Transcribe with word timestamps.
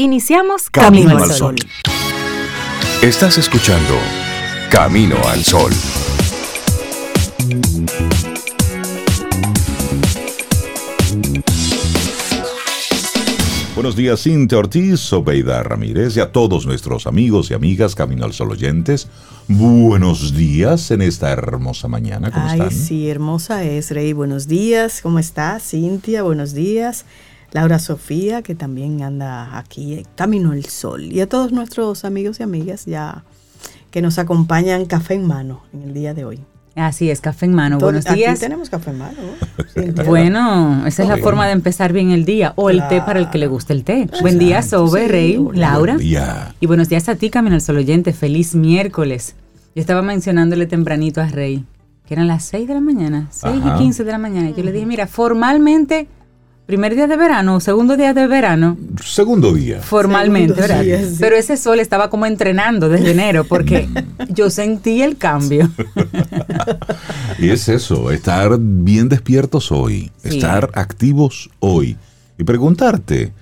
Iniciamos 0.00 0.70
Camino, 0.70 1.18
al 1.18 1.28
Sol. 1.32 1.56
Estás 3.02 3.36
escuchando 3.36 3.94
Camino 4.70 5.16
al 5.26 5.42
Sol. 5.42 5.72
Buenos 13.74 13.96
días, 13.96 14.22
Cintia 14.22 14.58
Ortiz, 14.58 15.12
Obeida 15.12 15.64
Ramírez 15.64 16.16
y 16.16 16.20
a 16.20 16.30
todos 16.30 16.64
nuestros 16.64 17.08
amigos 17.08 17.50
y 17.50 17.54
amigas 17.54 17.96
Camino 17.96 18.24
al 18.24 18.32
Sol 18.32 18.52
oyentes. 18.52 19.08
Buenos 19.48 20.32
días 20.36 20.92
en 20.92 21.02
esta 21.02 21.32
hermosa 21.32 21.88
mañana. 21.88 22.30
¿Cómo 22.30 22.46
Ay, 22.48 22.70
sí, 22.70 23.10
hermosa 23.10 23.64
es, 23.64 23.90
Rey. 23.90 24.12
Buenos 24.12 24.46
días. 24.46 25.00
¿Cómo 25.02 25.18
estás, 25.18 25.68
Cintia? 25.68 26.22
Buenos 26.22 26.54
días. 26.54 27.04
Laura 27.52 27.78
Sofía, 27.78 28.42
que 28.42 28.54
también 28.54 29.02
anda 29.02 29.58
aquí, 29.58 30.04
Camino 30.14 30.52
al 30.52 30.64
Sol. 30.66 31.04
Y 31.04 31.20
a 31.20 31.28
todos 31.28 31.52
nuestros 31.52 32.04
amigos 32.04 32.40
y 32.40 32.42
amigas 32.42 32.84
ya 32.86 33.24
que 33.90 34.02
nos 34.02 34.18
acompañan 34.18 34.84
café 34.84 35.14
en 35.14 35.26
mano 35.26 35.62
en 35.72 35.82
el 35.82 35.94
día 35.94 36.14
de 36.14 36.24
hoy. 36.24 36.40
Así 36.74 37.10
es, 37.10 37.20
café 37.20 37.46
en 37.46 37.54
mano. 37.54 37.78
Buenos 37.78 38.04
días. 38.04 38.32
Aquí 38.32 38.40
tenemos 38.40 38.70
café 38.70 38.90
en 38.90 38.98
mano. 38.98 39.16
bueno, 40.06 40.86
esa 40.86 41.02
es 41.02 41.08
la 41.08 41.16
forma 41.16 41.46
de 41.46 41.52
empezar 41.52 41.92
bien 41.92 42.10
el 42.12 42.24
día. 42.24 42.52
O 42.54 42.70
el 42.70 42.86
té 42.86 43.00
para 43.00 43.18
el 43.18 43.30
que 43.30 43.38
le 43.38 43.48
guste 43.48 43.72
el 43.72 43.82
té. 43.82 44.08
Buen 44.20 44.38
día, 44.38 44.62
Sobe, 44.62 45.08
Rey, 45.08 45.44
Laura. 45.54 45.96
Y 46.60 46.66
buenos 46.66 46.88
días 46.88 47.08
a 47.08 47.16
ti, 47.16 47.30
Camino 47.30 47.56
al 47.56 47.62
Sol 47.62 47.78
oyente. 47.78 48.12
Feliz 48.12 48.54
miércoles. 48.54 49.34
Yo 49.74 49.80
estaba 49.80 50.02
mencionándole 50.02 50.66
tempranito 50.66 51.20
a 51.20 51.26
Rey, 51.26 51.64
que 52.06 52.14
eran 52.14 52.26
las 52.26 52.44
6 52.44 52.68
de 52.68 52.74
la 52.74 52.80
mañana, 52.80 53.28
6 53.30 53.54
y 53.64 53.78
15 53.78 54.04
de 54.04 54.12
la 54.12 54.18
mañana. 54.18 54.50
Yo 54.50 54.62
le 54.62 54.72
dije, 54.72 54.86
mira, 54.86 55.06
formalmente 55.06 56.08
primer 56.68 56.94
día 56.94 57.06
de 57.06 57.16
verano, 57.16 57.60
segundo 57.60 57.96
día 57.96 58.12
de 58.12 58.26
verano. 58.26 58.76
Segundo 59.02 59.54
día. 59.54 59.80
Formalmente, 59.80 60.60
¿verdad? 60.60 60.84
Pero 61.18 61.34
ese 61.34 61.56
sol 61.56 61.80
estaba 61.80 62.10
como 62.10 62.26
entrenando 62.26 62.90
desde 62.90 63.12
enero 63.12 63.44
porque 63.44 63.88
yo 64.28 64.50
sentí 64.50 65.00
el 65.00 65.16
cambio. 65.16 65.70
y 67.38 67.48
es 67.48 67.70
eso, 67.70 68.10
estar 68.10 68.58
bien 68.60 69.08
despiertos 69.08 69.72
hoy, 69.72 70.12
estar 70.22 70.68
activos 70.74 71.48
hoy 71.58 71.96
y 72.36 72.44
preguntarte 72.44 73.32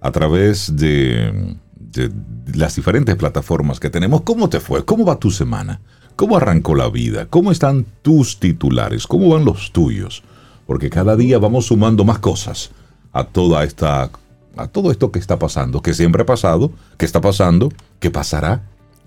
a 0.00 0.10
través 0.10 0.74
de, 0.74 1.54
de 1.76 2.10
las 2.52 2.74
diferentes 2.74 3.14
plataformas 3.14 3.78
que 3.78 3.90
tenemos, 3.90 4.22
¿cómo 4.22 4.48
te 4.48 4.58
fue? 4.58 4.84
¿Cómo 4.84 5.04
va 5.04 5.20
tu 5.20 5.30
semana? 5.30 5.80
¿Cómo 6.16 6.36
arrancó 6.36 6.74
la 6.74 6.88
vida? 6.88 7.26
¿Cómo 7.30 7.52
están 7.52 7.86
tus 8.02 8.40
titulares? 8.40 9.06
¿Cómo 9.06 9.28
van 9.28 9.44
los 9.44 9.70
tuyos? 9.70 10.24
Porque 10.66 10.90
cada 10.90 11.16
día 11.16 11.38
vamos 11.38 11.66
sumando 11.66 12.04
más 12.04 12.18
cosas 12.18 12.70
a 13.12 13.24
toda 13.24 13.64
esta 13.64 14.10
a 14.56 14.66
todo 14.66 14.90
esto 14.90 15.10
que 15.10 15.18
está 15.18 15.38
pasando, 15.38 15.80
que 15.80 15.94
siempre 15.94 16.22
ha 16.22 16.26
pasado, 16.26 16.72
que 16.98 17.06
está 17.06 17.20
pasando, 17.20 17.72
que 18.00 18.10
pasará. 18.10 18.62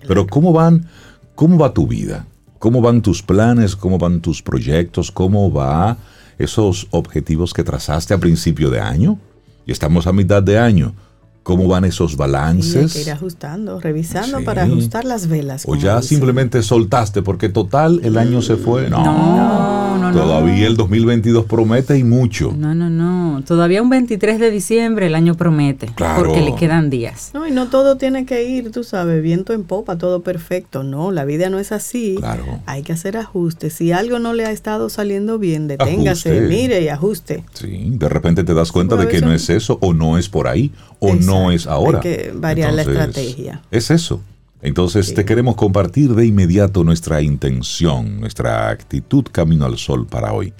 Pero 0.07 0.27
cómo 0.27 0.53
van, 0.53 0.87
cómo 1.35 1.57
va 1.57 1.73
tu 1.73 1.87
vida, 1.87 2.25
cómo 2.59 2.81
van 2.81 3.01
tus 3.01 3.21
planes, 3.21 3.75
cómo 3.75 3.97
van 3.97 4.21
tus 4.21 4.41
proyectos, 4.41 5.11
cómo 5.11 5.51
va 5.51 5.97
esos 6.37 6.87
objetivos 6.91 7.53
que 7.53 7.63
trazaste 7.63 8.13
a 8.13 8.17
principio 8.17 8.69
de 8.69 8.79
año. 8.79 9.19
Y 9.65 9.71
estamos 9.71 10.07
a 10.07 10.13
mitad 10.13 10.43
de 10.43 10.59
año. 10.59 10.93
¿Cómo 11.45 11.67
van 11.67 11.85
esos 11.85 12.17
balances? 12.17 12.93
Sí, 12.93 13.01
ir 13.01 13.11
ajustando, 13.11 13.79
revisando 13.79 14.43
para 14.43 14.63
ajustar 14.63 15.05
las 15.05 15.27
velas. 15.27 15.65
O 15.67 15.75
ya 15.75 16.01
simplemente 16.01 16.63
soltaste 16.63 17.21
porque 17.21 17.49
total 17.49 18.01
el 18.03 18.17
año 18.17 18.41
se 18.41 18.55
fue. 18.55 18.89
No, 18.89 19.05
no, 19.05 19.99
no. 19.99 20.11
Todavía 20.11 20.65
el 20.65 20.75
2022 20.75 21.45
promete 21.45 21.99
y 21.99 22.03
mucho. 22.03 22.51
No, 22.57 22.73
no, 22.73 22.89
no. 22.89 23.43
Todavía 23.45 23.83
un 23.83 23.91
23 23.91 24.39
de 24.39 24.49
diciembre 24.49 25.05
el 25.05 25.13
año 25.13 25.35
promete. 25.35 25.85
Claro. 25.93 26.23
Porque 26.23 26.41
le 26.41 26.55
quedan 26.55 26.89
días. 26.89 27.29
No, 27.35 27.45
y 27.47 27.51
no 27.51 27.67
todo 27.67 27.97
tiene 27.97 28.25
que 28.25 28.43
ir, 28.49 28.71
tú 28.71 28.83
sabes, 28.83 29.21
viento 29.21 29.53
en 29.53 29.65
popa, 29.65 29.99
todo 29.99 30.23
perfecto. 30.23 30.81
No, 30.81 31.11
la 31.11 31.25
vida 31.25 31.51
no 31.51 31.59
es 31.59 31.71
así. 31.71 32.15
Claro. 32.17 32.43
Hay 32.65 32.81
que 32.81 32.93
hacer 32.93 33.17
ajustes. 33.17 33.73
Si 33.73 33.91
algo 33.91 34.17
no 34.17 34.33
le 34.33 34.45
ha 34.45 34.51
estado 34.51 34.89
saliendo 34.89 35.37
bien, 35.37 35.67
deténgase, 35.67 36.41
mire 36.41 36.81
y 36.81 36.87
ajuste. 36.87 37.43
Sí, 37.53 37.89
de 37.91 38.09
repente 38.09 38.43
te 38.43 38.55
das 38.55 38.71
cuenta 38.71 38.95
de 38.95 39.07
que 39.07 39.21
no 39.21 39.31
es 39.31 39.51
eso 39.51 39.77
o 39.81 39.93
no 39.93 40.17
es 40.17 40.27
por 40.27 40.47
ahí 40.47 40.71
o 41.05 41.15
no 41.15 41.43
no 41.43 41.51
es 41.51 41.67
ahora. 41.67 41.99
Hay 41.99 42.03
que 42.03 42.33
variar 42.35 42.73
la 42.73 42.81
estrategia. 42.81 43.61
Es 43.71 43.91
eso. 43.91 44.21
Entonces 44.61 45.13
te 45.13 45.25
queremos 45.25 45.55
compartir 45.55 46.15
de 46.15 46.25
inmediato 46.25 46.83
nuestra 46.83 47.21
intención, 47.21 48.19
nuestra 48.19 48.69
actitud 48.69 49.25
camino 49.31 49.65
al 49.65 49.77
sol 49.77 50.07
para 50.07 50.33
hoy. 50.33 50.53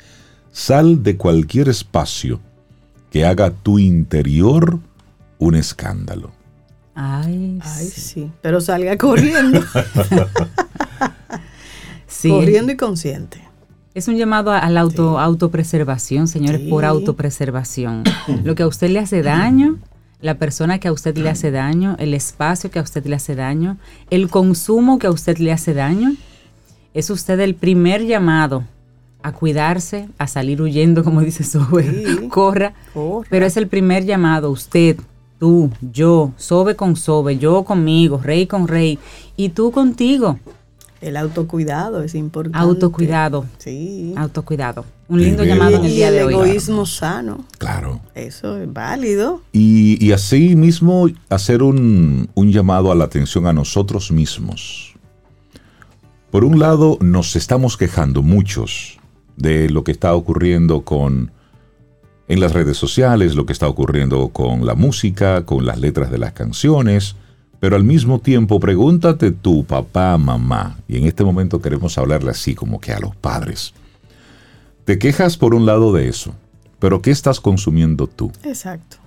Sal 0.52 1.02
de 1.02 1.18
cualquier 1.18 1.70
espacio 1.70 2.40
que 3.10 3.26
haga 3.26 3.50
tu 3.50 3.80
interior 3.80 4.80
un 5.40 5.56
escándalo. 5.56 6.32
Ay, 6.94 7.60
sí. 7.64 8.32
Pero 8.42 8.62
salga 8.62 8.96
corriendo. 8.98 9.62
sí. 12.08 12.30
Corriendo 12.30 12.72
y 12.72 12.78
consciente. 12.78 13.46
Es 13.96 14.08
un 14.08 14.18
llamado 14.18 14.52
a 14.52 14.70
la 14.70 14.82
auto, 14.82 15.20
autopreservación, 15.20 16.28
señores, 16.28 16.62
por 16.70 16.84
autopreservación. 16.84 18.04
Lo 18.44 18.54
que 18.54 18.64
a 18.64 18.68
usted 18.68 18.90
le 18.90 19.00
hace 19.00 19.22
daño, 19.22 19.80
la 20.22 20.36
persona 20.36 20.80
que 20.80 20.88
a 20.88 20.94
usted 20.94 21.18
le 21.18 21.30
hace 21.30 21.52
daño, 21.52 21.96
el 22.00 22.14
espacio 22.14 22.72
que 22.72 22.80
a 22.80 22.82
usted 22.82 23.06
le 23.06 23.16
hace 23.16 23.36
daño, 23.36 23.78
el 24.10 24.30
consumo 24.30 25.00
que 25.00 25.08
a 25.08 25.12
usted 25.12 25.38
le 25.38 25.52
hace 25.52 25.74
daño, 25.74 26.14
es 26.94 27.10
usted 27.10 27.40
el 27.40 27.56
primer 27.56 28.06
llamado 28.06 28.64
a 29.22 29.32
cuidarse, 29.32 30.08
a 30.18 30.28
salir 30.28 30.62
huyendo, 30.62 31.04
como 31.04 31.22
dice 31.22 31.44
Sobe, 31.44 32.28
corra, 32.30 32.74
pero 33.30 33.46
es 33.46 33.58
el 33.58 33.68
primer 33.68 34.06
llamado, 34.06 34.52
usted, 34.52 34.98
tú, 35.40 35.72
yo, 35.82 36.32
Sobe 36.38 36.76
con 36.76 36.96
Sobe, 36.96 37.38
yo 37.38 37.64
conmigo, 37.64 38.20
Rey 38.24 38.46
con 38.46 38.68
Rey, 38.68 39.00
y 39.36 39.50
tú 39.50 39.72
contigo. 39.72 40.40
El 41.02 41.18
autocuidado 41.18 42.02
es 42.02 42.16
importante. 42.16 42.58
Autocuidado. 42.58 43.46
Sí. 43.58 44.14
Autocuidado. 44.16 44.86
Un 45.08 45.22
lindo 45.22 45.44
llamado 45.44 45.78
en 45.78 45.86
el 45.86 45.92
día 45.92 46.12
de 46.12 46.24
hoy. 46.24 46.34
El 46.34 46.40
egoísmo 46.42 46.86
sano. 46.86 47.46
Claro. 47.60 48.02
Eso 48.16 48.58
es 48.58 48.72
válido. 48.72 49.42
Y, 49.52 50.04
y 50.04 50.12
así 50.12 50.56
mismo 50.56 51.10
hacer 51.30 51.62
un, 51.62 52.30
un 52.34 52.52
llamado 52.52 52.92
a 52.92 52.96
la 52.96 53.06
atención 53.06 53.46
a 53.46 53.54
nosotros 53.54 54.12
mismos. 54.12 54.96
Por 56.32 56.44
un 56.44 56.60
lado, 56.60 56.98
nos 57.02 57.36
estamos 57.36 57.78
quejando 57.78 58.24
muchos 58.24 59.00
de 59.38 59.70
lo 59.70 59.84
que 59.84 59.92
está 59.92 60.14
ocurriendo 60.16 60.82
con 60.82 61.32
en 62.28 62.40
las 62.40 62.54
redes 62.54 62.78
sociales, 62.78 63.36
lo 63.36 63.46
que 63.46 63.54
está 63.54 63.68
ocurriendo 63.68 64.30
con 64.30 64.66
la 64.66 64.74
música, 64.74 65.46
con 65.46 65.66
las 65.66 65.80
letras 65.80 66.10
de 66.10 66.18
las 66.18 66.34
canciones, 66.34 67.16
pero 67.60 67.76
al 67.76 67.84
mismo 67.84 68.20
tiempo 68.20 68.60
pregúntate 68.60 69.32
tú, 69.32 69.64
papá, 69.64 70.18
mamá, 70.18 70.78
y 70.88 70.98
en 70.98 71.06
este 71.06 71.24
momento 71.24 71.62
queremos 71.62 71.98
hablarle 71.98 72.32
así 72.32 72.56
como 72.56 72.80
que 72.80 72.92
a 72.92 73.00
los 73.00 73.16
padres. 73.16 73.74
Te 74.86 75.00
quejas 75.00 75.36
por 75.36 75.56
un 75.56 75.66
lado 75.66 75.92
de 75.94 76.08
eso, 76.08 76.36
pero 76.78 77.02
¿qué 77.02 77.10
estás 77.10 77.40
consumiendo 77.40 78.06
tú? 78.06 78.32
Exacto. 78.44 78.98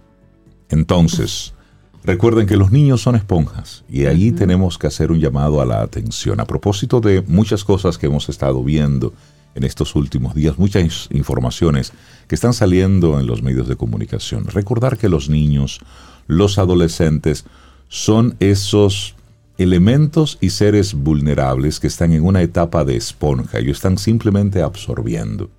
Entonces, 0.71 1.55
recuerden 2.03 2.49
que 2.49 2.57
los 2.57 2.73
niños 2.73 3.01
son 3.01 3.15
esponjas 3.15 3.85
y 3.89 4.07
ahí 4.07 4.33
tenemos 4.33 4.77
que 4.77 4.89
hacer 4.89 5.13
un 5.13 5.21
llamado 5.21 5.61
a 5.61 5.67
la 5.67 5.81
atención. 5.81 6.41
A 6.41 6.47
propósito 6.47 7.01
de 7.01 7.23
muchas 7.23 7.63
cosas 7.63 7.97
que 7.97 8.07
hemos 8.07 8.29
estado 8.29 8.65
viendo 8.65 9.15
en 9.55 9.63
estos 9.63 9.95
últimos 9.95 10.35
días, 10.35 10.59
muchas 10.59 11.09
informaciones 11.13 11.93
que 12.27 12.35
están 12.35 12.55
saliendo 12.55 13.21
en 13.21 13.29
los 13.29 13.43
medios 13.43 13.69
de 13.69 13.77
comunicación. 13.77 14.47
Recordar 14.47 14.99
que 14.99 15.09
los 15.09 15.29
niños, 15.29 15.79
los 16.27 16.59
adolescentes, 16.59 17.45
son 17.87 18.35
esos 18.41 19.15
elementos 19.59 20.39
y 20.41 20.51
seres 20.51 20.95
vulnerables 20.95 21.79
que 21.79 21.87
están 21.87 22.13
en 22.13 22.25
una 22.25 22.43
etapa 22.43 22.85
de 22.85 22.97
esponja, 22.97 23.59
ellos 23.59 23.77
están 23.77 23.97
simplemente 23.97 24.61
absorbiendo. 24.61 25.51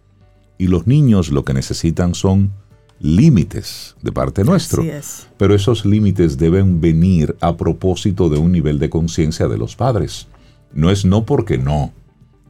Y 0.59 0.67
los 0.67 0.85
niños 0.85 1.31
lo 1.31 1.43
que 1.43 1.55
necesitan 1.55 2.13
son 2.13 2.51
límites 2.99 3.95
de 4.01 4.11
parte 4.11 4.43
nuestro. 4.43 4.83
Pero 5.37 5.55
esos 5.55 5.85
límites 5.85 6.37
deben 6.37 6.81
venir 6.81 7.35
a 7.39 7.57
propósito 7.57 8.29
de 8.29 8.37
un 8.37 8.51
nivel 8.51 8.77
de 8.77 8.89
conciencia 8.89 9.47
de 9.47 9.57
los 9.57 9.75
padres. 9.75 10.27
No 10.73 10.91
es 10.91 11.05
no 11.05 11.25
porque 11.25 11.57
no, 11.57 11.93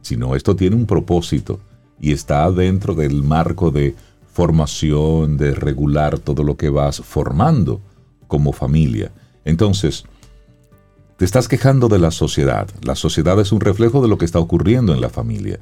sino 0.02 0.34
esto 0.34 0.56
tiene 0.56 0.76
un 0.76 0.86
propósito 0.86 1.60
y 2.00 2.12
está 2.12 2.50
dentro 2.50 2.94
del 2.94 3.22
marco 3.22 3.70
de 3.70 3.94
formación, 4.32 5.36
de 5.36 5.54
regular 5.54 6.18
todo 6.18 6.42
lo 6.42 6.56
que 6.56 6.68
vas 6.68 7.00
formando 7.00 7.80
como 8.26 8.52
familia. 8.52 9.12
Entonces, 9.44 10.04
te 11.16 11.24
estás 11.24 11.48
quejando 11.48 11.88
de 11.88 11.98
la 11.98 12.10
sociedad. 12.10 12.68
La 12.82 12.94
sociedad 12.94 13.38
es 13.40 13.52
un 13.52 13.60
reflejo 13.60 14.02
de 14.02 14.08
lo 14.08 14.18
que 14.18 14.24
está 14.24 14.38
ocurriendo 14.38 14.94
en 14.94 15.00
la 15.00 15.10
familia. 15.10 15.60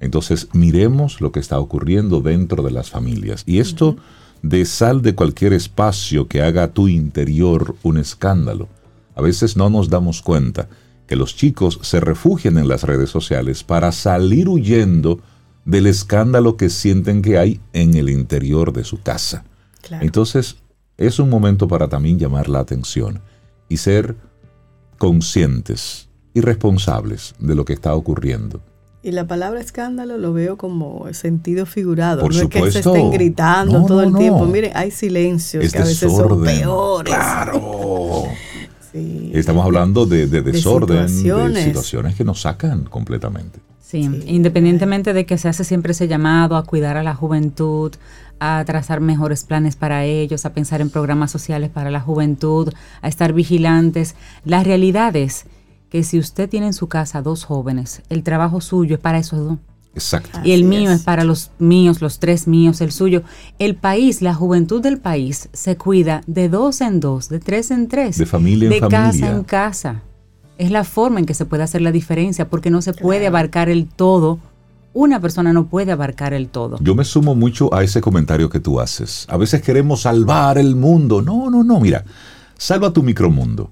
Entonces, 0.00 0.48
miremos 0.52 1.20
lo 1.20 1.32
que 1.32 1.40
está 1.40 1.58
ocurriendo 1.58 2.20
dentro 2.20 2.62
de 2.62 2.70
las 2.70 2.90
familias. 2.90 3.42
Y 3.46 3.58
esto 3.58 3.96
de 4.42 4.64
sal 4.64 5.02
de 5.02 5.14
cualquier 5.14 5.52
espacio 5.52 6.28
que 6.28 6.42
haga 6.42 6.64
a 6.64 6.72
tu 6.72 6.88
interior 6.88 7.74
un 7.82 7.98
escándalo. 7.98 8.68
A 9.14 9.22
veces 9.22 9.56
no 9.56 9.70
nos 9.70 9.88
damos 9.88 10.22
cuenta 10.22 10.68
que 11.06 11.16
los 11.16 11.34
chicos 11.34 11.80
se 11.82 12.00
refugian 12.00 12.58
en 12.58 12.68
las 12.68 12.84
redes 12.84 13.10
sociales 13.10 13.64
para 13.64 13.90
salir 13.92 14.48
huyendo 14.48 15.20
del 15.64 15.86
escándalo 15.86 16.56
que 16.56 16.70
sienten 16.70 17.22
que 17.22 17.38
hay 17.38 17.60
en 17.72 17.94
el 17.94 18.10
interior 18.10 18.72
de 18.72 18.84
su 18.84 19.00
casa. 19.02 19.44
Entonces, 20.00 20.56
es 20.96 21.18
un 21.18 21.30
momento 21.30 21.66
para 21.66 21.88
también 21.88 22.18
llamar 22.18 22.48
la 22.48 22.60
atención 22.60 23.20
y 23.68 23.78
ser 23.78 24.16
conscientes 24.98 26.08
y 26.34 26.40
responsables 26.40 27.34
de 27.38 27.54
lo 27.54 27.64
que 27.64 27.72
está 27.72 27.94
ocurriendo. 27.94 28.60
Y 29.08 29.10
la 29.10 29.26
palabra 29.26 29.58
escándalo 29.58 30.18
lo 30.18 30.34
veo 30.34 30.58
como 30.58 31.06
sentido 31.14 31.64
figurado. 31.64 32.28
no 32.28 32.28
es 32.28 32.46
que 32.48 32.70
se 32.70 32.80
estén 32.80 33.10
gritando 33.10 33.86
todo 33.86 34.02
el 34.02 34.14
tiempo. 34.14 34.44
Mire, 34.44 34.70
hay 34.74 34.90
silencios 34.90 35.72
que 35.72 35.78
a 35.78 35.84
veces 35.84 36.12
son 36.12 36.44
peores. 36.44 37.14
Claro. 37.14 38.24
Estamos 39.32 39.64
hablando 39.64 40.04
de, 40.04 40.26
desorden, 40.26 41.06
de 41.06 41.64
situaciones 41.64 42.16
que 42.16 42.24
nos 42.24 42.42
sacan 42.42 42.84
completamente. 42.84 43.60
Sí, 43.80 44.10
independientemente 44.26 45.14
de 45.14 45.24
que 45.24 45.38
se 45.38 45.48
hace 45.48 45.64
siempre 45.64 45.92
ese 45.92 46.06
llamado 46.06 46.58
a 46.58 46.66
cuidar 46.66 46.98
a 46.98 47.02
la 47.02 47.14
juventud, 47.14 47.94
a 48.40 48.62
trazar 48.66 49.00
mejores 49.00 49.44
planes 49.44 49.74
para 49.74 50.04
ellos, 50.04 50.44
a 50.44 50.52
pensar 50.52 50.82
en 50.82 50.90
programas 50.90 51.30
sociales 51.30 51.70
para 51.70 51.90
la 51.90 52.00
juventud, 52.00 52.74
a 53.00 53.08
estar 53.08 53.32
vigilantes. 53.32 54.16
La 54.44 54.62
realidad 54.62 55.16
es 55.16 55.46
que 55.90 56.02
si 56.02 56.18
usted 56.18 56.48
tiene 56.48 56.66
en 56.66 56.72
su 56.72 56.88
casa 56.88 57.22
dos 57.22 57.44
jóvenes, 57.44 58.02
el 58.08 58.22
trabajo 58.22 58.60
suyo 58.60 58.96
es 58.96 59.00
para 59.00 59.18
esos 59.18 59.38
dos. 59.38 59.58
Exacto. 59.94 60.38
Y 60.44 60.52
el 60.52 60.64
mío 60.64 60.90
es. 60.92 61.02
para 61.02 61.24
los 61.24 61.50
míos, 61.58 62.00
los 62.00 62.18
tres 62.18 62.46
míos, 62.46 62.80
el 62.80 62.92
suyo. 62.92 63.22
El 63.58 63.74
país, 63.74 64.22
la 64.22 64.34
juventud 64.34 64.80
del 64.80 64.98
país 64.98 65.48
se 65.52 65.76
cuida 65.76 66.22
de 66.26 66.48
dos 66.48 66.80
en 66.80 67.00
dos, 67.00 67.28
de 67.28 67.40
tres 67.40 67.70
en 67.70 67.88
tres. 67.88 68.18
De 68.18 68.26
familia 68.26 68.66
en 68.66 68.74
de 68.74 68.80
familia. 68.80 69.02
De 69.02 69.18
casa 69.20 69.30
en 69.30 69.44
casa. 69.44 70.02
Es 70.56 70.70
la 70.70 70.84
forma 70.84 71.20
en 71.20 71.26
que 71.26 71.34
se 71.34 71.46
puede 71.46 71.62
hacer 71.62 71.82
la 71.82 71.92
diferencia, 71.92 72.48
porque 72.48 72.70
no 72.70 72.82
se 72.82 72.92
puede 72.92 73.26
abarcar 73.26 73.68
el 73.68 73.86
todo. 73.86 74.38
Una 74.92 75.20
persona 75.20 75.52
no 75.52 75.66
puede 75.66 75.92
abarcar 75.92 76.32
el 76.32 76.48
todo. 76.48 76.78
Yo 76.80 76.94
me 76.94 77.04
sumo 77.04 77.34
mucho 77.34 77.72
a 77.74 77.82
ese 77.84 78.00
comentario 78.00 78.50
que 78.50 78.58
tú 78.58 78.80
haces. 78.80 79.26
A 79.28 79.36
veces 79.36 79.62
queremos 79.62 80.02
salvar 80.02 80.58
el 80.58 80.74
mundo. 80.74 81.22
No, 81.22 81.50
no, 81.50 81.62
no, 81.62 81.80
mira. 81.80 82.04
Salva 82.56 82.92
tu 82.92 83.02
micromundo. 83.02 83.70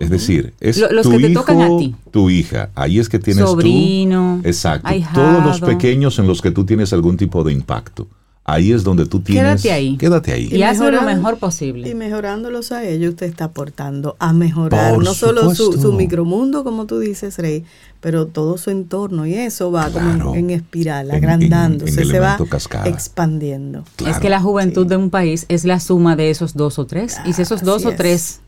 Es 0.00 0.08
decir, 0.08 0.54
es 0.60 0.78
los 0.78 1.02
tu 1.02 1.10
que 1.10 1.18
te 1.18 1.30
hijo, 1.30 1.40
tocan 1.40 1.60
a 1.60 1.78
ti. 1.78 1.94
tu 2.10 2.30
hija. 2.30 2.70
Ahí 2.74 2.98
es 2.98 3.10
que 3.10 3.18
tienes 3.18 3.44
Sobrino, 3.44 4.40
tú. 4.42 4.48
Exacto. 4.48 4.88
Todos 5.14 5.44
los 5.44 5.60
pequeños 5.60 6.18
en 6.18 6.26
los 6.26 6.40
que 6.40 6.50
tú 6.50 6.64
tienes 6.64 6.94
algún 6.94 7.18
tipo 7.18 7.44
de 7.44 7.52
impacto. 7.52 8.08
Ahí 8.44 8.72
es 8.72 8.82
donde 8.82 9.04
tú 9.04 9.20
tienes. 9.20 9.60
Quédate 9.60 9.72
ahí. 9.72 9.96
Quédate 9.98 10.32
ahí. 10.32 10.48
Y, 10.50 10.62
hazlo 10.62 10.90
lo 10.90 11.02
mejor 11.02 11.36
posible. 11.36 11.86
Y 11.86 11.94
mejorándolos 11.94 12.72
a 12.72 12.82
ellos, 12.82 13.10
usted 13.10 13.26
está 13.26 13.44
aportando 13.44 14.16
a 14.18 14.32
mejorar 14.32 14.96
no 14.96 15.12
solo 15.12 15.54
su, 15.54 15.92
micromundo, 15.92 16.64
como 16.64 16.86
tú 16.86 16.98
dices, 16.98 17.36
Rey, 17.36 17.64
pero 18.00 18.26
todo 18.26 18.56
su 18.56 18.70
entorno. 18.70 19.26
Y 19.26 19.34
eso 19.34 19.70
va 19.70 19.90
como 19.90 20.34
en, 20.34 20.48
espiral, 20.48 21.10
agrandándose, 21.10 22.06
se 22.06 22.18
va 22.18 22.38
expandiendo. 22.86 23.84
Es 24.06 24.18
que 24.18 24.30
la 24.30 24.40
juventud 24.40 24.86
de 24.86 24.96
un 24.96 25.10
país 25.10 25.44
es 25.50 25.66
la 25.66 25.78
suma 25.78 26.16
de 26.16 26.30
esos 26.30 26.54
dos 26.54 26.78
o 26.78 26.86
tres. 26.86 27.18
y 27.26 27.34
si 27.34 27.42
esos 27.42 27.62
dos 27.62 27.84
o 27.84 27.92
tres 27.92 28.40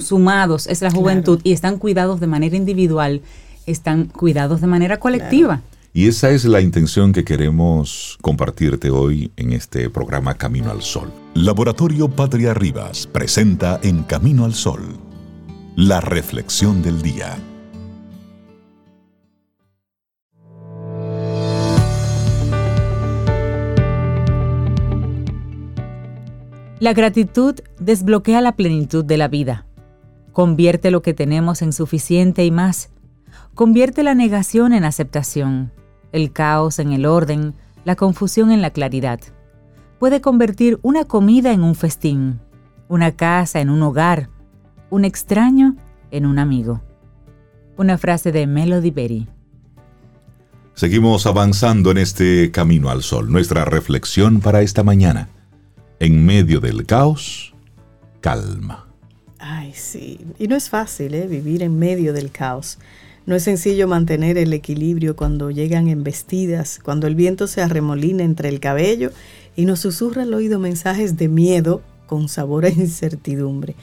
sumados 0.00 0.66
es 0.66 0.82
la 0.82 0.90
juventud 0.90 1.40
y 1.44 1.52
están 1.52 1.78
cuidados 1.78 2.20
de 2.20 2.26
manera 2.26 2.56
individual, 2.56 3.22
están 3.66 4.06
cuidados 4.06 4.60
de 4.60 4.66
manera 4.66 4.98
colectiva. 4.98 5.62
Y 5.94 6.06
esa 6.06 6.30
es 6.30 6.44
la 6.44 6.60
intención 6.60 7.12
que 7.12 7.24
queremos 7.24 8.18
compartirte 8.20 8.90
hoy 8.90 9.32
en 9.36 9.52
este 9.52 9.88
programa 9.90 10.34
Camino 10.34 10.70
al 10.70 10.82
Sol. 10.82 11.10
Laboratorio 11.34 12.08
Patria 12.08 12.54
Rivas 12.54 13.06
presenta 13.06 13.80
en 13.82 14.02
Camino 14.02 14.44
al 14.44 14.54
Sol 14.54 14.98
la 15.76 16.00
reflexión 16.00 16.82
del 16.82 17.02
día. 17.02 17.38
La 26.80 26.92
gratitud 26.94 27.54
desbloquea 27.78 28.40
la 28.40 28.56
plenitud 28.56 29.04
de 29.04 29.16
la 29.16 29.28
vida. 29.28 29.67
Convierte 30.32 30.90
lo 30.90 31.02
que 31.02 31.14
tenemos 31.14 31.62
en 31.62 31.72
suficiente 31.72 32.44
y 32.44 32.50
más. 32.50 32.90
Convierte 33.54 34.02
la 34.02 34.14
negación 34.14 34.72
en 34.72 34.84
aceptación, 34.84 35.72
el 36.12 36.32
caos 36.32 36.78
en 36.78 36.92
el 36.92 37.06
orden, 37.06 37.54
la 37.84 37.96
confusión 37.96 38.50
en 38.50 38.62
la 38.62 38.70
claridad. 38.70 39.20
Puede 39.98 40.20
convertir 40.20 40.78
una 40.82 41.04
comida 41.04 41.52
en 41.52 41.62
un 41.62 41.74
festín, 41.74 42.40
una 42.88 43.12
casa 43.12 43.60
en 43.60 43.70
un 43.70 43.82
hogar, 43.82 44.30
un 44.90 45.04
extraño 45.04 45.76
en 46.10 46.26
un 46.26 46.38
amigo. 46.38 46.82
Una 47.76 47.98
frase 47.98 48.32
de 48.32 48.46
Melody 48.46 48.90
Berry. 48.90 49.28
Seguimos 50.74 51.26
avanzando 51.26 51.90
en 51.90 51.98
este 51.98 52.50
camino 52.50 52.90
al 52.90 53.02
sol. 53.02 53.30
Nuestra 53.30 53.64
reflexión 53.64 54.40
para 54.40 54.62
esta 54.62 54.84
mañana. 54.84 55.28
En 55.98 56.24
medio 56.24 56.60
del 56.60 56.86
caos, 56.86 57.54
calma. 58.20 58.87
Ay, 59.38 59.72
sí. 59.74 60.20
Y 60.38 60.48
no 60.48 60.56
es 60.56 60.68
fácil, 60.68 61.14
¿eh? 61.14 61.26
Vivir 61.26 61.62
en 61.62 61.78
medio 61.78 62.12
del 62.12 62.30
caos. 62.30 62.78
No 63.26 63.34
es 63.34 63.44
sencillo 63.44 63.86
mantener 63.86 64.38
el 64.38 64.52
equilibrio 64.52 65.14
cuando 65.14 65.50
llegan 65.50 65.88
embestidas, 65.88 66.80
cuando 66.82 67.06
el 67.06 67.14
viento 67.14 67.46
se 67.46 67.60
arremolina 67.62 68.24
entre 68.24 68.48
el 68.48 68.58
cabello 68.58 69.12
y 69.54 69.64
nos 69.64 69.80
susurra 69.80 70.22
al 70.22 70.34
oído 70.34 70.58
mensajes 70.58 71.16
de 71.16 71.28
miedo 71.28 71.82
con 72.06 72.28
sabor 72.28 72.64
a 72.64 72.70
incertidumbre. 72.70 73.74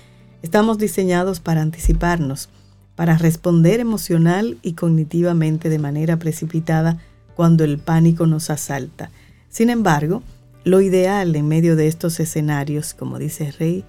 Estamos 0.41 0.77
diseñados 0.77 1.39
para 1.39 1.61
anticiparnos, 1.61 2.49
para 2.95 3.17
responder 3.17 3.79
emocional 3.79 4.57
y 4.61 4.73
cognitivamente 4.73 5.69
de 5.69 5.79
manera 5.79 6.17
precipitada 6.17 6.97
cuando 7.35 7.63
el 7.63 7.77
pánico 7.77 8.25
nos 8.25 8.49
asalta. 8.49 9.11
Sin 9.49 9.69
embargo, 9.69 10.23
lo 10.63 10.81
ideal 10.81 11.35
en 11.35 11.47
medio 11.47 11.75
de 11.75 11.87
estos 11.87 12.19
escenarios, 12.19 12.93
como 12.93 13.19
dice 13.19 13.51
Rey, 13.51 13.83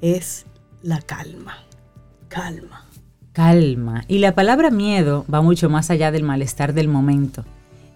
es 0.00 0.46
la 0.82 1.00
calma. 1.00 1.58
Calma. 2.28 2.86
Calma. 3.32 4.04
Y 4.08 4.18
la 4.18 4.34
palabra 4.34 4.70
miedo 4.70 5.24
va 5.32 5.42
mucho 5.42 5.70
más 5.70 5.90
allá 5.90 6.10
del 6.10 6.22
malestar 6.22 6.74
del 6.74 6.88
momento. 6.88 7.44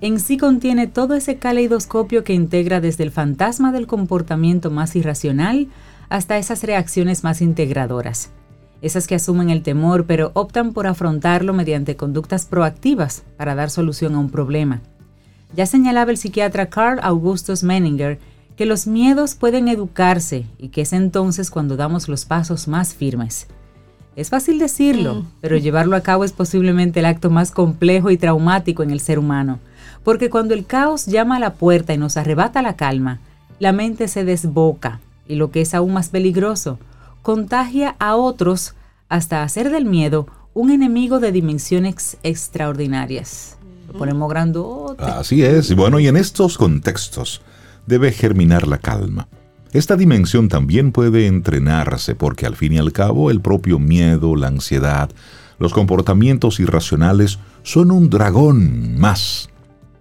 En 0.00 0.20
sí 0.20 0.36
contiene 0.36 0.86
todo 0.86 1.14
ese 1.14 1.36
caleidoscopio 1.38 2.22
que 2.22 2.34
integra 2.34 2.80
desde 2.80 3.04
el 3.04 3.10
fantasma 3.10 3.72
del 3.72 3.86
comportamiento 3.86 4.70
más 4.70 4.94
irracional 4.94 5.68
hasta 6.08 6.38
esas 6.38 6.62
reacciones 6.62 7.24
más 7.24 7.40
integradoras. 7.40 8.30
Esas 8.82 9.06
que 9.06 9.14
asumen 9.14 9.50
el 9.50 9.62
temor 9.62 10.04
pero 10.06 10.30
optan 10.34 10.72
por 10.72 10.86
afrontarlo 10.86 11.54
mediante 11.54 11.96
conductas 11.96 12.46
proactivas 12.46 13.24
para 13.36 13.54
dar 13.54 13.70
solución 13.70 14.14
a 14.14 14.18
un 14.18 14.30
problema. 14.30 14.82
Ya 15.54 15.66
señalaba 15.66 16.10
el 16.10 16.18
psiquiatra 16.18 16.66
Carl 16.66 17.00
Augustus 17.02 17.62
Menninger 17.62 18.18
que 18.56 18.66
los 18.66 18.86
miedos 18.86 19.34
pueden 19.34 19.68
educarse 19.68 20.46
y 20.58 20.68
que 20.68 20.80
es 20.82 20.92
entonces 20.92 21.50
cuando 21.50 21.76
damos 21.76 22.08
los 22.08 22.24
pasos 22.24 22.68
más 22.68 22.94
firmes. 22.94 23.46
Es 24.16 24.30
fácil 24.30 24.58
decirlo, 24.58 25.16
mm. 25.16 25.26
pero 25.42 25.58
llevarlo 25.58 25.94
a 25.94 26.00
cabo 26.00 26.24
es 26.24 26.32
posiblemente 26.32 27.00
el 27.00 27.06
acto 27.06 27.28
más 27.28 27.50
complejo 27.50 28.10
y 28.10 28.16
traumático 28.16 28.82
en 28.82 28.90
el 28.90 29.00
ser 29.00 29.18
humano, 29.18 29.60
porque 30.02 30.30
cuando 30.30 30.54
el 30.54 30.64
caos 30.64 31.04
llama 31.04 31.36
a 31.36 31.40
la 31.40 31.54
puerta 31.54 31.92
y 31.92 31.98
nos 31.98 32.16
arrebata 32.16 32.62
la 32.62 32.76
calma, 32.76 33.20
la 33.58 33.72
mente 33.72 34.08
se 34.08 34.24
desboca 34.24 35.00
y 35.28 35.34
lo 35.34 35.50
que 35.50 35.60
es 35.60 35.74
aún 35.74 35.92
más 35.92 36.08
peligroso, 36.08 36.78
contagia 37.22 37.94
a 37.98 38.16
otros 38.16 38.74
hasta 39.08 39.42
hacer 39.42 39.70
del 39.70 39.84
miedo 39.84 40.26
un 40.54 40.70
enemigo 40.70 41.20
de 41.20 41.32
dimensiones 41.32 42.16
extraordinarias. 42.22 43.58
Lo 43.88 43.98
ponemos 43.98 44.30
grandote. 44.30 45.04
Así 45.04 45.42
es, 45.42 45.74
bueno, 45.76 46.00
y 46.00 46.08
en 46.08 46.16
estos 46.16 46.56
contextos, 46.56 47.42
debe 47.86 48.12
germinar 48.12 48.66
la 48.66 48.78
calma. 48.78 49.28
Esta 49.72 49.96
dimensión 49.96 50.48
también 50.48 50.92
puede 50.92 51.26
entrenarse 51.26 52.14
porque 52.14 52.46
al 52.46 52.56
fin 52.56 52.72
y 52.72 52.78
al 52.78 52.92
cabo 52.92 53.30
el 53.30 53.40
propio 53.40 53.78
miedo, 53.78 54.36
la 54.36 54.48
ansiedad, 54.48 55.10
los 55.58 55.72
comportamientos 55.72 56.60
irracionales 56.60 57.38
son 57.62 57.90
un 57.90 58.08
dragón 58.10 58.98
más 58.98 59.48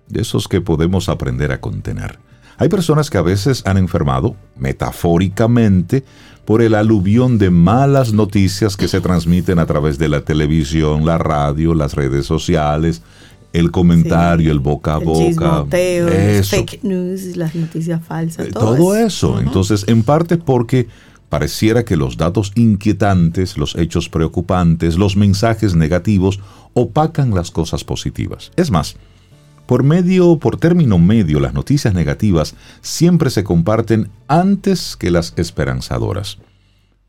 de 0.08 0.22
esos 0.22 0.48
que 0.48 0.62
podemos 0.62 1.10
aprender 1.10 1.52
a 1.52 1.62
contener. 1.62 2.20
Hay 2.58 2.70
personas 2.70 3.10
que 3.10 3.18
a 3.18 3.22
veces 3.22 3.64
han 3.66 3.78
enfermado, 3.78 4.36
metafóricamente, 4.56 6.06
por 6.46 6.62
el 6.62 6.76
aluvión 6.76 7.38
de 7.38 7.50
malas 7.50 8.14
noticias 8.14 8.78
que 8.78 8.88
se 8.88 9.02
transmiten 9.02 9.60
a 9.60 9.66
través 9.66 9.98
de 9.98 10.08
la 10.08 10.22
televisión, 10.22 11.06
la 11.06 11.18
radio, 11.18 11.74
las 11.74 11.96
redes 11.96 12.26
sociales, 12.26 13.02
el 13.56 13.72
comentario, 13.72 14.52
el 14.52 14.60
boca 14.60 14.96
a 14.96 14.98
boca, 14.98 15.66
el 15.72 16.44
fake 16.44 16.84
news, 16.84 17.38
las 17.38 17.56
noticias 17.56 18.04
falsas, 18.04 18.48
eh, 18.48 18.52
todo, 18.52 18.96
eso. 18.96 19.40
Entonces, 19.40 19.86
en 19.88 20.04
parte 20.04 20.38
porque 20.38 20.88
pareciera 21.30 21.86
que 21.86 21.96
los 21.96 22.18
datos 22.18 22.52
inquietantes, 22.56 23.58
los 23.58 23.76
hechos 23.76 24.10
preocupantes, 24.10 24.98
los 24.98 25.16
mensajes 25.16 25.74
negativos 25.74 26.40
opacan 26.74 27.34
las 27.34 27.50
cosas 27.50 27.86
positivas. 27.86 28.52
Es 28.58 28.72
más, 28.72 28.98
por 29.66 29.84
medio, 29.84 30.38
por 30.38 30.58
término 30.58 31.00
medio, 31.00 31.40
las 31.40 31.54
noticias 31.54 31.94
negativas 31.94 32.56
siempre 32.82 33.30
se 33.30 33.46
comparten 33.46 34.10
antes 34.28 34.98
que 34.98 35.12
las 35.12 35.34
esperanzadoras. 35.38 36.40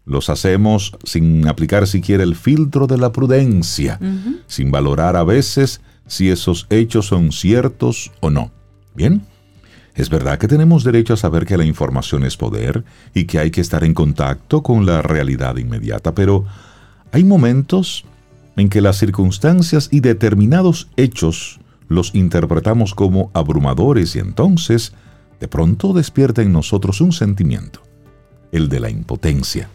Los 0.04 0.30
hacemos 0.30 0.96
sin 1.02 1.48
aplicar 1.48 1.88
siquiera 1.88 2.22
el 2.22 2.36
filtro 2.36 2.86
de 2.86 2.98
la 2.98 3.10
prudencia, 3.10 3.98
sin 4.46 4.70
valorar 4.70 5.16
a 5.16 5.24
veces 5.24 5.80
si 6.06 6.30
esos 6.30 6.66
hechos 6.70 7.06
son 7.06 7.32
ciertos 7.32 8.12
o 8.20 8.30
no. 8.30 8.50
Bien, 8.94 9.22
Es 9.94 10.10
verdad 10.10 10.38
que 10.38 10.46
tenemos 10.46 10.84
derecho 10.84 11.14
a 11.14 11.16
saber 11.16 11.46
que 11.46 11.56
la 11.56 11.64
información 11.64 12.22
es 12.24 12.36
poder 12.36 12.84
y 13.14 13.24
que 13.24 13.38
hay 13.38 13.50
que 13.50 13.62
estar 13.62 13.82
en 13.82 13.94
contacto 13.94 14.62
con 14.62 14.84
la 14.84 15.00
realidad 15.00 15.56
inmediata, 15.56 16.14
pero 16.14 16.44
hay 17.12 17.24
momentos 17.24 18.04
en 18.56 18.68
que 18.68 18.82
las 18.82 18.98
circunstancias 18.98 19.88
y 19.90 20.00
determinados 20.00 20.88
hechos 20.96 21.60
los 21.88 22.14
interpretamos 22.14 22.94
como 22.94 23.30
abrumadores 23.32 24.16
y 24.16 24.18
entonces 24.18 24.92
de 25.40 25.48
pronto 25.48 25.92
despierta 25.92 26.42
en 26.42 26.52
nosotros 26.52 27.00
un 27.00 27.12
sentimiento, 27.12 27.80
el 28.52 28.68
de 28.68 28.80
la 28.80 28.90
impotencia. 28.90 29.68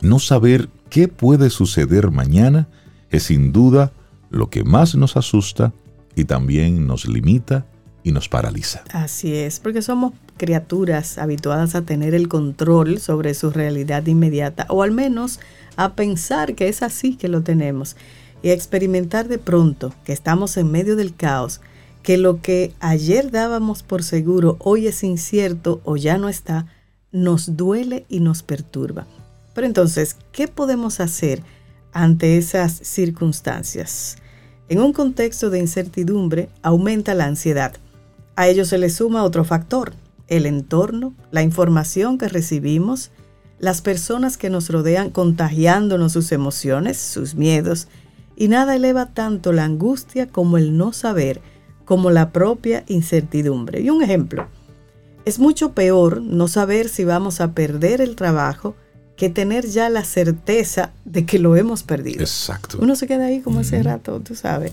No 0.00 0.18
saber 0.18 0.68
qué 0.90 1.08
puede 1.08 1.50
suceder 1.50 2.10
mañana 2.10 2.68
es 3.10 3.24
sin 3.24 3.52
duda 3.52 3.92
lo 4.30 4.50
que 4.50 4.64
más 4.64 4.94
nos 4.94 5.16
asusta 5.16 5.72
y 6.14 6.24
también 6.24 6.86
nos 6.86 7.06
limita 7.06 7.66
y 8.02 8.12
nos 8.12 8.28
paraliza. 8.28 8.84
Así 8.92 9.34
es, 9.34 9.58
porque 9.60 9.82
somos 9.82 10.12
criaturas 10.36 11.18
habituadas 11.18 11.74
a 11.74 11.82
tener 11.82 12.14
el 12.14 12.28
control 12.28 13.00
sobre 13.00 13.34
su 13.34 13.50
realidad 13.50 14.06
inmediata, 14.06 14.66
o 14.68 14.82
al 14.82 14.92
menos 14.92 15.40
a 15.76 15.94
pensar 15.94 16.54
que 16.54 16.68
es 16.68 16.82
así 16.82 17.16
que 17.16 17.28
lo 17.28 17.42
tenemos, 17.42 17.96
y 18.42 18.50
a 18.50 18.52
experimentar 18.52 19.28
de 19.28 19.38
pronto 19.38 19.92
que 20.04 20.12
estamos 20.12 20.56
en 20.56 20.70
medio 20.70 20.94
del 20.94 21.14
caos, 21.14 21.60
que 22.02 22.16
lo 22.16 22.40
que 22.40 22.72
ayer 22.78 23.32
dábamos 23.32 23.82
por 23.82 24.04
seguro 24.04 24.56
hoy 24.60 24.86
es 24.86 25.02
incierto 25.02 25.80
o 25.84 25.96
ya 25.96 26.18
no 26.18 26.28
está, 26.28 26.66
nos 27.10 27.56
duele 27.56 28.06
y 28.08 28.20
nos 28.20 28.44
perturba. 28.44 29.06
Pero 29.54 29.66
entonces, 29.66 30.16
¿qué 30.30 30.46
podemos 30.46 31.00
hacer 31.00 31.42
ante 32.02 32.36
esas 32.36 32.72
circunstancias? 32.72 34.16
En 34.68 34.80
un 34.80 34.92
contexto 34.92 35.50
de 35.50 35.58
incertidumbre 35.58 36.48
aumenta 36.62 37.14
la 37.14 37.26
ansiedad. 37.26 37.74
A 38.34 38.48
ello 38.48 38.64
se 38.64 38.78
le 38.78 38.90
suma 38.90 39.24
otro 39.24 39.44
factor, 39.44 39.94
el 40.28 40.46
entorno, 40.46 41.14
la 41.30 41.42
información 41.42 42.18
que 42.18 42.28
recibimos, 42.28 43.12
las 43.58 43.80
personas 43.80 44.36
que 44.36 44.50
nos 44.50 44.68
rodean 44.68 45.10
contagiándonos 45.10 46.12
sus 46.12 46.32
emociones, 46.32 46.98
sus 46.98 47.34
miedos, 47.34 47.88
y 48.36 48.48
nada 48.48 48.76
eleva 48.76 49.06
tanto 49.14 49.52
la 49.52 49.64
angustia 49.64 50.28
como 50.28 50.58
el 50.58 50.76
no 50.76 50.92
saber, 50.92 51.40
como 51.84 52.10
la 52.10 52.32
propia 52.32 52.84
incertidumbre. 52.88 53.80
Y 53.80 53.90
un 53.90 54.02
ejemplo, 54.02 54.48
es 55.24 55.38
mucho 55.38 55.72
peor 55.72 56.20
no 56.20 56.48
saber 56.48 56.88
si 56.88 57.04
vamos 57.04 57.40
a 57.40 57.52
perder 57.52 58.00
el 58.00 58.16
trabajo 58.16 58.76
que 59.16 59.30
tener 59.30 59.66
ya 59.66 59.88
la 59.88 60.04
certeza 60.04 60.92
de 61.04 61.24
que 61.24 61.38
lo 61.38 61.56
hemos 61.56 61.82
perdido. 61.82 62.20
Exacto. 62.20 62.78
Uno 62.80 62.96
se 62.96 63.06
queda 63.06 63.26
ahí 63.26 63.40
como 63.40 63.60
hace 63.60 63.82
rato, 63.82 64.20
tú 64.20 64.34
sabes. 64.34 64.72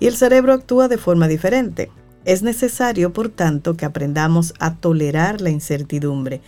Y 0.00 0.06
el 0.06 0.16
cerebro 0.16 0.52
actúa 0.52 0.88
de 0.88 0.98
forma 0.98 1.28
diferente. 1.28 1.90
Es 2.24 2.42
necesario, 2.42 3.12
por 3.12 3.28
tanto, 3.28 3.76
que 3.76 3.84
aprendamos 3.84 4.54
a 4.58 4.74
tolerar 4.74 5.40
la 5.40 5.50
incertidumbre. 5.50 6.40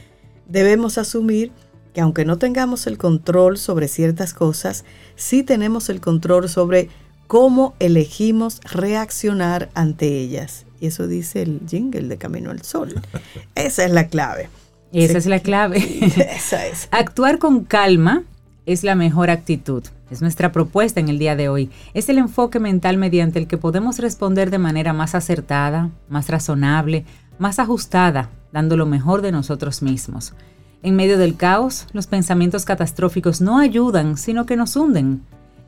Debemos 0.49 0.99
asumir 0.99 1.53
que 1.95 2.01
aunque 2.01 2.25
no 2.25 2.39
tengamos 2.39 2.87
el 2.87 2.99
control 2.99 3.59
sobre 3.59 3.89
ciertas 3.89 4.35
cosas, 4.35 4.85
sí 5.15 5.43
tenemos 5.43 5.89
el 5.89 6.01
control 6.01 6.49
sobre 6.49 6.89
cómo 7.27 7.75
elegimos 7.79 8.61
reaccionar 8.65 9.71
ante 9.75 10.19
ellas. 10.19 10.67
Y 10.81 10.87
eso 10.87 11.07
dice 11.07 11.43
el 11.43 11.61
jingle 11.67 12.09
de 12.09 12.19
Camino 12.19 12.51
al 12.51 12.63
Sol. 12.63 13.01
Esa 13.55 13.85
es 13.85 13.91
la 13.93 14.09
clave. 14.09 14.49
Esa 14.93 15.19
es 15.19 15.27
la 15.27 15.41
clave. 15.41 15.79
Esa 16.37 16.67
es. 16.67 16.89
Actuar 16.91 17.39
con 17.39 17.65
calma 17.65 18.25
es 18.67 18.83
la 18.83 18.95
mejor 18.95 19.31
actitud. 19.31 19.85
Es 20.11 20.23
nuestra 20.23 20.53
propuesta 20.53 21.01
en 21.01 21.09
el 21.09 21.19
día 21.19 21.35
de 21.37 21.49
hoy. 21.49 21.71
Es 21.95 22.09
el 22.09 22.19
enfoque 22.19 22.61
mental 22.61 22.97
mediante 22.97 23.39
el 23.39 23.47
que 23.47 23.59
podemos 23.59 23.99
responder 23.99 24.51
de 24.51 24.59
manera 24.59 24.93
más 24.93 25.15
acertada, 25.15 25.91
más 26.09 26.29
razonable, 26.29 27.05
más 27.39 27.59
ajustada, 27.59 28.31
dando 28.53 28.77
lo 28.77 28.87
mejor 28.87 29.23
de 29.23 29.33
nosotros 29.33 29.83
mismos. 29.83 30.35
En 30.83 30.95
medio 30.95 31.19
del 31.19 31.37
caos, 31.37 31.87
los 31.93 32.07
pensamientos 32.07 32.65
catastróficos 32.65 33.41
no 33.41 33.59
ayudan, 33.59 34.17
sino 34.17 34.47
que 34.47 34.57
nos 34.57 34.77
hunden. 34.77 35.23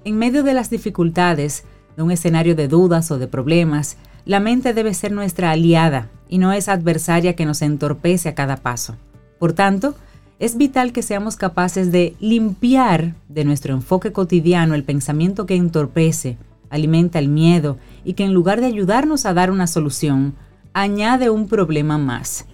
En 0.04 0.16
medio 0.16 0.44
de 0.44 0.54
las 0.54 0.70
dificultades, 0.70 1.64
de 1.96 2.02
un 2.04 2.12
escenario 2.12 2.54
de 2.54 2.68
dudas 2.68 3.10
o 3.10 3.18
de 3.18 3.26
problemas, 3.26 3.96
la 4.24 4.38
mente 4.38 4.74
debe 4.74 4.94
ser 4.94 5.10
nuestra 5.10 5.50
aliada 5.50 6.08
y 6.28 6.38
no 6.38 6.52
es 6.52 6.68
adversaria 6.68 7.34
que 7.34 7.46
nos 7.46 7.62
entorpece 7.62 8.28
a 8.28 8.34
cada 8.36 8.58
paso. 8.58 8.94
Por 9.38 9.52
tanto, 9.52 9.94
es 10.38 10.56
vital 10.56 10.92
que 10.92 11.02
seamos 11.02 11.36
capaces 11.36 11.90
de 11.90 12.14
limpiar 12.20 13.14
de 13.28 13.44
nuestro 13.44 13.74
enfoque 13.74 14.12
cotidiano 14.12 14.74
el 14.74 14.84
pensamiento 14.84 15.46
que 15.46 15.56
entorpece, 15.56 16.38
alimenta 16.70 17.18
el 17.18 17.28
miedo 17.28 17.78
y 18.04 18.12
que 18.12 18.24
en 18.24 18.34
lugar 18.34 18.60
de 18.60 18.66
ayudarnos 18.66 19.26
a 19.26 19.34
dar 19.34 19.50
una 19.50 19.66
solución, 19.66 20.34
añade 20.72 21.30
un 21.30 21.48
problema 21.48 21.98
más. 21.98 22.46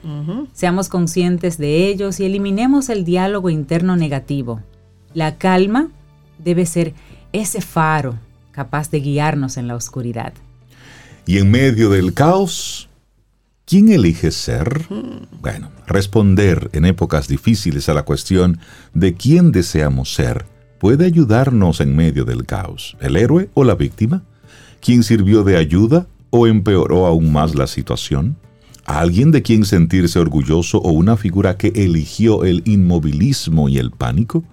Seamos 0.53 0.89
conscientes 0.89 1.59
de 1.59 1.89
ellos 1.89 2.21
y 2.21 2.25
eliminemos 2.25 2.89
el 2.89 3.05
diálogo 3.05 3.51
interno 3.51 3.97
negativo. 3.97 4.61
La 5.13 5.37
calma 5.37 5.89
debe 6.39 6.65
ser 6.65 6.95
ese 7.33 7.61
faro 7.61 8.19
capaz 8.51 8.91
de 8.91 9.01
guiarnos 9.01 9.57
en 9.57 9.69
la 9.69 9.75
oscuridad. 9.75 10.33
Y 11.27 11.39
en 11.39 11.51
medio 11.51 11.91
del 11.91 12.15
caos, 12.15 12.89
¿quién 13.65 13.91
elige 13.91 14.31
ser? 14.31 14.87
Bueno, 15.41 15.71
responder 15.87 16.71
en 16.73 16.85
épocas 16.85 17.29
difíciles 17.29 17.89
a 17.89 17.95
la 17.95 18.05
cuestión 18.05 18.59
de 18.93 19.15
quién 19.15 19.53
deseamos 19.53 20.15
ser 20.15 20.47
puede 20.79 21.07
ayudarnos 21.07 21.81
en 21.81 21.97
medio 21.97 22.25
del 22.25 22.45
caos, 22.45 22.97
el 23.01 23.17
héroe 23.17 23.49
o 23.55 23.65
la 23.65 23.75
víctima, 23.75 24.23
quién 24.81 25.03
sirvió 25.03 25.43
de 25.43 25.57
ayuda 25.57 26.07
o 26.31 26.47
empeoró 26.47 27.07
aún 27.07 27.33
más 27.33 27.55
la 27.55 27.67
situación, 27.67 28.37
alguien 28.85 29.31
de 29.31 29.43
quien 29.43 29.65
sentirse 29.65 30.19
orgulloso 30.19 30.79
o 30.79 30.91
una 30.91 31.17
figura 31.17 31.57
que 31.57 31.69
eligió 31.69 32.45
el 32.45 32.63
inmovilismo 32.67 33.69
y 33.69 33.79
el 33.79 33.93
pánico. 33.93 34.45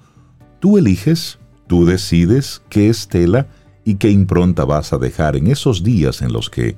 Tú 0.59 0.77
eliges, 0.77 1.39
tú 1.67 1.85
decides 1.85 2.61
qué 2.69 2.89
estela 2.89 3.47
y 3.83 3.95
qué 3.95 4.09
impronta 4.09 4.63
vas 4.63 4.93
a 4.93 4.97
dejar 4.97 5.35
en 5.35 5.47
esos 5.47 5.83
días 5.83 6.21
en 6.21 6.31
los 6.31 6.49
que 6.49 6.75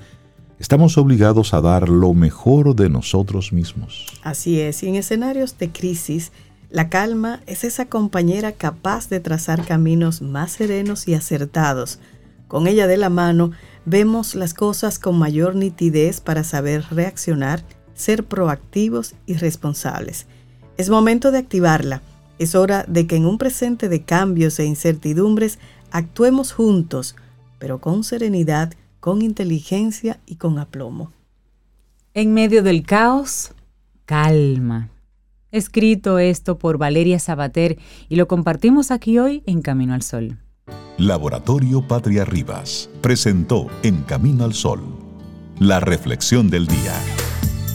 estamos 0.63 0.98
obligados 0.98 1.53
a 1.53 1.60
dar 1.60 1.89
lo 1.89 2.13
mejor 2.13 2.74
de 2.74 2.88
nosotros 2.88 3.51
mismos. 3.51 4.08
Así 4.24 4.62
es, 4.62 4.82
y 4.82 4.88
en 4.88 4.96
escenarios 4.96 5.58
de 5.58 5.70
crisis, 5.74 6.32
la 6.70 6.88
calma 6.88 7.41
es 7.48 7.65
esa 7.65 7.88
compañera 7.88 8.53
capaz 8.53 9.10
de 9.10 9.20
trazar 9.20 9.65
caminos 9.65 10.22
más 10.22 10.53
serenos 10.53 11.10
y 11.10 11.15
acertados. 11.15 12.00
Con 12.48 12.67
ella 12.67 12.88
de 12.88 12.96
la 12.96 13.10
mano, 13.10 13.51
vemos 13.84 14.36
las 14.36 14.53
cosas 14.53 15.00
con 15.00 15.20
mayor 15.20 15.55
nitidez 15.55 16.22
para 16.22 16.46
saber 16.46 16.86
reaccionar, 16.91 17.62
ser 17.93 18.24
proactivos 18.24 19.15
y 19.25 19.34
responsables. 19.34 20.27
Es 20.77 20.89
momento 20.89 21.32
de 21.32 21.39
activarla. 21.39 22.01
Es 22.39 22.55
hora 22.55 22.86
de 22.88 23.05
que 23.05 23.17
en 23.17 23.25
un 23.25 23.38
presente 23.38 23.89
de 23.89 24.03
cambios 24.03 24.58
e 24.60 24.65
incertidumbres 24.65 25.60
actuemos 25.91 26.53
juntos, 26.53 27.17
pero 27.60 27.82
con 27.82 28.05
serenidad, 28.05 28.74
con 29.03 29.22
inteligencia 29.22 30.22
y 30.25 30.38
con 30.38 30.60
aplomo. 30.60 31.12
En 32.13 32.33
medio 32.33 32.63
del 32.63 32.83
caos, 32.83 33.51
calma. 34.05 34.91
Escrito 35.51 36.19
esto 36.19 36.57
por 36.57 36.77
Valeria 36.77 37.19
Sabater 37.19 37.77
y 38.07 38.15
lo 38.15 38.29
compartimos 38.29 38.91
aquí 38.91 39.19
hoy 39.19 39.43
en 39.45 39.62
Camino 39.62 39.93
al 39.93 40.03
Sol. 40.03 40.38
Laboratorio 40.98 41.86
Patria 41.86 42.24
Rivas 42.24 42.89
presentó 43.01 43.67
En 43.83 44.03
Camino 44.03 44.45
al 44.45 44.53
Sol 44.53 44.81
la 45.60 45.81
reflexión 45.81 46.50
del 46.50 46.65
día. 46.65 46.93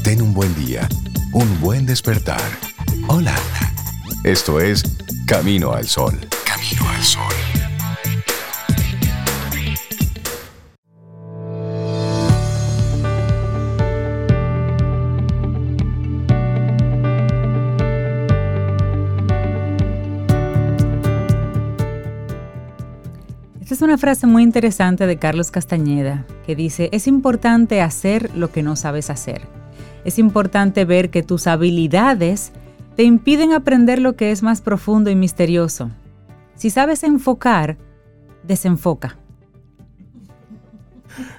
Ten 0.02 0.22
un 0.22 0.32
buen 0.32 0.54
día, 0.54 0.88
un 1.34 1.60
buen 1.60 1.84
despertar. 1.84 2.40
Hola. 3.06 3.36
Esto 4.24 4.60
es 4.60 4.82
Camino 5.26 5.72
al 5.72 5.86
Sol. 5.88 6.18
Camino 6.46 6.88
al 6.88 7.02
Sol. 7.02 7.57
Es 23.78 23.82
una 23.82 23.96
frase 23.96 24.26
muy 24.26 24.42
interesante 24.42 25.06
de 25.06 25.18
Carlos 25.18 25.52
Castañeda 25.52 26.26
que 26.44 26.56
dice, 26.56 26.88
es 26.90 27.06
importante 27.06 27.80
hacer 27.80 28.28
lo 28.34 28.50
que 28.50 28.64
no 28.64 28.74
sabes 28.74 29.08
hacer. 29.08 29.42
Es 30.04 30.18
importante 30.18 30.84
ver 30.84 31.10
que 31.10 31.22
tus 31.22 31.46
habilidades 31.46 32.50
te 32.96 33.04
impiden 33.04 33.52
aprender 33.52 34.00
lo 34.00 34.16
que 34.16 34.32
es 34.32 34.42
más 34.42 34.62
profundo 34.62 35.10
y 35.10 35.14
misterioso. 35.14 35.92
Si 36.56 36.70
sabes 36.70 37.04
enfocar, 37.04 37.76
desenfoca. 38.42 39.16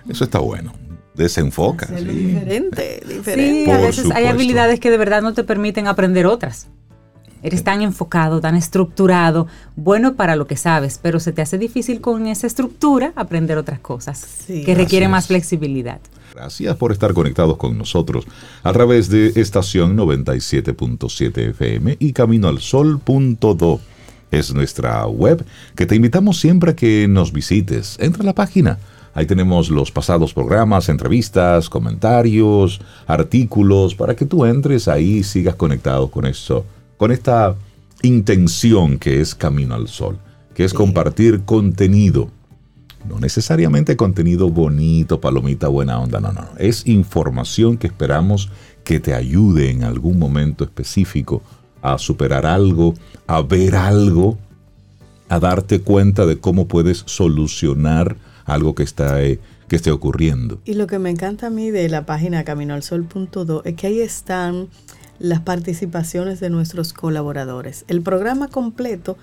Eso 0.08 0.24
está 0.24 0.40
bueno. 0.40 0.72
Desenfoca. 1.16 1.88
Sí. 1.88 2.06
Diferente, 2.06 3.04
diferente. 3.06 3.66
Sí, 3.66 3.70
a 3.70 3.78
veces 3.80 3.98
hay 3.98 4.04
supuesto. 4.04 4.30
habilidades 4.30 4.80
que 4.80 4.92
de 4.92 4.98
verdad 4.98 5.22
no 5.22 5.34
te 5.34 5.44
permiten 5.44 5.88
aprender 5.88 6.26
otras. 6.26 6.70
Eres 7.42 7.64
tan 7.64 7.82
enfocado, 7.82 8.42
tan 8.42 8.56
estructurado, 8.56 9.48
bueno 9.76 10.16
para 10.16 10.36
lo 10.36 10.46
que 10.48 10.58
sabes, 10.58 11.00
pero 11.02 11.20
se 11.20 11.32
te 11.32 11.42
hace 11.42 11.58
difícil 11.58 12.02
con 12.02 12.28
esa 12.28 12.48
estructura 12.48 13.14
aprender 13.16 13.58
otras 13.58 13.80
cosas 13.80 14.20
Sí. 14.46 14.64
que 14.64 14.76
requieren 14.76 15.12
más 15.12 15.28
flexibilidad. 15.28 16.00
Gracias 16.36 16.76
por 16.78 16.92
estar 16.92 17.14
conectados 17.14 17.58
con 17.58 17.78
nosotros 17.78 18.26
a 18.64 18.72
través 18.72 19.10
de 19.10 19.34
estación 19.36 19.96
97.7 19.98 21.50
FM 21.50 21.98
y 22.00 22.14
caminoalsol.do. 22.14 23.80
Es 24.32 24.54
nuestra 24.54 25.08
web 25.08 25.44
que 25.76 25.86
te 25.86 25.96
invitamos 25.96 26.40
siempre 26.40 26.72
a 26.72 26.76
que 26.76 27.08
nos 27.10 27.34
visites. 27.34 27.98
Entra 28.00 28.22
a 28.22 28.26
la 28.26 28.36
página. 28.36 28.78
Ahí 29.16 29.26
tenemos 29.26 29.70
los 29.72 29.92
pasados 29.92 30.34
programas, 30.36 30.88
entrevistas, 30.88 31.68
comentarios, 31.68 32.80
artículos, 33.08 33.96
para 33.96 34.16
que 34.16 34.26
tú 34.26 34.46
entres 34.46 34.88
ahí 34.88 35.18
y 35.18 35.24
sigas 35.24 35.56
conectado 35.56 36.10
con 36.12 36.26
eso, 36.28 36.64
con 37.00 37.14
esta 37.14 37.56
intención 38.04 39.00
que 39.00 39.22
es 39.22 39.34
Camino 39.34 39.74
al 39.74 39.88
Sol, 39.88 40.20
que 40.54 40.66
es 40.66 40.74
compartir 40.74 41.46
contenido 41.46 42.30
no 43.08 43.18
necesariamente 43.18 43.96
contenido 43.96 44.50
bonito, 44.50 45.22
palomita, 45.22 45.70
buena 45.70 45.98
onda, 46.00 46.20
no, 46.20 46.34
no. 46.34 46.50
Es 46.58 46.86
información 46.86 47.78
que 47.78 47.88
esperamos 47.88 48.50
que 48.84 49.00
te 49.00 49.14
ayude 49.14 49.72
en 49.72 49.86
algún 49.86 50.20
momento 50.20 50.66
específico 50.66 51.42
a 51.82 51.98
superar 51.98 52.46
algo, 52.46 52.94
a 53.26 53.42
ver 53.42 53.76
algo, 53.76 54.38
a 55.30 55.40
darte 55.40 55.80
cuenta 55.80 56.26
de 56.26 56.40
cómo 56.40 56.68
puedes 56.68 57.04
solucionar 57.06 58.18
algo 58.44 58.76
que 58.76 58.84
está 58.84 59.24
eh, 59.24 59.40
que 59.70 59.78
esté 59.78 59.92
ocurriendo. 59.92 60.60
Y 60.66 60.74
lo 60.74 60.86
que 60.86 61.00
me 61.00 61.10
encanta 61.10 61.48
a 61.48 61.50
mí 61.50 61.72
de 61.72 61.88
la 61.88 62.06
página 62.06 62.44
caminoalsol.do 62.44 63.62
es 63.64 63.76
que 63.76 63.88
ahí 63.88 64.02
están 64.02 64.68
las 65.20 65.42
participaciones 65.42 66.40
de 66.40 66.50
nuestros 66.50 66.94
colaboradores. 66.94 67.86
El 67.88 68.02
programa 68.02 68.48
completo 68.48 69.18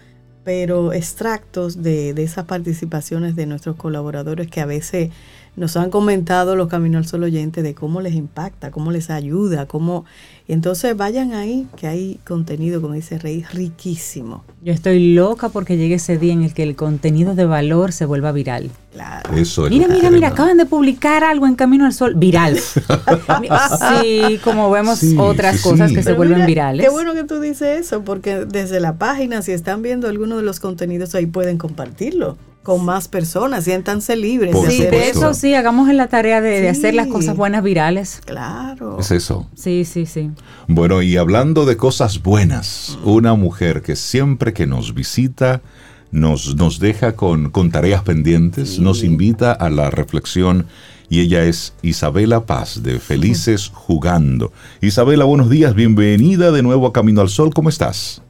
pero 0.44 0.92
extractos 0.92 1.82
de, 1.82 2.14
de, 2.14 2.22
esas 2.22 2.44
participaciones 2.44 3.34
de 3.34 3.46
nuestros 3.46 3.74
colaboradores 3.74 4.48
que 4.48 4.60
a 4.60 4.66
veces 4.66 5.10
nos 5.56 5.76
han 5.76 5.90
comentado 5.90 6.54
los 6.54 6.68
Caminos 6.68 7.00
al 7.00 7.06
Sol 7.06 7.24
oyentes 7.24 7.64
de 7.64 7.74
cómo 7.74 8.00
les 8.00 8.14
impacta, 8.14 8.70
cómo 8.70 8.92
les 8.92 9.10
ayuda, 9.10 9.66
cómo... 9.66 10.04
Y 10.48 10.52
entonces 10.52 10.96
vayan 10.96 11.32
ahí, 11.32 11.66
que 11.76 11.88
hay 11.88 12.20
contenido, 12.24 12.80
como 12.80 12.94
dice 12.94 13.18
Rey, 13.18 13.44
riquísimo. 13.52 14.44
Yo 14.62 14.72
estoy 14.72 15.12
loca 15.12 15.48
porque 15.48 15.76
llegue 15.76 15.96
ese 15.96 16.18
día 16.18 16.32
en 16.32 16.42
el 16.42 16.54
que 16.54 16.62
el 16.62 16.76
contenido 16.76 17.34
de 17.34 17.46
valor 17.46 17.92
se 17.92 18.04
vuelva 18.04 18.30
viral. 18.30 18.70
Claro. 18.92 19.36
Eso 19.36 19.66
es 19.66 19.72
Mira, 19.72 19.88
mira, 19.88 20.08
mira, 20.08 20.28
acaban 20.28 20.56
de 20.56 20.64
publicar 20.64 21.24
algo 21.24 21.48
en 21.48 21.56
Camino 21.56 21.84
al 21.84 21.92
Sol, 21.92 22.14
viral. 22.14 22.58
sí, 24.00 24.38
como 24.44 24.70
vemos 24.70 25.00
Sí, 25.00 25.16
otras 25.18 25.56
sí, 25.56 25.62
cosas 25.64 25.90
sí. 25.90 25.96
que 25.96 26.04
se 26.04 26.12
vuelven 26.12 26.36
mira, 26.36 26.46
virales. 26.46 26.86
Qué 26.86 26.92
bueno 26.92 27.14
que 27.14 27.24
tú 27.24 27.40
dices 27.40 27.80
eso, 27.80 28.02
porque 28.02 28.44
desde 28.44 28.78
la 28.78 28.98
página, 28.98 29.42
si 29.42 29.50
están 29.50 29.82
viendo 29.82 30.08
alguno 30.08 30.36
de 30.36 30.44
los 30.44 30.60
contenidos 30.60 31.16
ahí, 31.16 31.26
pueden 31.26 31.58
compartirlo 31.58 32.38
con 32.66 32.84
más 32.84 33.06
personas, 33.06 33.62
siéntanse 33.62 34.16
libres 34.16 34.50
Por 34.52 34.68
Sí, 34.68 34.80
de 34.82 35.08
eso 35.08 35.34
sí, 35.34 35.54
hagamos 35.54 35.88
en 35.88 35.96
la 35.96 36.08
tarea 36.08 36.40
de, 36.40 36.60
de 36.60 36.68
hacer 36.68 36.94
las 36.94 37.06
cosas 37.06 37.36
buenas 37.36 37.62
virales. 37.62 38.20
Claro. 38.24 38.98
Es 38.98 39.12
eso. 39.12 39.48
Sí, 39.54 39.84
sí, 39.84 40.04
sí. 40.04 40.32
Bueno, 40.66 41.00
y 41.00 41.16
hablando 41.16 41.64
de 41.64 41.76
cosas 41.76 42.24
buenas, 42.24 42.98
una 43.04 43.34
mujer 43.34 43.82
que 43.82 43.94
siempre 43.94 44.52
que 44.52 44.66
nos 44.66 44.94
visita 44.94 45.62
nos, 46.10 46.56
nos 46.56 46.80
deja 46.80 47.14
con, 47.14 47.50
con 47.50 47.70
tareas 47.70 48.02
pendientes, 48.02 48.80
nos 48.80 49.04
invita 49.04 49.52
a 49.52 49.70
la 49.70 49.90
reflexión 49.90 50.66
y 51.08 51.20
ella 51.20 51.44
es 51.44 51.72
Isabela 51.82 52.46
Paz 52.46 52.82
de 52.82 52.98
Felices 52.98 53.70
Jugando. 53.72 54.50
Isabela, 54.80 55.24
buenos 55.24 55.50
días, 55.50 55.76
bienvenida 55.76 56.50
de 56.50 56.64
nuevo 56.64 56.88
a 56.88 56.92
Camino 56.92 57.20
al 57.20 57.28
Sol, 57.28 57.54
¿cómo 57.54 57.68
estás? 57.68 58.22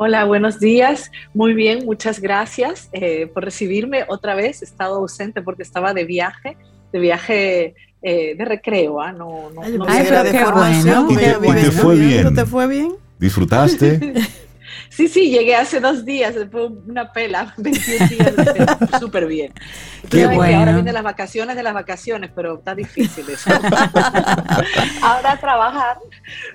Hola, 0.00 0.24
buenos 0.24 0.60
días. 0.60 1.10
Muy 1.34 1.54
bien, 1.54 1.84
muchas 1.84 2.20
gracias 2.20 2.88
eh, 2.92 3.26
por 3.32 3.44
recibirme 3.44 4.04
otra 4.08 4.34
vez. 4.36 4.62
He 4.62 4.64
estado 4.64 4.96
ausente 4.96 5.42
porque 5.42 5.64
estaba 5.64 5.92
de 5.92 6.04
viaje, 6.04 6.56
de 6.92 6.98
viaje 7.00 7.74
eh, 8.02 8.36
de 8.36 8.44
recreo. 8.44 9.00
¿ah? 9.00 9.12
No, 9.12 9.50
no, 9.50 9.62
Ay, 9.62 9.72
no 9.76 9.84
pero 9.86 10.22
de 10.22 10.30
qué 10.30 10.44
bueno. 10.44 11.06
Y 11.10 11.16
te- 11.16 11.22
ella 11.24 11.38
y 11.38 11.40
vive 11.42 11.60
te 11.62 11.70
fue 11.72 11.94
estudiando. 11.94 12.30
bien. 12.30 12.34
¿Te 12.34 12.46
fue 12.46 12.66
bien? 12.68 12.92
¿Disfrutaste? 13.18 14.14
Sí, 14.98 15.06
sí, 15.06 15.30
llegué 15.30 15.54
hace 15.54 15.78
dos 15.78 16.04
días, 16.04 16.34
fue 16.50 16.66
una 16.66 17.12
pela, 17.12 17.54
21 17.58 18.06
días, 18.08 18.34
súper 18.98 19.28
bien. 19.28 19.52
Qué 20.10 20.22
Saben 20.22 20.30
que 20.30 20.36
bueno. 20.36 20.58
Ahora 20.58 20.72
vienen 20.72 20.92
las 20.92 21.04
vacaciones 21.04 21.54
de 21.54 21.62
las 21.62 21.72
vacaciones, 21.72 22.32
pero 22.34 22.56
está 22.56 22.74
difícil 22.74 23.24
eso. 23.30 23.48
ahora 25.02 25.30
a 25.30 25.36
trabajar. 25.38 25.98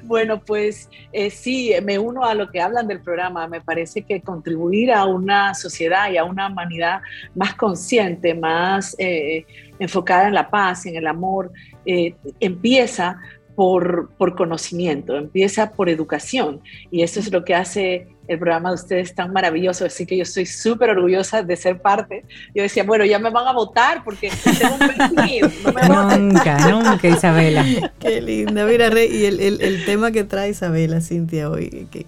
Bueno, 0.01 0.41
pues 0.41 0.89
eh, 1.13 1.29
sí, 1.29 1.71
me 1.83 1.97
uno 1.97 2.25
a 2.25 2.33
lo 2.33 2.51
que 2.51 2.59
hablan 2.59 2.85
del 2.85 2.99
programa. 2.99 3.47
Me 3.47 3.61
parece 3.61 4.01
que 4.01 4.19
contribuir 4.19 4.91
a 4.91 5.05
una 5.05 5.53
sociedad 5.53 6.11
y 6.11 6.17
a 6.17 6.25
una 6.25 6.49
humanidad 6.49 6.99
más 7.35 7.53
consciente, 7.53 8.33
más 8.35 8.93
eh, 8.99 9.45
enfocada 9.79 10.27
en 10.27 10.33
la 10.33 10.49
paz, 10.49 10.85
en 10.85 10.97
el 10.97 11.07
amor, 11.07 11.49
eh, 11.85 12.13
empieza 12.41 13.21
por, 13.55 14.09
por 14.17 14.35
conocimiento, 14.35 15.15
empieza 15.15 15.71
por 15.71 15.89
educación. 15.89 16.61
Y 16.91 17.03
eso 17.03 17.19
es 17.19 17.31
lo 17.31 17.43
que 17.45 17.53
hace 17.55 18.07
el 18.27 18.39
programa 18.39 18.69
de 18.69 18.75
ustedes 18.75 19.13
tan 19.13 19.31
maravilloso. 19.33 19.85
Así 19.85 20.05
que 20.05 20.17
yo 20.17 20.23
estoy 20.23 20.45
súper 20.45 20.89
orgullosa 20.89 21.43
de 21.43 21.55
ser 21.55 21.81
parte. 21.81 22.23
Yo 22.55 22.63
decía, 22.63 22.83
bueno, 22.83 23.05
ya 23.05 23.19
me 23.19 23.29
van 23.29 23.47
a 23.47 23.53
votar 23.53 24.03
porque 24.03 24.31
tengo 24.59 24.73
un 24.73 24.79
perfil, 24.79 25.45
no 25.63 25.73
me 25.73 25.87
voten. 25.87 26.29
Nunca, 26.29 26.69
nunca, 26.71 27.07
Isabela. 27.07 27.63
Qué 27.99 28.21
linda. 28.21 28.65
Mira, 28.65 28.89
Rey, 28.89 29.09
y 29.15 29.25
el, 29.25 29.39
el- 29.39 29.61
el 29.61 29.85
tema 29.85 30.11
que 30.11 30.23
trae 30.23 30.49
Isabela, 30.49 31.01
Cintia, 31.01 31.49
hoy, 31.49 31.87
que 31.91 32.05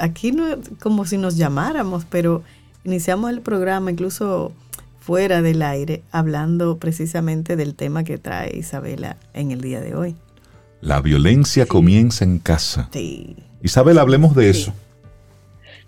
aquí 0.00 0.32
no 0.32 0.48
es 0.48 0.58
como 0.80 1.04
si 1.04 1.16
nos 1.18 1.36
llamáramos, 1.36 2.04
pero 2.10 2.42
iniciamos 2.84 3.30
el 3.30 3.40
programa 3.40 3.90
incluso 3.90 4.52
fuera 5.00 5.42
del 5.42 5.62
aire, 5.62 6.02
hablando 6.10 6.76
precisamente 6.78 7.56
del 7.56 7.74
tema 7.74 8.04
que 8.04 8.18
trae 8.18 8.56
Isabela 8.56 9.16
en 9.32 9.52
el 9.52 9.60
día 9.60 9.80
de 9.80 9.94
hoy. 9.94 10.16
La 10.80 11.00
violencia 11.00 11.66
comienza 11.66 12.24
en 12.24 12.38
casa. 12.38 12.88
Sí. 12.92 13.36
Isabel, 13.62 13.98
hablemos 13.98 14.34
de 14.34 14.52
Sí. 14.52 14.60
eso. 14.60 14.74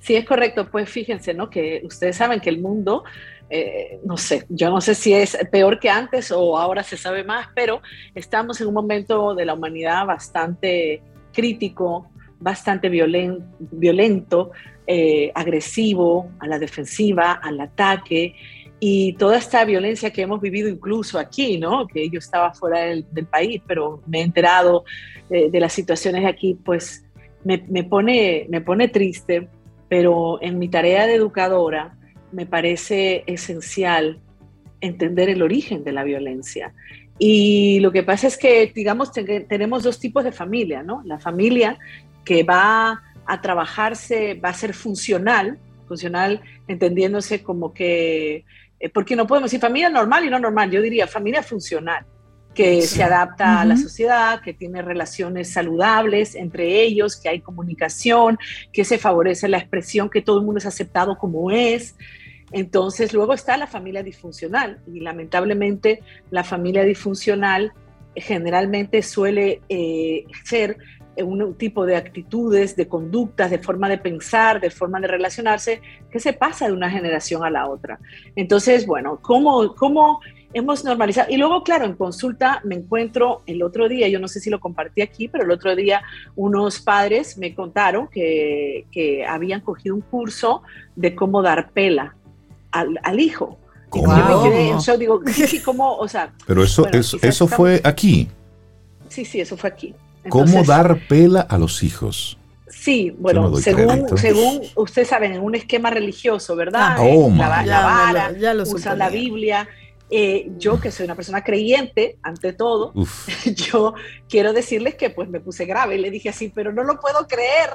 Sí, 0.00 0.16
es 0.16 0.24
correcto. 0.26 0.68
Pues 0.70 0.88
fíjense, 0.88 1.35
¿no? 1.35 1.50
Que 1.50 1.83
ustedes 1.85 2.16
saben 2.16 2.40
que 2.40 2.50
el 2.50 2.61
mundo, 2.61 3.05
eh, 3.50 4.00
no 4.05 4.16
sé, 4.16 4.46
yo 4.48 4.70
no 4.70 4.81
sé 4.81 4.94
si 4.94 5.12
es 5.12 5.37
peor 5.53 5.79
que 5.79 5.90
antes 5.90 6.31
o 6.33 6.59
ahora 6.59 6.83
se 6.83 6.96
sabe 6.96 7.22
más, 7.22 7.48
pero 7.55 7.83
estamos 8.14 8.61
en 8.61 8.68
un 8.68 8.74
momento 8.74 9.35
de 9.35 9.44
la 9.44 9.55
humanidad 9.55 10.07
bastante 10.07 11.03
crítico, 11.33 12.09
bastante 12.40 12.88
violen- 12.90 13.44
violento, 13.59 14.50
eh, 14.87 15.31
agresivo, 15.35 16.31
a 16.40 16.46
la 16.48 16.59
defensiva, 16.59 17.33
al 17.33 17.61
ataque. 17.61 18.35
Y 18.83 19.12
toda 19.14 19.37
esta 19.37 19.62
violencia 19.66 20.11
que 20.11 20.23
hemos 20.23 20.40
vivido 20.40 20.66
incluso 20.69 21.19
aquí, 21.19 21.59
¿no? 21.59 21.87
Que 21.87 22.09
yo 22.09 22.19
estaba 22.19 22.55
fuera 22.55 22.81
del, 22.81 23.05
del 23.12 23.27
país, 23.27 23.61
pero 23.66 24.03
me 24.07 24.21
he 24.21 24.23
enterado 24.23 24.85
eh, 25.29 25.51
de 25.51 25.61
las 25.61 25.75
situaciones 25.75 26.25
aquí, 26.25 26.59
pues 26.64 27.05
me, 27.45 27.62
me 27.69 27.85
pone, 27.85 28.47
me 28.49 28.62
pone 28.62 28.88
triste, 28.88 29.49
pero 29.88 30.40
en 30.40 30.59
mi 30.59 30.69
tarea 30.69 31.07
de 31.07 31.14
educadora 31.14 31.95
me 32.33 32.47
parece 32.47 33.23
esencial 33.27 34.19
entender 34.81 35.29
el 35.29 35.43
origen 35.43 35.85
de 35.85 35.93
la 35.93 36.05
violencia. 36.05 36.73
Y 37.19 37.81
lo 37.81 37.93
que 37.93 38.03
pasa 38.03 38.29
es 38.29 38.38
que, 38.38 38.73
digamos, 38.75 39.12
te- 39.12 39.40
tenemos 39.40 39.83
dos 39.83 40.01
tipos 40.01 40.25
de 40.25 40.33
familia, 40.33 40.83
¿no? 40.83 41.03
La 41.05 41.19
familia 41.19 41.79
que 42.25 42.45
va 42.45 43.03
a 43.27 43.40
trabajarse, 43.43 44.40
va 44.43 44.49
a 44.49 44.55
ser 44.55 44.73
funcional, 44.73 45.59
funcional 45.87 46.40
entendiéndose 46.66 47.43
como 47.43 47.75
que, 47.75 48.47
porque 48.93 49.16
no 49.16 49.27
podemos 49.27 49.51
decir 49.51 49.61
familia 49.61 49.90
normal 49.90 50.25
y 50.25 50.31
no 50.31 50.38
normal, 50.38 50.71
yo 50.71 50.81
diría 50.81 51.07
familia 51.07 51.43
funcional, 51.43 52.07
que 52.55 52.83
se 52.83 53.03
adapta 53.03 53.61
a 53.61 53.64
la 53.64 53.77
sociedad, 53.77 54.40
que 54.43 54.53
tiene 54.53 54.83
relaciones 54.83 55.53
saludables 55.53 56.35
entre 56.35 56.83
ellos, 56.83 57.16
que 57.16 57.29
hay 57.29 57.40
comunicación, 57.40 58.38
que 58.73 58.85
se 58.85 58.99
favorece 58.99 59.49
la 59.49 59.59
expresión, 59.59 60.11
que 60.11 60.21
todo 60.21 60.40
el 60.40 60.45
mundo 60.45 60.59
es 60.59 60.66
aceptado 60.66 61.16
como 61.16 61.51
es. 61.51 61.95
Entonces, 62.53 63.14
luego 63.14 63.35
está 63.35 63.57
la 63.57 63.69
familia 63.69 64.03
disfuncional 64.03 64.81
y 64.93 65.01
lamentablemente 65.01 66.03
la 66.31 66.43
familia 66.43 66.83
disfuncional 66.83 67.73
eh, 68.14 68.21
generalmente 68.21 69.03
suele 69.03 69.61
eh, 69.69 70.25
ser 70.45 70.73
eh, 70.73 70.77
un 71.16 71.55
tipo 71.55 71.85
de 71.87 71.96
actitudes, 71.96 72.77
de 72.77 72.88
conductas, 72.88 73.51
de 73.51 73.59
forma 73.59 73.88
de 73.88 73.99
pensar, 73.99 74.61
de 74.61 74.70
forma 74.70 75.01
de 75.01 75.09
relacionarse, 75.09 75.81
que 76.11 76.18
se 76.20 76.33
pasa 76.33 76.66
de 76.66 76.73
una 76.73 76.90
generación 76.90 77.44
a 77.44 77.51
la 77.51 77.68
otra. 77.68 77.99
Entonces, 78.37 78.87
bueno, 78.87 79.18
¿cómo, 79.20 79.75
cómo 79.75 80.20
hemos 80.53 80.85
normalizado? 80.85 81.31
Y 81.31 81.37
luego, 81.37 81.62
claro, 81.62 81.85
en 81.85 81.94
consulta 81.94 82.61
me 82.64 82.75
encuentro 82.75 83.42
el 83.46 83.62
otro 83.62 83.88
día, 83.88 84.09
yo 84.09 84.18
no 84.18 84.29
sé 84.29 84.40
si 84.40 84.51
lo 84.51 84.61
compartí 84.61 85.03
aquí, 85.03 85.29
pero 85.29 85.44
el 85.44 85.51
otro 85.51 85.77
día 85.77 86.03
unos 86.37 86.81
padres 86.81 87.37
me 87.38 87.55
contaron 87.55 88.09
que, 88.09 88.87
que 88.90 89.25
habían 89.27 89.61
cogido 89.61 89.94
un 89.94 90.01
curso 90.01 90.62
de 90.96 91.14
cómo 91.14 91.42
dar 91.42 91.70
pela 91.70 92.16
al, 92.73 92.99
al 93.03 93.20
hijo. 93.20 93.59
Y 93.92 94.03
¿Cómo? 94.03 94.16
yo 94.16 94.40
me 94.44 94.51
quedé 94.51 94.73
shock, 94.81 94.96
digo, 94.99 95.20
sí, 95.27 95.46
sí, 95.46 95.61
¿cómo? 95.61 95.96
O 95.96 96.07
sea, 96.09 96.33
Pero 96.46 96.62
eso, 96.62 96.83
Bueno, 96.83 96.99
eso, 96.99 97.18
eso 97.20 97.46
fue 97.49 97.81
aquí. 97.85 98.29
sí, 99.09 99.25
sí, 99.25 99.40
eso 99.40 99.57
fue 99.57 99.68
aquí. 99.68 99.94
¿Cómo 100.28 100.44
Entonces, 100.44 100.66
dar 100.66 101.06
pela 101.09 101.40
a 101.40 101.59
los 101.59 101.83
hijos? 101.83 102.38
Sí, 102.68 103.11
no 103.11 103.16
bueno, 103.18 103.50
doy 103.50 103.62
según, 103.62 104.18
según 104.18 104.62
ustedes 104.76 105.09
saben, 105.09 105.33
en 105.33 105.42
un 105.42 105.54
esquema 105.54 105.90
religioso, 105.90 106.56
¿verdad? 106.56 106.80
Ah, 106.83 106.96
oh, 107.00 107.28
Eh, 107.28 107.37
la, 107.37 107.61
my 107.61 107.66
la 107.66 107.66
Ya 107.66 107.80
me 107.80 107.85
vara, 107.85 108.38
ya 108.38 108.54
lo 108.54 108.62
usan 108.62 108.98
la. 108.98 109.09
Biblia. 109.09 109.68
eh, 110.11 110.50
yo 110.59 110.80
que 110.80 110.90
soy 110.90 111.04
una 111.04 111.14
persona 111.14 111.42
creyente, 111.44 112.18
ante 112.22 112.52
todo, 112.52 112.92
yo 113.70 113.94
quiero 114.28 114.52
decirles 114.52 114.94
que 114.96 115.11
pues 115.11 115.28
me 115.28 115.40
puse 115.40 115.66
grave 115.66 115.96
y 115.96 116.00
le 116.00 116.11
dije 116.11 116.28
así, 116.30 116.50
pero 116.54 116.72
no 116.72 116.83
lo 116.85 116.98
puedo 116.98 117.26
creer. 117.26 117.70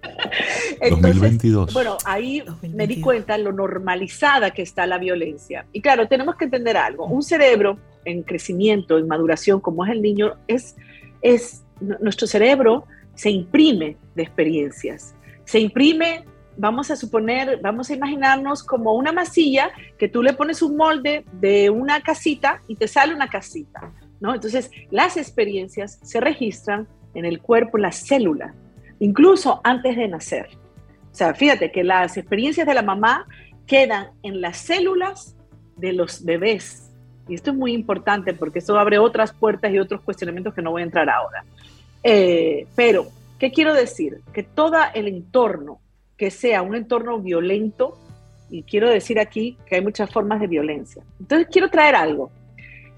2022. 0.90 1.72
Bueno, 1.72 1.96
ahí 2.04 2.42
me 2.74 2.86
di 2.86 3.00
cuenta 3.00 3.38
lo 3.38 3.52
normalizada 3.52 4.50
que 4.50 4.62
está 4.62 4.86
la 4.86 4.98
violencia. 4.98 5.66
Y 5.72 5.80
claro, 5.80 6.08
tenemos 6.08 6.36
que 6.36 6.44
entender 6.44 6.76
algo. 6.76 7.06
Un 7.06 7.22
cerebro 7.22 7.78
en 8.04 8.22
crecimiento, 8.22 8.98
en 8.98 9.08
maduración, 9.08 9.60
como 9.60 9.84
es 9.84 9.92
el 9.92 10.02
niño, 10.02 10.34
es, 10.46 10.76
es 11.24 11.64
nuestro 11.80 12.28
cerebro 12.28 12.86
se 13.14 13.30
imprime 13.30 13.96
de 14.14 14.22
experiencias. 14.22 15.14
Se 15.44 15.58
imprime, 15.58 16.24
vamos 16.56 16.90
a 16.90 16.96
suponer, 16.96 17.58
vamos 17.60 17.90
a 17.90 17.94
imaginarnos 17.94 18.62
como 18.62 18.94
una 18.94 19.12
masilla 19.12 19.70
que 19.98 20.08
tú 20.08 20.22
le 20.22 20.34
pones 20.34 20.62
un 20.62 20.76
molde 20.76 21.24
de 21.40 21.70
una 21.70 22.00
casita 22.00 22.62
y 22.68 22.76
te 22.76 22.86
sale 22.86 23.14
una 23.14 23.28
casita, 23.28 23.92
¿no? 24.20 24.34
Entonces, 24.34 24.70
las 24.90 25.16
experiencias 25.16 25.98
se 26.02 26.20
registran 26.20 26.86
en 27.14 27.24
el 27.24 27.40
cuerpo, 27.40 27.78
en 27.78 27.82
las 27.82 27.96
células, 27.96 28.54
incluso 29.00 29.60
antes 29.64 29.96
de 29.96 30.08
nacer. 30.08 30.48
O 31.10 31.14
sea, 31.14 31.34
fíjate 31.34 31.72
que 31.72 31.84
las 31.84 32.16
experiencias 32.16 32.66
de 32.66 32.74
la 32.74 32.82
mamá 32.82 33.26
quedan 33.66 34.10
en 34.22 34.40
las 34.40 34.58
células 34.58 35.36
de 35.76 35.92
los 35.92 36.24
bebés. 36.24 36.83
Y 37.28 37.34
esto 37.34 37.50
es 37.50 37.56
muy 37.56 37.72
importante 37.72 38.34
porque 38.34 38.58
esto 38.58 38.78
abre 38.78 38.98
otras 38.98 39.32
puertas 39.32 39.72
y 39.72 39.78
otros 39.78 40.00
cuestionamientos 40.02 40.54
que 40.54 40.62
no 40.62 40.70
voy 40.70 40.82
a 40.82 40.84
entrar 40.84 41.08
ahora. 41.08 41.44
Eh, 42.02 42.66
pero, 42.74 43.06
¿qué 43.38 43.50
quiero 43.50 43.72
decir? 43.74 44.20
Que 44.32 44.42
todo 44.42 44.76
el 44.94 45.08
entorno 45.08 45.78
que 46.16 46.30
sea 46.30 46.62
un 46.62 46.74
entorno 46.74 47.18
violento, 47.18 47.98
y 48.50 48.62
quiero 48.62 48.88
decir 48.88 49.18
aquí 49.18 49.56
que 49.66 49.76
hay 49.76 49.80
muchas 49.82 50.10
formas 50.12 50.40
de 50.40 50.46
violencia. 50.46 51.02
Entonces, 51.18 51.48
quiero 51.50 51.70
traer 51.70 51.96
algo. 51.96 52.30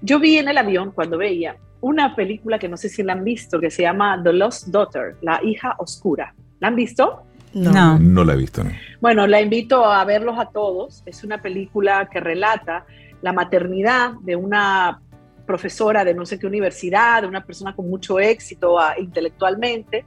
Yo 0.01 0.19
vi 0.19 0.37
en 0.37 0.47
el 0.49 0.57
avión, 0.57 0.91
cuando 0.91 1.17
veía, 1.17 1.55
una 1.81 2.15
película 2.15 2.59
que 2.59 2.67
no 2.67 2.77
sé 2.77 2.89
si 2.89 3.01
la 3.01 3.13
han 3.13 3.23
visto, 3.23 3.59
que 3.59 3.71
se 3.71 3.83
llama 3.83 4.21
The 4.23 4.33
Lost 4.33 4.67
Daughter, 4.67 5.15
La 5.21 5.39
hija 5.43 5.75
oscura. 5.79 6.33
¿La 6.59 6.67
han 6.67 6.75
visto? 6.75 7.23
No. 7.53 7.97
No, 7.97 8.23
la 8.23 8.33
he 8.33 8.37
visto. 8.37 8.63
Bueno, 8.99 9.25
la 9.25 9.41
invito 9.41 9.85
a 9.85 10.03
verlos 10.05 10.37
a 10.37 10.47
todos. 10.47 11.01
Es 11.05 11.23
una 11.23 11.41
película 11.41 12.07
que 12.11 12.19
relata 12.19 12.85
la 13.21 13.33
maternidad 13.33 14.13
de 14.21 14.35
una 14.35 15.01
profesora 15.45 16.03
de 16.03 16.13
no 16.13 16.25
sé 16.25 16.37
qué 16.37 16.45
universidad, 16.45 17.21
de 17.21 17.27
una 17.27 17.43
persona 17.43 17.75
con 17.75 17.89
mucho 17.89 18.19
éxito 18.19 18.79
ah, 18.79 18.95
intelectualmente, 18.97 20.05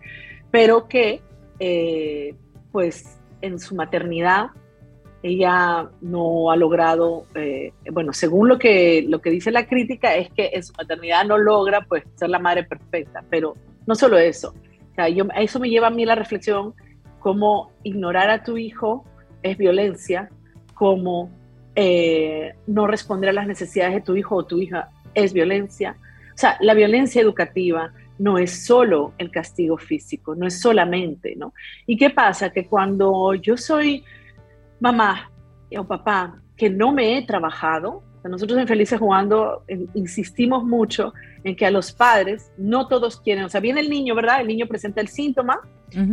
pero 0.50 0.86
que 0.86 1.22
eh, 1.58 2.34
pues 2.70 3.18
en 3.40 3.58
su 3.58 3.74
maternidad 3.74 4.50
ella 5.22 5.90
no 6.00 6.50
ha 6.50 6.56
logrado, 6.56 7.26
eh, 7.34 7.72
bueno, 7.92 8.12
según 8.12 8.48
lo 8.48 8.58
que, 8.58 9.04
lo 9.06 9.20
que 9.20 9.30
dice 9.30 9.50
la 9.50 9.66
crítica, 9.66 10.14
es 10.14 10.30
que 10.30 10.50
en 10.54 10.62
su 10.62 10.72
maternidad 10.74 11.26
no 11.26 11.36
logra 11.36 11.82
pues 11.82 12.04
ser 12.14 12.30
la 12.30 12.38
madre 12.38 12.64
perfecta, 12.64 13.22
pero 13.28 13.54
no 13.86 13.94
solo 13.94 14.18
eso, 14.18 14.54
o 14.96 15.40
eso 15.40 15.60
me 15.60 15.68
lleva 15.68 15.88
a 15.88 15.90
mí 15.90 16.04
la 16.04 16.14
reflexión 16.14 16.74
como 17.18 17.72
ignorar 17.82 18.30
a 18.30 18.42
tu 18.42 18.56
hijo 18.56 19.04
es 19.42 19.56
violencia, 19.56 20.30
como 20.74 21.30
eh, 21.74 22.54
no 22.66 22.86
responder 22.86 23.30
a 23.30 23.32
las 23.32 23.46
necesidades 23.46 23.94
de 23.94 24.00
tu 24.00 24.16
hijo 24.16 24.36
o 24.36 24.44
tu 24.44 24.58
hija 24.58 24.90
es 25.14 25.32
violencia. 25.32 25.96
O 26.34 26.38
sea, 26.38 26.56
la 26.60 26.74
violencia 26.74 27.20
educativa 27.20 27.92
no 28.18 28.38
es 28.38 28.64
solo 28.64 29.14
el 29.18 29.30
castigo 29.30 29.78
físico, 29.78 30.34
no 30.34 30.46
es 30.46 30.60
solamente, 30.60 31.34
¿no? 31.36 31.54
¿Y 31.86 31.96
qué 31.96 32.10
pasa? 32.10 32.50
Que 32.50 32.66
cuando 32.66 33.34
yo 33.34 33.56
soy 33.56 34.04
mamá 34.78 35.30
o 35.76 35.84
papá 35.84 36.40
que 36.56 36.68
no 36.68 36.92
me 36.92 37.16
he 37.16 37.26
trabajado, 37.26 38.02
nosotros 38.28 38.58
en 38.58 38.68
Felices 38.68 38.98
Jugando 38.98 39.64
insistimos 39.94 40.64
mucho 40.64 41.14
en 41.44 41.56
que 41.56 41.64
a 41.64 41.70
los 41.70 41.92
padres 41.92 42.52
no 42.58 42.86
todos 42.86 43.20
quieren, 43.20 43.44
o 43.44 43.48
sea, 43.48 43.60
viene 43.60 43.80
el 43.80 43.88
niño, 43.88 44.14
¿verdad? 44.14 44.42
El 44.42 44.48
niño 44.48 44.66
presenta 44.66 45.00
el 45.00 45.08
síntoma, 45.08 45.60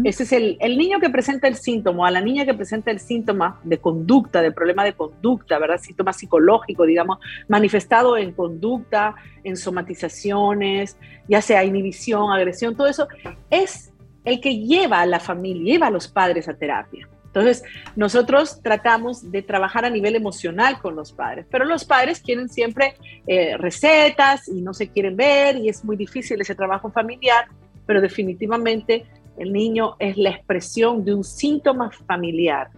ese 0.04 0.24
es 0.24 0.32
el, 0.32 0.58
el, 0.60 0.78
niño 0.78 1.00
que 1.00 1.10
presenta 1.10 1.48
el 1.48 1.56
síntoma, 1.56 2.08
a 2.08 2.12
la 2.12 2.22
niña 2.22 2.46
que 2.46 2.54
presenta 2.54 2.92
el 2.92 3.00
síntoma 3.00 3.60
de 3.64 3.78
conducta, 3.80 4.42
de 4.42 4.52
problema 4.52 4.84
de 4.84 4.94
conducta, 4.94 5.60
¿verdad? 5.60 5.80
Síntoma 5.80 6.14
psicológico, 6.14 6.86
digamos, 6.86 7.20
manifestado 7.48 8.18
en 8.18 8.32
conducta, 8.32 9.16
en 9.44 9.58
somatizaciones, 9.58 10.98
ya 11.28 11.42
sea 11.42 11.64
inhibición, 11.64 12.32
agresión, 12.32 12.76
todo 12.76 12.88
eso, 12.88 13.08
es 13.50 13.94
el 14.26 14.42
que 14.42 14.60
lleva 14.60 15.02
a 15.02 15.06
la 15.06 15.20
familia, 15.20 15.74
lleva 15.74 15.88
a 15.88 15.92
los 15.92 16.08
padres 16.08 16.50
a 16.50 16.54
terapia. 16.54 17.08
Entonces, 17.28 17.64
nosotros 17.96 18.62
tratamos 18.64 19.32
de 19.32 19.44
trabajar 19.44 19.86
a 19.86 19.92
nivel 19.92 20.16
emocional 20.16 20.80
con 20.82 20.96
los 20.96 21.12
padres, 21.12 21.46
pero 21.52 21.66
los 21.66 21.86
padres 21.86 22.20
quieren 22.20 22.50
siempre 22.50 22.96
eh, 23.28 23.56
recetas 23.58 24.48
y 24.48 24.62
no 24.62 24.74
se 24.74 24.88
quieren 24.88 25.16
ver 25.16 25.58
y 25.58 25.70
es 25.70 25.86
muy 25.86 25.96
difícil 25.96 26.42
ese 26.42 26.56
trabajo 26.56 26.90
familiar, 26.90 27.46
pero 27.86 28.02
definitivamente 28.02 29.06
el 29.38 29.54
niño 29.54 29.96
es 30.00 30.18
la 30.18 30.30
expresión 30.30 31.04
de 31.06 31.14
un 31.14 31.24
síntoma 31.24 31.92
familiar. 31.92 32.70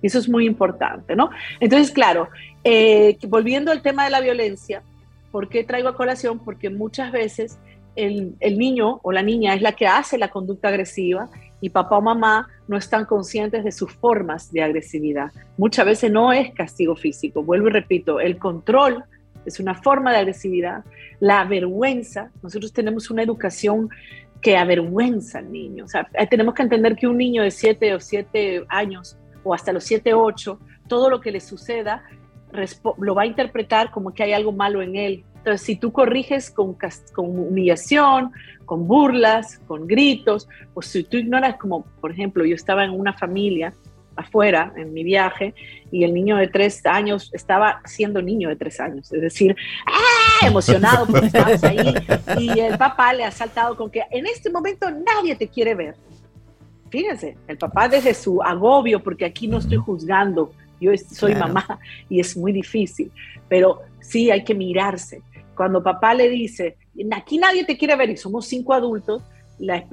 Y 0.00 0.08
eso 0.08 0.18
es 0.18 0.28
muy 0.28 0.46
importante, 0.46 1.14
¿no? 1.14 1.30
Entonces, 1.60 1.90
claro, 1.90 2.28
eh, 2.64 3.16
volviendo 3.28 3.70
al 3.70 3.82
tema 3.82 4.04
de 4.04 4.10
la 4.10 4.20
violencia, 4.20 4.82
¿por 5.30 5.48
qué 5.48 5.64
traigo 5.64 5.88
a 5.88 5.96
colación? 5.96 6.38
Porque 6.40 6.70
muchas 6.70 7.12
veces 7.12 7.58
el, 7.94 8.34
el 8.40 8.58
niño 8.58 9.00
o 9.02 9.12
la 9.12 9.22
niña 9.22 9.54
es 9.54 9.62
la 9.62 9.72
que 9.72 9.86
hace 9.86 10.18
la 10.18 10.28
conducta 10.28 10.68
agresiva 10.68 11.28
y 11.60 11.70
papá 11.70 11.98
o 11.98 12.02
mamá 12.02 12.48
no 12.66 12.76
están 12.76 13.04
conscientes 13.04 13.62
de 13.64 13.70
sus 13.70 13.92
formas 13.92 14.52
de 14.52 14.62
agresividad. 14.62 15.30
Muchas 15.56 15.86
veces 15.86 16.10
no 16.10 16.32
es 16.32 16.52
castigo 16.52 16.96
físico, 16.96 17.42
vuelvo 17.42 17.68
y 17.68 17.72
repito, 17.72 18.18
el 18.18 18.38
control 18.38 19.04
es 19.46 19.60
una 19.60 19.74
forma 19.74 20.10
de 20.12 20.18
agresividad, 20.18 20.84
la 21.20 21.44
vergüenza, 21.44 22.30
nosotros 22.42 22.72
tenemos 22.72 23.10
una 23.10 23.22
educación 23.22 23.88
que 24.42 24.56
avergüenza 24.56 25.38
al 25.38 25.54
eh, 25.54 26.26
tenemos 26.28 26.54
que 26.54 26.62
entender 26.62 26.96
que 26.96 27.06
un 27.06 27.16
niño 27.16 27.42
de 27.42 27.50
7 27.50 27.94
o 27.94 28.00
7 28.00 28.64
años 28.68 29.16
o 29.44 29.54
hasta 29.54 29.72
los 29.72 29.84
7, 29.84 30.12
8, 30.12 30.58
todo 30.88 31.08
lo 31.08 31.20
que 31.20 31.30
le 31.30 31.40
suceda 31.40 32.02
lo 32.98 33.14
va 33.14 33.22
a 33.22 33.26
interpretar 33.26 33.90
como 33.90 34.12
que 34.12 34.24
hay 34.24 34.32
algo 34.34 34.52
malo 34.52 34.82
en 34.82 34.96
él, 34.96 35.24
entonces, 35.42 35.66
si 35.66 35.74
tú 35.74 35.90
corriges 35.90 36.52
con, 36.52 36.76
humillación, 37.16 38.30
con 38.64 38.86
burlas, 38.86 39.58
con 39.66 39.88
gritos, 39.88 40.48
o 40.72 40.82
si 40.82 41.02
tú 41.02 41.16
ignoras, 41.16 41.56
como 41.56 41.84
por 42.00 42.12
ejemplo, 42.12 42.44
yo 42.44 42.54
estaba 42.54 42.84
en 42.84 42.92
una 42.92 43.12
familia 43.12 43.74
afuera 44.16 44.72
en 44.76 44.92
mi 44.92 45.04
viaje 45.04 45.54
y 45.90 46.04
el 46.04 46.14
niño 46.14 46.36
de 46.36 46.48
tres 46.48 46.84
años 46.86 47.30
estaba 47.32 47.80
siendo 47.84 48.22
niño 48.22 48.48
de 48.48 48.56
tres 48.56 48.80
años, 48.80 49.12
es 49.12 49.20
decir, 49.20 49.56
¡ah! 49.86 50.46
emocionado 50.46 51.06
porque 51.06 51.30
ahí 51.62 51.94
y 52.38 52.60
el 52.60 52.76
papá 52.78 53.12
le 53.12 53.24
ha 53.24 53.30
saltado 53.30 53.76
con 53.76 53.90
que 53.90 54.02
en 54.10 54.26
este 54.26 54.50
momento 54.50 54.90
nadie 54.90 55.36
te 55.36 55.48
quiere 55.48 55.74
ver. 55.74 55.94
Fíjense, 56.90 57.38
el 57.48 57.56
papá 57.56 57.88
desde 57.88 58.12
su 58.12 58.42
agobio, 58.42 59.02
porque 59.02 59.24
aquí 59.24 59.48
no 59.48 59.58
estoy 59.58 59.78
juzgando, 59.78 60.52
yo 60.80 60.92
soy 61.10 61.34
mamá 61.34 61.78
y 62.08 62.20
es 62.20 62.36
muy 62.36 62.52
difícil, 62.52 63.10
pero 63.48 63.80
sí 64.00 64.30
hay 64.30 64.44
que 64.44 64.54
mirarse 64.54 65.22
cuando 65.54 65.82
papá 65.82 66.14
le 66.14 66.28
dice, 66.28 66.76
aquí 67.12 67.38
nadie 67.38 67.64
te 67.64 67.76
quiere 67.76 67.96
ver 67.96 68.10
y 68.10 68.16
somos 68.16 68.46
cinco 68.46 68.72
adultos, 68.72 69.22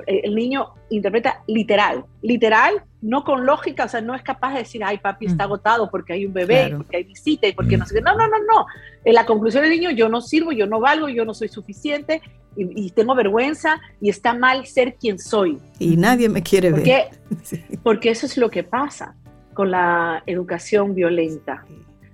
el 0.08 0.34
niño 0.36 0.74
interpreta 0.90 1.44
literal, 1.48 2.06
literal, 2.22 2.84
no 3.02 3.24
con 3.24 3.46
lógica, 3.46 3.86
o 3.86 3.88
sea, 3.88 4.02
no 4.02 4.14
es 4.14 4.22
capaz 4.22 4.54
de 4.54 4.60
decir, 4.60 4.84
ay, 4.84 4.98
papi 4.98 5.28
está 5.28 5.44
mm. 5.44 5.48
agotado 5.48 5.90
porque 5.90 6.14
hay 6.14 6.26
un 6.26 6.34
bebé, 6.34 6.74
porque 6.76 6.98
hay 6.98 7.04
visita 7.04 7.48
y 7.48 7.54
porque 7.54 7.78
no 7.78 7.86
sé 7.86 7.96
qué. 7.96 8.02
No, 8.02 8.16
no, 8.16 8.28
no, 8.28 8.38
no. 8.40 8.66
En 9.06 9.14
la 9.14 9.26
conclusión 9.26 9.64
del 9.64 9.72
niño, 9.72 9.92
yo 9.92 10.10
no 10.10 10.22
sirvo, 10.22 10.52
yo 10.52 10.68
no 10.68 10.80
valgo, 10.80 11.08
yo 11.08 11.24
no 11.24 11.34
soy 11.34 11.48
suficiente 11.48 12.22
y, 12.56 12.92
tengo 12.92 13.16
vergüenza 13.16 13.80
y 14.02 14.10
está 14.10 14.34
mal 14.34 14.66
ser 14.66 14.96
quien 14.96 15.18
soy. 15.18 15.60
Y 15.80 15.96
nadie 15.96 16.28
me 16.28 16.44
quiere 16.44 16.72
ver. 16.72 17.10
Porque 17.84 18.10
eso 18.10 18.26
es 18.26 18.38
lo 18.38 18.50
que 18.50 18.64
pasa 18.64 19.16
con 19.54 19.72
la 19.72 20.24
educación 20.26 20.94
violenta. 20.94 21.64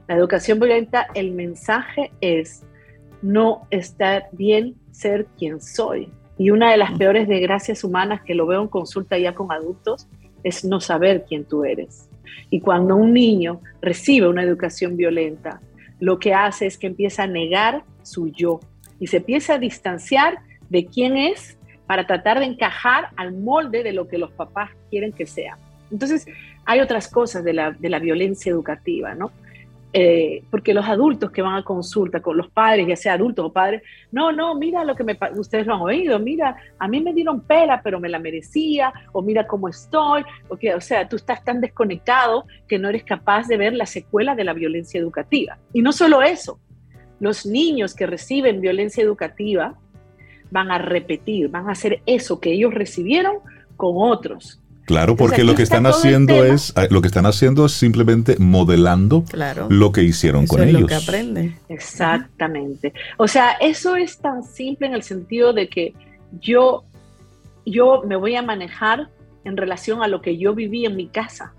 La 0.07 0.15
educación 0.15 0.59
violenta, 0.59 1.07
el 1.15 1.31
mensaje 1.31 2.11
es, 2.21 2.63
no 3.23 3.67
está 3.71 4.25
bien 4.33 4.75
ser 4.91 5.25
quien 5.37 5.61
soy. 5.61 6.11
Y 6.37 6.51
una 6.51 6.69
de 6.69 6.77
las 6.77 6.91
peores 6.97 7.27
desgracias 7.27 7.83
humanas 7.83 8.21
que 8.21 8.35
lo 8.35 8.45
veo 8.45 8.61
en 8.61 8.67
consulta 8.67 9.17
ya 9.17 9.33
con 9.33 9.51
adultos 9.51 10.07
es 10.45 10.63
no 10.63 10.79
saber 10.79 11.25
quién 11.27 11.43
tú 11.43 11.65
eres. 11.65 12.07
Y 12.49 12.61
cuando 12.61 12.95
un 12.95 13.13
niño 13.13 13.61
recibe 13.81 14.29
una 14.29 14.43
educación 14.43 14.95
violenta, 14.95 15.59
lo 15.99 16.19
que 16.19 16.33
hace 16.33 16.67
es 16.67 16.77
que 16.77 16.87
empieza 16.87 17.23
a 17.23 17.27
negar 17.27 17.83
su 18.03 18.31
yo 18.31 18.59
y 18.99 19.07
se 19.07 19.17
empieza 19.17 19.55
a 19.55 19.59
distanciar 19.59 20.37
de 20.69 20.85
quién 20.85 21.17
es 21.17 21.57
para 21.87 22.05
tratar 22.05 22.39
de 22.39 22.45
encajar 22.45 23.09
al 23.17 23.33
molde 23.33 23.83
de 23.83 23.91
lo 23.91 24.07
que 24.07 24.19
los 24.19 24.31
papás 24.31 24.69
quieren 24.89 25.11
que 25.11 25.25
sea. 25.25 25.57
Entonces, 25.91 26.27
hay 26.65 26.79
otras 26.79 27.07
cosas 27.07 27.43
de 27.43 27.53
la, 27.53 27.71
de 27.71 27.89
la 27.89 27.99
violencia 27.99 28.51
educativa, 28.51 29.15
¿no? 29.15 29.31
Eh, 29.97 30.43
porque 30.51 30.73
los 30.73 30.85
adultos 30.85 31.31
que 31.31 31.41
van 31.41 31.55
a 31.55 31.63
consulta 31.63 32.21
con 32.21 32.35
los 32.35 32.49
padres, 32.49 32.85
ya 32.85 32.97
sea 32.97 33.13
adultos 33.13 33.45
o 33.45 33.53
padres, 33.53 33.81
no, 34.11 34.33
no, 34.33 34.53
mira 34.53 34.83
lo 34.83 34.93
que 34.93 35.05
me, 35.05 35.17
ustedes 35.37 35.65
lo 35.65 35.75
han 35.75 35.79
oído, 35.79 36.19
mira, 36.19 36.57
a 36.77 36.87
mí 36.89 36.99
me 36.99 37.13
dieron 37.13 37.39
pela, 37.39 37.79
pero 37.81 37.97
me 37.97 38.09
la 38.09 38.19
merecía, 38.19 38.91
o 39.13 39.21
mira 39.21 39.47
cómo 39.47 39.69
estoy, 39.69 40.25
o 40.49 40.81
sea, 40.81 41.07
tú 41.07 41.15
estás 41.15 41.45
tan 41.45 41.61
desconectado 41.61 42.43
que 42.67 42.77
no 42.77 42.89
eres 42.89 43.05
capaz 43.05 43.47
de 43.47 43.55
ver 43.55 43.71
la 43.71 43.85
secuela 43.85 44.35
de 44.35 44.43
la 44.43 44.51
violencia 44.51 44.99
educativa. 44.99 45.59
Y 45.71 45.81
no 45.81 45.93
solo 45.93 46.21
eso, 46.21 46.59
los 47.21 47.45
niños 47.45 47.95
que 47.95 48.05
reciben 48.05 48.59
violencia 48.59 49.01
educativa 49.01 49.79
van 50.51 50.71
a 50.71 50.77
repetir, 50.77 51.47
van 51.47 51.69
a 51.69 51.71
hacer 51.71 52.01
eso 52.05 52.41
que 52.41 52.51
ellos 52.51 52.73
recibieron 52.73 53.37
con 53.77 53.93
otros. 53.95 54.61
Claro, 54.85 55.15
porque 55.15 55.43
lo 55.43 55.55
que 55.55 55.63
están 55.63 55.85
haciendo 55.87 56.45
es 56.45 56.71
ah, 56.75 56.87
lo 56.89 57.01
que 57.01 57.07
están 57.07 57.25
haciendo 57.25 57.65
es 57.65 57.71
simplemente 57.71 58.37
modelando 58.37 59.25
lo 59.69 59.91
que 59.91 60.03
hicieron 60.03 60.45
con 60.45 60.61
ellos. 60.61 60.81
Lo 60.81 60.87
que 60.87 60.95
aprenden. 60.95 61.55
Exactamente. 61.69 62.93
O 63.17 63.27
sea, 63.27 63.53
eso 63.53 63.95
es 63.95 64.19
tan 64.19 64.43
simple 64.43 64.87
en 64.87 64.93
el 64.93 65.03
sentido 65.03 65.53
de 65.53 65.69
que 65.69 65.93
yo 66.39 66.85
yo 67.65 68.03
me 68.05 68.15
voy 68.15 68.35
a 68.35 68.43
manejar 68.43 69.09
en 69.43 69.57
relación 69.57 70.03
a 70.03 70.07
lo 70.07 70.21
que 70.21 70.37
yo 70.37 70.53
viví 70.53 70.85
en 70.85 70.95
mi 70.95 71.07
casa. 71.07 71.53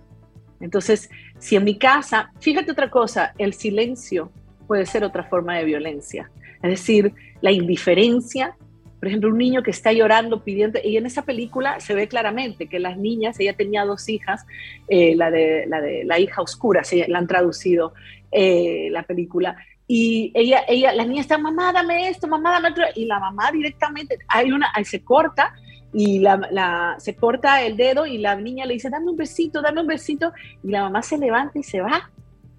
Entonces, 0.60 1.10
si 1.38 1.56
en 1.56 1.64
mi 1.64 1.78
casa, 1.78 2.30
fíjate 2.40 2.70
otra 2.70 2.90
cosa, 2.90 3.34
el 3.38 3.54
silencio 3.54 4.30
puede 4.66 4.86
ser 4.86 5.04
otra 5.04 5.24
forma 5.24 5.56
de 5.56 5.64
violencia. 5.64 6.30
Es 6.62 6.70
decir, 6.70 7.12
la 7.40 7.50
indiferencia 7.50 8.56
por 8.98 9.08
ejemplo, 9.08 9.30
un 9.30 9.38
niño 9.38 9.62
que 9.62 9.70
está 9.70 9.92
llorando 9.92 10.42
pidiendo, 10.42 10.78
y 10.82 10.96
en 10.96 11.06
esa 11.06 11.22
película 11.22 11.80
se 11.80 11.94
ve 11.94 12.08
claramente 12.08 12.68
que 12.68 12.78
las 12.78 12.96
niñas, 12.96 13.38
ella 13.38 13.54
tenía 13.54 13.84
dos 13.84 14.08
hijas, 14.08 14.46
eh, 14.88 15.14
la, 15.16 15.30
de, 15.30 15.66
la 15.66 15.80
de 15.80 16.04
la 16.04 16.18
hija 16.18 16.42
oscura, 16.42 16.84
se 16.84 17.06
la 17.08 17.18
han 17.18 17.26
traducido 17.26 17.92
eh, 18.32 18.88
la 18.90 19.02
película, 19.02 19.56
y 19.88 20.32
ella, 20.34 20.62
ella, 20.66 20.92
la 20.92 21.04
niña 21.04 21.20
está, 21.20 21.38
mamá, 21.38 21.72
dame 21.72 22.08
esto, 22.08 22.26
mamá, 22.26 22.52
dame 22.52 22.70
otro, 22.70 22.84
y 22.94 23.04
la 23.04 23.20
mamá 23.20 23.50
directamente, 23.52 24.18
hay 24.28 24.50
una, 24.50 24.72
se 24.84 25.04
corta, 25.04 25.54
y 25.92 26.18
la, 26.18 26.36
la, 26.50 26.96
se 26.98 27.14
corta 27.14 27.62
el 27.62 27.76
dedo 27.76 28.04
y 28.04 28.18
la 28.18 28.36
niña 28.36 28.66
le 28.66 28.74
dice, 28.74 28.90
dame 28.90 29.10
un 29.10 29.16
besito, 29.16 29.62
dame 29.62 29.80
un 29.80 29.86
besito, 29.86 30.32
y 30.62 30.68
la 30.68 30.82
mamá 30.82 31.02
se 31.02 31.16
levanta 31.16 31.58
y 31.58 31.62
se 31.62 31.80
va, 31.80 32.10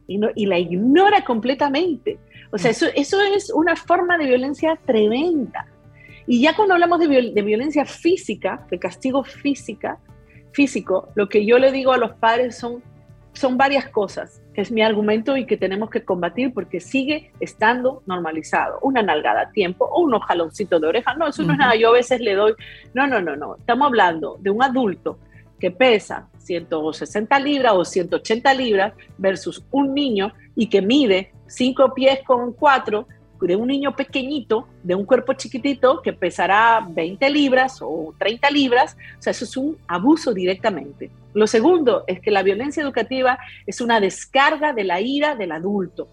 y, 0.08 0.18
no, 0.18 0.30
y 0.34 0.46
la 0.46 0.58
ignora 0.58 1.24
completamente. 1.24 2.18
O 2.52 2.58
sea, 2.58 2.72
eso, 2.72 2.88
eso 2.96 3.22
es 3.22 3.52
una 3.54 3.76
forma 3.76 4.18
de 4.18 4.26
violencia 4.26 4.80
tremenda. 4.86 5.68
Y 6.28 6.42
ya 6.42 6.56
cuando 6.56 6.74
hablamos 6.74 7.00
de, 7.00 7.08
violencia 7.08 7.86
física, 7.86 8.68
de 8.70 8.78
castigo 8.78 9.24
física, 9.24 9.98
físico, 10.52 11.08
lo 11.16 11.30
que 11.30 11.46
yo 11.46 11.58
le 11.58 11.72
digo 11.72 11.94
a 11.94 11.98
los 11.98 12.12
padres 12.16 12.58
son, 12.58 12.84
son 13.32 13.58
varias 13.58 13.88
cosas, 13.88 14.42
que 14.54 14.60
es 14.60 14.72
mi 14.72 14.82
argumento 14.82 15.38
y 15.38 15.46
que 15.46 15.56
tenemos 15.56 15.90
que 15.90 16.04
combatir 16.04 16.54
porque 16.54 16.82
sigue 16.82 17.32
estando 17.40 18.04
normalizado. 18.06 18.80
Una 18.82 19.02
nalgada 19.02 19.42
a 19.42 19.52
tiempo 19.52 19.86
o 19.86 20.02
unos 20.02 20.26
jaloncitos 20.26 20.82
de 20.82 20.88
oreja, 20.88 21.14
no, 21.14 21.28
eso 21.28 21.44
no 21.44 21.54
es 21.54 21.60
nada, 21.60 21.76
yo 21.76 21.90
a 21.90 21.94
veces 21.94 22.20
le 22.20 22.36
doy, 22.36 22.54
no, 22.94 23.08
no, 23.08 23.22
no, 23.22 23.38
no, 23.38 23.56
estamos 23.56 23.88
hablando 23.88 24.38
de 24.42 24.50
un 24.50 24.62
adulto 24.62 25.20
que 25.60 25.72
pesa 25.72 26.28
160 26.40 27.40
libras 27.40 27.74
o 27.74 27.86
180 27.86 28.54
libras 28.54 28.94
versus 29.18 29.64
un 29.72 29.94
niño 29.94 30.34
y 30.56 30.68
que 30.68 30.82
mide 30.82 31.32
5 31.48 31.94
pies 31.94 32.20
con 32.26 32.54
4 32.54 33.08
de 33.40 33.56
un 33.56 33.68
niño 33.68 33.96
pequeñito, 33.96 34.68
de 34.84 34.96
un 34.96 35.06
cuerpo 35.06 35.34
chiquitito 35.34 36.02
que 36.02 36.14
pesará 36.14 36.86
20 36.90 37.30
libras 37.30 37.80
o 37.82 38.14
30 38.18 38.50
libras, 38.52 38.98
o 39.20 39.22
sea, 39.22 39.32
eso 39.32 39.46
es 39.46 39.58
un 39.58 39.78
abuso 39.88 40.34
directamente. 40.34 41.12
Lo 41.34 41.48
segundo 41.48 42.04
es 42.08 42.20
que 42.20 42.32
la 42.32 42.44
violencia 42.44 42.82
educativa 42.82 43.38
es 43.66 43.82
una 43.82 44.00
descarga 44.00 44.74
de 44.74 44.84
la 44.84 45.02
ira 45.02 45.36
del 45.36 45.52
adulto. 45.52 46.08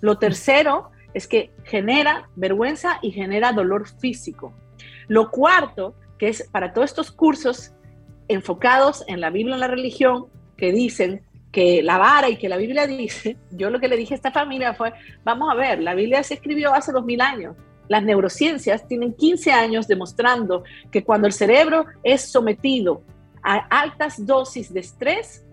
Lo 0.00 0.18
tercero 0.18 0.90
es 1.12 1.26
que 1.26 1.50
genera 1.64 2.28
vergüenza 2.36 2.98
y 3.02 3.10
genera 3.10 3.52
dolor 3.52 3.88
físico. 3.88 4.52
Lo 5.08 5.30
cuarto, 5.30 5.94
que 6.18 6.28
es 6.28 6.48
para 6.50 6.72
todos 6.72 6.90
estos 6.90 7.10
cursos 7.10 7.72
enfocados 8.28 9.04
en 9.08 9.20
la 9.20 9.30
Biblia 9.30 9.56
y 9.56 9.60
la 9.60 9.68
religión, 9.68 10.26
que 10.56 10.72
dicen 10.72 11.22
que 11.54 11.84
la 11.84 11.98
vara 11.98 12.28
y 12.28 12.36
que 12.36 12.48
la 12.48 12.56
Biblia 12.56 12.86
dice, 12.86 13.36
yo 13.52 13.70
lo 13.70 13.78
que 13.78 13.88
le 13.88 13.96
dije 13.96 14.12
a 14.14 14.16
esta 14.16 14.32
familia 14.32 14.74
fue, 14.74 14.92
vamos 15.22 15.48
a 15.50 15.54
ver, 15.54 15.80
la 15.80 15.94
Biblia 15.94 16.22
se 16.24 16.34
escribió 16.34 16.74
hace 16.74 16.92
dos 16.92 17.04
mil 17.04 17.20
años. 17.20 17.56
Las 17.88 18.02
neurociencias 18.02 18.88
tienen 18.88 19.14
15 19.14 19.52
años 19.52 19.86
demostrando 19.86 20.64
que 20.90 21.04
cuando 21.04 21.26
el 21.26 21.32
cerebro 21.32 21.86
es 22.02 22.22
sometido 22.22 23.02
a 23.42 23.56
altas 23.68 24.24
dosis 24.26 24.72
de 24.72 24.80
estrés, 24.80 25.44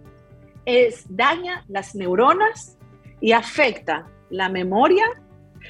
es, 0.66 1.06
daña 1.10 1.66
las 1.68 1.94
neuronas 1.94 2.78
y 3.20 3.34
afecta 3.34 4.08
la 4.30 4.50
memoria. 4.50 5.06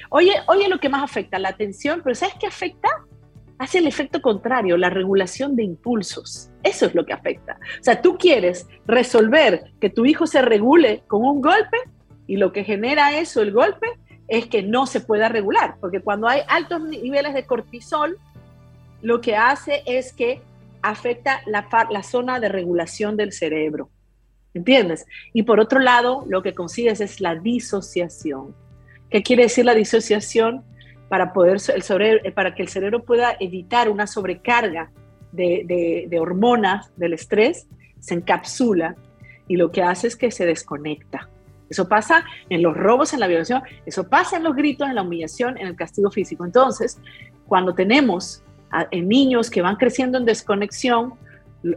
Oye, 0.10 0.34
oye 0.48 0.70
lo 0.70 0.80
que 0.80 0.88
más 0.88 1.04
afecta, 1.04 1.40
la 1.40 1.50
atención, 1.50 2.02
pero 2.04 2.16
¿sabes 2.16 2.36
qué 2.40 2.48
afecta? 2.48 2.90
Hace 3.62 3.78
el 3.78 3.86
efecto 3.86 4.24
contrario, 4.24 4.76
la 4.76 4.90
regulación 4.90 5.56
de 5.56 5.64
impulsos. 5.64 6.50
Eso 6.64 6.88
es 6.88 6.96
lo 6.96 7.06
que 7.06 7.14
afecta. 7.14 7.60
O 7.80 7.84
sea, 7.84 8.02
tú 8.02 8.18
quieres 8.18 8.68
resolver 8.88 9.66
que 9.80 9.92
tu 9.92 10.08
hijo 10.08 10.26
se 10.26 10.42
regule 10.42 11.04
con 11.06 11.24
un 11.24 11.42
golpe 11.42 11.78
y 12.26 12.38
lo 12.38 12.52
que 12.52 12.64
genera 12.64 13.20
eso, 13.20 13.44
el 13.44 13.52
golpe, 13.52 13.86
es 14.28 14.48
que 14.48 14.64
no 14.64 14.88
se 14.88 15.02
pueda 15.02 15.30
regular, 15.30 15.76
porque 15.80 16.00
cuando 16.00 16.28
hay 16.28 16.42
altos 16.48 16.82
niveles 16.82 17.36
de 17.36 17.46
cortisol, 17.46 18.18
lo 19.04 19.22
que 19.22 19.36
hace 19.36 19.84
es 19.86 20.12
que 20.12 20.42
afecta 20.82 21.42
la, 21.46 22.02
zona 22.02 22.40
de 22.40 22.50
regulación 22.50 23.16
del 23.16 23.32
cerebro. 23.32 23.92
¿Entiendes? 24.56 25.06
Y 25.34 25.44
por 25.44 25.60
otro 25.60 25.80
lado, 25.80 26.26
lo 26.28 26.42
que 26.42 26.56
consigues 26.56 27.00
es 27.00 27.22
la 27.22 27.36
disociación. 27.36 28.56
¿Qué 29.12 29.22
quiere 29.22 29.44
decir 29.44 29.66
la 29.66 29.76
disociación? 29.76 30.64
Para, 31.12 31.34
poder, 31.34 31.58
el 31.76 32.02
eh, 32.24 32.32
para 32.32 32.56
que 32.56 32.62
el 32.62 32.70
cerebro 32.70 33.04
pueda 33.04 33.36
evitar 33.42 33.90
una 33.90 34.08
sobrecarga 34.08 34.92
de, 35.34 36.08
de, 36.10 36.20
hormonas 36.22 36.90
del 36.96 37.12
estrés, 37.12 37.68
se 38.00 38.14
encapsula 38.14 38.96
y 39.46 39.58
lo 39.58 39.74
que 39.74 39.84
hace 39.84 40.08
es 40.08 40.16
que 40.16 40.32
se 40.32 40.46
desconecta. 40.46 41.28
Eso 41.70 41.90
pasa 41.90 42.24
en 42.48 42.64
los 42.64 42.78
robos, 42.78 43.12
en 43.12 43.20
la 43.20 43.28
violación, 43.28 43.62
eso 43.86 44.08
pasa 44.08 44.38
en 44.38 44.44
los 44.44 44.56
gritos, 44.56 44.88
en 44.88 44.96
la 44.96 45.02
humillación, 45.02 45.58
en 45.58 45.68
el 45.68 45.76
castigo 45.76 46.12
físico. 46.12 46.46
Entonces, 46.46 46.98
cuando 47.46 47.76
tenemos 47.76 48.42
a, 48.70 48.88
niños 48.94 49.50
que 49.50 49.62
van 49.62 49.76
creciendo 49.76 50.18
en 50.18 50.24
desconexión, 50.24 51.16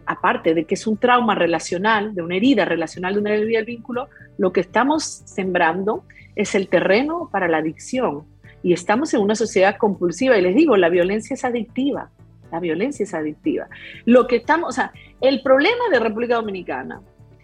aparte 0.06 0.54
de 0.54 0.64
que 0.64 0.74
es 0.76 0.86
un 0.86 0.96
trauma 0.96 1.34
relacional, 1.34 2.14
de 2.14 2.22
una 2.22 2.36
herida 2.36 2.64
relacional, 2.66 3.14
de 3.14 3.20
una 3.20 3.34
herida 3.34 3.58
del 3.58 3.66
vínculo, 3.66 4.08
lo 4.38 4.52
que 4.52 4.60
estamos 4.60 5.02
sembrando 5.24 6.04
es 6.36 6.54
el 6.54 6.68
terreno 6.68 7.28
para 7.32 7.48
la 7.48 7.58
adicción, 7.58 8.32
y 8.64 8.72
estamos 8.72 9.12
en 9.12 9.20
una 9.20 9.34
sociedad 9.34 9.76
compulsiva 9.76 10.38
y 10.38 10.42
les 10.42 10.56
digo, 10.56 10.78
la 10.78 10.88
violencia 10.88 11.34
es 11.34 11.44
adictiva, 11.44 12.10
la 12.50 12.60
violencia 12.60 13.04
es 13.04 13.12
adictiva. 13.12 13.68
Lo 14.06 14.26
que 14.26 14.36
estamos, 14.36 14.78
o 14.78 14.82
el 15.20 15.42
problema 15.42 15.84
de 15.92 16.00
República 16.00 16.36
Dominicana 16.36 17.02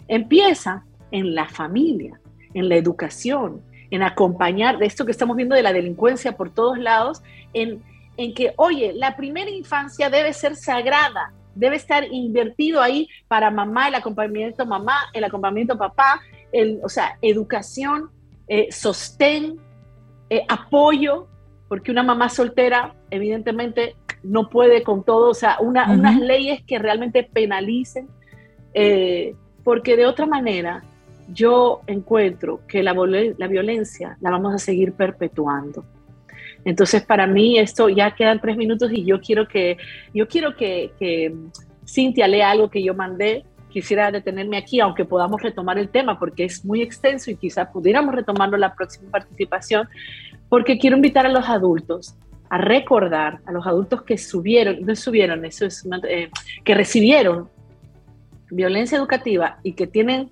empieza 0.09 0.83
en 1.11 1.35
la 1.35 1.47
familia, 1.47 2.19
en 2.55 2.71
la 2.71 2.77
educación, 2.77 3.61
en 3.91 4.03
acompañar 4.03 4.79
de 4.79 4.87
esto 4.87 5.05
que 5.05 5.11
estamos 5.13 5.37
viendo 5.37 5.55
de 5.55 5.63
la 5.63 5.75
delincuencia 5.75 6.39
por 6.39 6.55
todos 6.55 6.79
lados, 6.79 7.23
en, 7.53 7.83
en 8.17 8.33
que, 8.33 8.55
oye, 8.57 8.95
la 8.95 9.15
primera 9.15 9.51
infancia 9.51 10.09
debe 10.09 10.33
ser 10.33 10.57
sagrada, 10.57 11.35
debe 11.55 11.77
estar 11.77 12.05
invertido 12.11 12.81
ahí 12.81 13.09
para 13.29 13.51
mamá, 13.51 13.89
el 13.89 13.95
acompañamiento 13.95 14.65
mamá, 14.65 14.97
el 15.13 15.25
acompañamiento 15.25 15.77
papá, 15.77 16.23
el, 16.51 16.81
o 16.83 16.89
sea, 16.89 17.19
educación, 17.21 18.09
eh, 18.49 18.69
sostén, 18.71 19.61
eh, 20.31 20.45
apoyo, 20.49 21.27
porque 21.69 21.91
una 21.91 22.03
mamá 22.03 22.29
soltera 22.29 22.95
evidentemente 23.11 23.97
no 24.23 24.49
puede 24.49 24.83
con 24.83 25.05
todo, 25.05 25.31
o 25.31 25.35
sea, 25.35 25.59
unas 25.61 26.19
leyes 26.19 26.63
que 26.67 26.79
realmente 26.79 27.23
penalicen, 27.23 28.09
eh, 28.75 29.35
porque 29.65 29.97
de 29.97 30.07
otra 30.07 30.27
manera 30.27 30.83
yo 31.33 31.81
encuentro 31.87 32.61
que 32.67 32.83
la, 32.83 32.95
la 32.95 33.47
violencia 33.47 34.17
la 34.21 34.31
vamos 34.31 34.55
a 34.55 34.59
seguir 34.59 34.93
perpetuando. 34.93 35.85
Entonces, 36.65 37.03
para 37.03 37.27
mí 37.27 37.59
esto 37.59 37.89
ya 37.89 38.15
quedan 38.15 38.41
tres 38.41 38.57
minutos 38.57 38.91
y 38.93 39.05
yo 39.05 39.21
quiero 39.21 39.49
que, 39.49 39.77
yo 40.13 40.29
quiero 40.29 40.57
que, 40.57 40.93
que 40.99 41.35
Cintia 41.87 42.29
lea 42.29 42.51
algo 42.51 42.71
que 42.71 42.83
yo 42.83 42.95
mandé. 42.95 43.45
Quisiera 43.71 44.11
detenerme 44.11 44.57
aquí, 44.59 44.81
aunque 44.81 45.05
podamos 45.05 45.41
retomar 45.43 45.79
el 45.79 45.89
tema, 45.89 46.19
porque 46.19 46.45
es 46.45 46.65
muy 46.65 46.83
extenso 46.83 47.31
y 47.31 47.37
quizá 47.37 47.71
pudiéramos 47.71 48.15
retomarlo 48.15 48.57
la 48.57 48.75
próxima 48.75 49.11
participación, 49.11 49.89
porque 50.49 50.79
quiero 50.79 50.97
invitar 50.97 51.27
a 51.27 51.31
los 51.31 51.49
adultos 51.49 52.17
a 52.51 52.59
recordar, 52.59 53.39
a 53.47 53.53
los 53.53 53.65
adultos 53.67 54.03
que 54.03 54.19
subieron, 54.19 54.85
no 54.85 54.97
subieron, 54.97 55.45
eso 55.45 55.65
es, 55.67 55.87
eh, 56.09 56.31
que 56.65 56.75
recibieron 56.75 57.49
violencia 58.51 58.99
educativa 58.99 59.59
y 59.63 59.75
que 59.75 59.87
tienen 59.87 60.31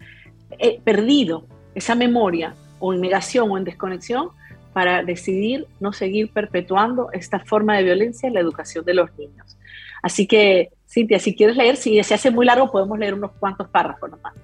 eh, 0.59 0.81
perdido 0.83 1.47
esa 1.77 1.95
memoria 1.95 2.55
o 2.81 2.93
en 2.93 3.01
negación 3.01 3.51
o 3.51 3.57
en 3.57 3.63
desconexión 3.63 4.31
para 4.73 5.05
decidir 5.05 5.67
no 5.79 5.93
seguir 5.93 6.33
perpetuando 6.33 7.11
esta 7.13 7.39
forma 7.39 7.77
de 7.77 7.85
violencia 7.85 8.27
en 8.27 8.35
la 8.35 8.41
educación 8.41 8.85
de 8.85 8.95
los 8.95 9.17
niños. 9.17 9.58
Así 10.03 10.27
que, 10.27 10.71
Cintia, 10.89 11.19
si 11.19 11.35
quieres 11.35 11.57
leer, 11.57 11.77
si 11.77 12.03
se 12.03 12.15
hace 12.15 12.31
muy 12.31 12.47
largo, 12.47 12.71
podemos 12.71 12.99
leer 12.99 13.15
unos 13.15 13.33
cuantos 13.39 13.69
párrafos 13.69 14.11
nomás. 14.11 14.35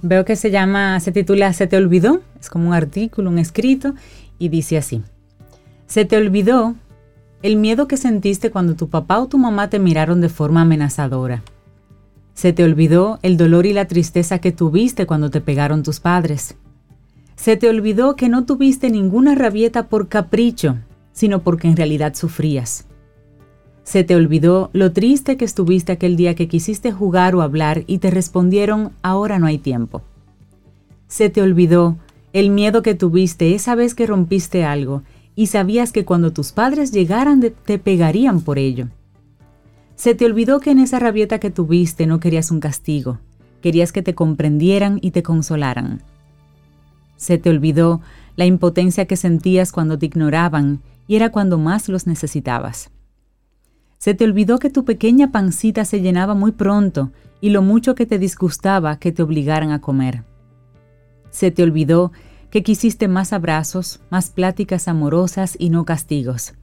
Veo 0.00 0.24
que 0.24 0.36
se 0.36 0.50
llama, 0.50 1.00
se 1.00 1.12
titula 1.12 1.52
Se 1.52 1.66
te 1.66 1.76
olvidó, 1.76 2.20
es 2.40 2.48
como 2.48 2.68
un 2.68 2.74
artículo, 2.74 3.30
un 3.30 3.38
escrito, 3.38 3.94
y 4.38 4.48
dice 4.48 4.78
así. 4.78 5.02
Se 5.86 6.04
te 6.04 6.16
olvidó 6.16 6.74
el 7.42 7.56
miedo 7.56 7.88
que 7.88 7.96
sentiste 7.96 8.50
cuando 8.50 8.76
tu 8.76 8.88
papá 8.88 9.18
o 9.18 9.26
tu 9.26 9.38
mamá 9.38 9.68
te 9.68 9.78
miraron 9.78 10.20
de 10.20 10.28
forma 10.28 10.62
amenazadora. 10.62 11.42
Se 12.34 12.52
te 12.52 12.64
olvidó 12.64 13.18
el 13.22 13.36
dolor 13.36 13.66
y 13.66 13.72
la 13.72 13.86
tristeza 13.86 14.38
que 14.38 14.52
tuviste 14.52 15.06
cuando 15.06 15.30
te 15.30 15.40
pegaron 15.40 15.82
tus 15.82 16.00
padres. 16.00 16.56
Se 17.36 17.56
te 17.56 17.68
olvidó 17.68 18.14
que 18.14 18.28
no 18.28 18.44
tuviste 18.46 18.90
ninguna 18.90 19.34
rabieta 19.34 19.88
por 19.88 20.08
capricho, 20.08 20.76
sino 21.12 21.42
porque 21.42 21.68
en 21.68 21.76
realidad 21.76 22.14
sufrías. 22.14 22.86
Se 23.84 24.04
te 24.04 24.14
olvidó 24.14 24.70
lo 24.72 24.92
triste 24.92 25.36
que 25.36 25.44
estuviste 25.44 25.92
aquel 25.92 26.16
día 26.16 26.34
que 26.34 26.48
quisiste 26.48 26.92
jugar 26.92 27.34
o 27.34 27.42
hablar 27.42 27.84
y 27.86 27.98
te 27.98 28.10
respondieron 28.10 28.92
ahora 29.02 29.38
no 29.38 29.46
hay 29.46 29.58
tiempo. 29.58 30.02
Se 31.08 31.30
te 31.30 31.42
olvidó 31.42 31.96
el 32.32 32.50
miedo 32.50 32.82
que 32.82 32.94
tuviste 32.94 33.54
esa 33.54 33.74
vez 33.74 33.94
que 33.94 34.06
rompiste 34.06 34.64
algo 34.64 35.02
y 35.34 35.48
sabías 35.48 35.92
que 35.92 36.04
cuando 36.04 36.32
tus 36.32 36.52
padres 36.52 36.92
llegaran 36.92 37.40
te 37.40 37.78
pegarían 37.78 38.40
por 38.40 38.58
ello. 38.58 38.88
Se 39.96 40.14
te 40.14 40.26
olvidó 40.26 40.60
que 40.60 40.70
en 40.70 40.78
esa 40.78 40.98
rabieta 40.98 41.38
que 41.38 41.50
tuviste 41.50 42.06
no 42.06 42.20
querías 42.20 42.50
un 42.50 42.60
castigo, 42.60 43.18
querías 43.60 43.92
que 43.92 44.02
te 44.02 44.14
comprendieran 44.14 44.98
y 45.02 45.10
te 45.10 45.22
consolaran. 45.22 46.02
Se 47.16 47.36
te 47.38 47.50
olvidó 47.50 48.00
la 48.36 48.46
impotencia 48.46 49.06
que 49.06 49.16
sentías 49.16 49.72
cuando 49.72 49.98
te 49.98 50.06
ignoraban 50.06 50.80
y 51.06 51.16
era 51.16 51.30
cuando 51.30 51.58
más 51.58 51.88
los 51.88 52.06
necesitabas. 52.06 52.91
Se 54.02 54.14
te 54.14 54.24
olvidó 54.24 54.58
que 54.58 54.68
tu 54.68 54.84
pequeña 54.84 55.30
pancita 55.30 55.84
se 55.84 56.00
llenaba 56.00 56.34
muy 56.34 56.50
pronto 56.50 57.12
y 57.40 57.50
lo 57.50 57.62
mucho 57.62 57.94
que 57.94 58.04
te 58.04 58.18
disgustaba 58.18 58.96
que 58.96 59.12
te 59.12 59.22
obligaran 59.22 59.70
a 59.70 59.80
comer. 59.80 60.24
Se 61.30 61.52
te 61.52 61.62
olvidó 61.62 62.10
que 62.50 62.64
quisiste 62.64 63.06
más 63.06 63.32
abrazos, 63.32 64.00
más 64.10 64.30
pláticas 64.30 64.88
amorosas 64.88 65.54
y 65.56 65.70
no 65.70 65.84
castigos. 65.84 66.54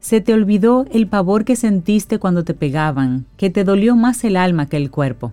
Se 0.00 0.20
te 0.20 0.34
olvidó 0.34 0.86
el 0.90 1.06
pavor 1.06 1.44
que 1.44 1.54
sentiste 1.54 2.18
cuando 2.18 2.42
te 2.42 2.54
pegaban, 2.54 3.26
que 3.36 3.48
te 3.48 3.62
dolió 3.62 3.94
más 3.94 4.24
el 4.24 4.36
alma 4.36 4.68
que 4.68 4.76
el 4.76 4.90
cuerpo. 4.90 5.32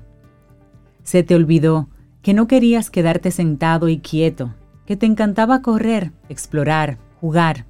Se 1.02 1.24
te 1.24 1.34
olvidó 1.34 1.90
que 2.22 2.36
no 2.36 2.46
querías 2.46 2.92
quedarte 2.92 3.32
sentado 3.32 3.90
y 3.90 3.98
quieto, 3.98 4.54
que 4.86 4.98
te 4.98 5.08
encantaba 5.08 5.64
correr, 5.64 6.12
explorar, 6.30 7.00
jugar. 7.20 7.66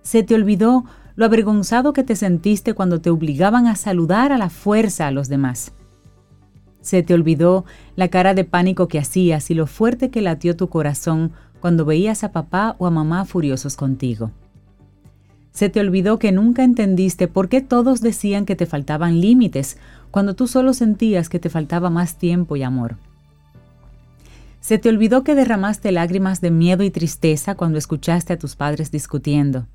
Se 0.00 0.22
te 0.22 0.34
olvidó 0.34 0.86
lo 1.14 1.24
avergonzado 1.24 1.92
que 1.92 2.02
te 2.02 2.16
sentiste 2.16 2.74
cuando 2.74 3.00
te 3.00 3.10
obligaban 3.10 3.66
a 3.66 3.76
saludar 3.76 4.32
a 4.32 4.38
la 4.38 4.50
fuerza 4.50 5.06
a 5.06 5.10
los 5.10 5.28
demás. 5.28 5.72
Se 6.80 7.02
te 7.02 7.14
olvidó 7.14 7.64
la 7.94 8.08
cara 8.08 8.34
de 8.34 8.44
pánico 8.44 8.88
que 8.88 8.98
hacías 8.98 9.50
y 9.50 9.54
lo 9.54 9.66
fuerte 9.66 10.10
que 10.10 10.20
latió 10.20 10.56
tu 10.56 10.68
corazón 10.68 11.32
cuando 11.60 11.84
veías 11.84 12.24
a 12.24 12.32
papá 12.32 12.74
o 12.78 12.86
a 12.86 12.90
mamá 12.90 13.24
furiosos 13.24 13.76
contigo. 13.76 14.32
Se 15.52 15.68
te 15.68 15.80
olvidó 15.80 16.18
que 16.18 16.32
nunca 16.32 16.64
entendiste 16.64 17.28
por 17.28 17.48
qué 17.48 17.60
todos 17.60 18.00
decían 18.00 18.46
que 18.46 18.56
te 18.56 18.66
faltaban 18.66 19.20
límites 19.20 19.78
cuando 20.10 20.34
tú 20.34 20.48
solo 20.48 20.72
sentías 20.72 21.28
que 21.28 21.38
te 21.38 21.50
faltaba 21.50 21.90
más 21.90 22.18
tiempo 22.18 22.56
y 22.56 22.62
amor. 22.62 22.96
Se 24.60 24.78
te 24.78 24.88
olvidó 24.88 25.24
que 25.24 25.34
derramaste 25.34 25.92
lágrimas 25.92 26.40
de 26.40 26.50
miedo 26.50 26.84
y 26.84 26.90
tristeza 26.90 27.54
cuando 27.54 27.78
escuchaste 27.78 28.32
a 28.32 28.38
tus 28.38 28.56
padres 28.56 28.90
discutiendo. 28.90 29.66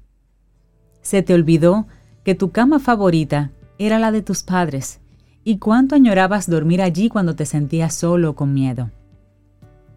Se 1.07 1.21
te 1.21 1.33
olvidó 1.33 1.87
que 2.25 2.35
tu 2.35 2.51
cama 2.51 2.79
favorita 2.79 3.51
era 3.79 3.97
la 3.97 4.11
de 4.11 4.21
tus 4.21 4.43
padres 4.43 4.99
y 5.45 5.57
cuánto 5.57 5.95
añorabas 5.95 6.49
dormir 6.49 6.81
allí 6.81 7.07
cuando 7.07 7.33
te 7.33 7.45
sentías 7.45 7.93
solo 7.95 8.31
o 8.31 8.35
con 8.35 8.53
miedo. 8.53 8.91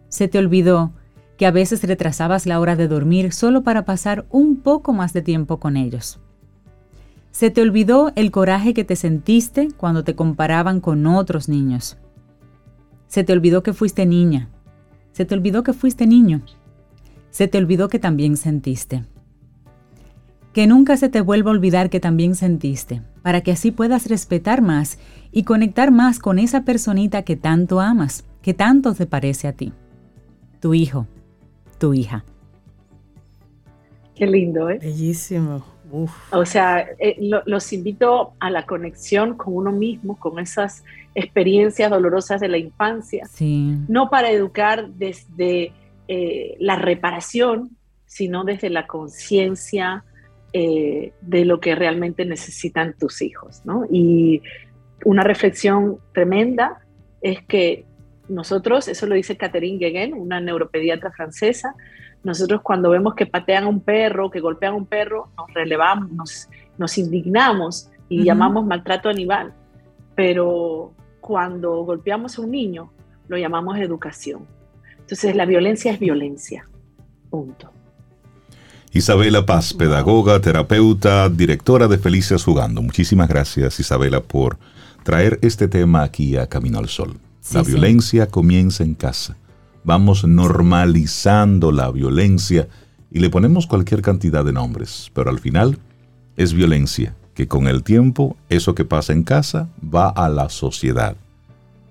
Se 0.07 0.29
te 0.29 0.39
olvidó 0.39 0.93
que 1.35 1.45
a 1.45 1.51
veces 1.51 1.83
retrasabas 1.83 2.45
la 2.45 2.61
hora 2.61 2.77
de 2.77 2.87
dormir 2.87 3.33
solo 3.33 3.61
para 3.61 3.83
pasar 3.83 4.25
un 4.29 4.61
poco 4.61 4.93
más 4.93 5.11
de 5.11 5.21
tiempo 5.21 5.59
con 5.59 5.75
ellos. 5.75 6.21
Se 7.31 7.49
te 7.49 7.61
olvidó 7.61 8.13
el 8.15 8.31
coraje 8.31 8.73
que 8.73 8.85
te 8.85 8.95
sentiste 8.95 9.67
cuando 9.75 10.05
te 10.05 10.15
comparaban 10.15 10.79
con 10.79 11.05
otros 11.05 11.49
niños. 11.49 11.97
Se 13.07 13.25
te 13.25 13.33
olvidó 13.33 13.63
que 13.63 13.73
fuiste 13.73 14.05
niña. 14.05 14.47
Se 15.11 15.25
te 15.25 15.35
olvidó 15.35 15.63
que 15.63 15.73
fuiste 15.73 16.07
niño. 16.07 16.41
Se 17.31 17.49
te 17.49 17.57
olvidó 17.57 17.89
que 17.89 17.99
también 17.99 18.37
sentiste. 18.37 19.03
Que 20.53 20.67
nunca 20.67 20.97
se 20.97 21.09
te 21.09 21.21
vuelva 21.21 21.51
a 21.51 21.53
olvidar 21.53 21.89
que 21.89 21.99
también 21.99 22.35
sentiste, 22.35 23.01
para 23.21 23.41
que 23.41 23.51
así 23.51 23.71
puedas 23.71 24.07
respetar 24.07 24.61
más 24.61 24.99
y 25.31 25.43
conectar 25.43 25.91
más 25.91 26.19
con 26.19 26.39
esa 26.39 26.65
personita 26.65 27.23
que 27.23 27.35
tanto 27.35 27.79
amas, 27.79 28.25
que 28.41 28.53
tanto 28.53 28.93
te 28.93 29.05
parece 29.05 29.47
a 29.47 29.53
ti. 29.53 29.71
Tu 30.59 30.73
hijo, 30.73 31.07
tu 31.79 31.93
hija. 31.93 32.25
Qué 34.15 34.27
lindo, 34.27 34.69
¿eh? 34.69 34.79
Bellísimo. 34.79 35.63
O 36.31 36.45
sea, 36.45 36.87
eh, 36.99 37.17
los 37.45 37.73
invito 37.73 38.33
a 38.39 38.49
la 38.49 38.65
conexión 38.65 39.35
con 39.35 39.55
uno 39.55 39.71
mismo, 39.71 40.17
con 40.17 40.39
esas 40.39 40.83
experiencias 41.15 41.89
dolorosas 41.89 42.39
de 42.39 42.47
la 42.47 42.57
infancia. 42.57 43.25
Sí. 43.25 43.75
No 43.87 44.09
para 44.09 44.31
educar 44.31 44.89
desde 44.89 45.73
eh, 46.07 46.55
la 46.59 46.77
reparación, 46.77 47.71
sino 48.05 48.43
desde 48.43 48.69
la 48.69 48.87
conciencia 48.87 50.05
eh, 50.53 51.13
de 51.21 51.45
lo 51.45 51.59
que 51.59 51.75
realmente 51.75 52.25
necesitan 52.25 52.95
tus 52.97 53.21
hijos, 53.21 53.61
¿no? 53.65 53.85
Y 53.91 54.41
una 55.05 55.23
reflexión 55.23 55.97
tremenda 56.13 56.81
es 57.21 57.41
que 57.43 57.85
nosotros, 58.27 58.87
eso 58.87 59.07
lo 59.07 59.15
dice 59.15 59.37
Catherine 59.37 59.77
Gueguen, 59.77 60.13
una 60.13 60.39
neuropediatra 60.39 61.11
francesa, 61.11 61.75
nosotros 62.23 62.61
cuando 62.61 62.89
vemos 62.89 63.15
que 63.15 63.25
patean 63.25 63.63
a 63.63 63.67
un 63.67 63.81
perro, 63.81 64.29
que 64.29 64.39
golpean 64.39 64.73
a 64.73 64.77
un 64.77 64.85
perro, 64.85 65.29
nos 65.37 65.53
relevamos, 65.53 66.49
nos, 66.77 66.97
indignamos 66.97 67.89
y 68.09 68.23
llamamos 68.23 68.65
maltrato 68.65 69.09
animal. 69.09 69.53
Pero 70.15 70.93
cuando 71.19 71.83
golpeamos 71.83 72.37
a 72.37 72.41
un 72.41 72.51
niño, 72.51 72.91
lo 73.27 73.37
llamamos 73.37 73.77
educación. 73.79 74.45
Entonces 74.99 75.35
la 75.35 75.45
violencia 75.45 75.91
es 75.91 75.99
violencia. 75.99 76.67
Punto. 77.29 77.70
Isabela 78.93 79.45
Paz, 79.45 79.73
pedagoga, 79.73 80.41
terapeuta, 80.41 81.29
directora 81.29 81.87
de 81.87 81.97
Felicias 81.97 82.43
Jugando. 82.43 82.81
Muchísimas 82.81 83.29
gracias 83.29 83.79
Isabela 83.79 84.19
por 84.19 84.57
traer 85.03 85.39
este 85.41 85.69
tema 85.69 86.03
aquí 86.03 86.35
a 86.35 86.47
Camino 86.47 86.77
al 86.77 86.89
Sol. 86.89 87.17
la 87.53 87.63
violencia 87.63 88.27
comienza 88.27 88.83
en 88.83 88.95
casa. 88.95 89.37
Vamos 89.85 90.25
normalizando 90.25 91.71
la 91.71 91.89
violencia 91.89 92.67
y 93.09 93.19
le 93.19 93.29
ponemos 93.29 93.65
cualquier 93.65 94.01
cantidad 94.01 94.43
de 94.43 94.51
nombres, 94.51 95.09
pero 95.13 95.29
al 95.29 95.39
final 95.39 95.79
es 96.35 96.51
violencia, 96.51 97.15
que 97.33 97.47
con 97.47 97.67
el 97.67 97.83
tiempo 97.83 98.35
eso 98.49 98.75
que 98.75 98.83
pasa 98.83 99.13
en 99.13 99.23
casa 99.23 99.69
va 99.81 100.09
a 100.09 100.27
la 100.27 100.49
sociedad. 100.49 101.15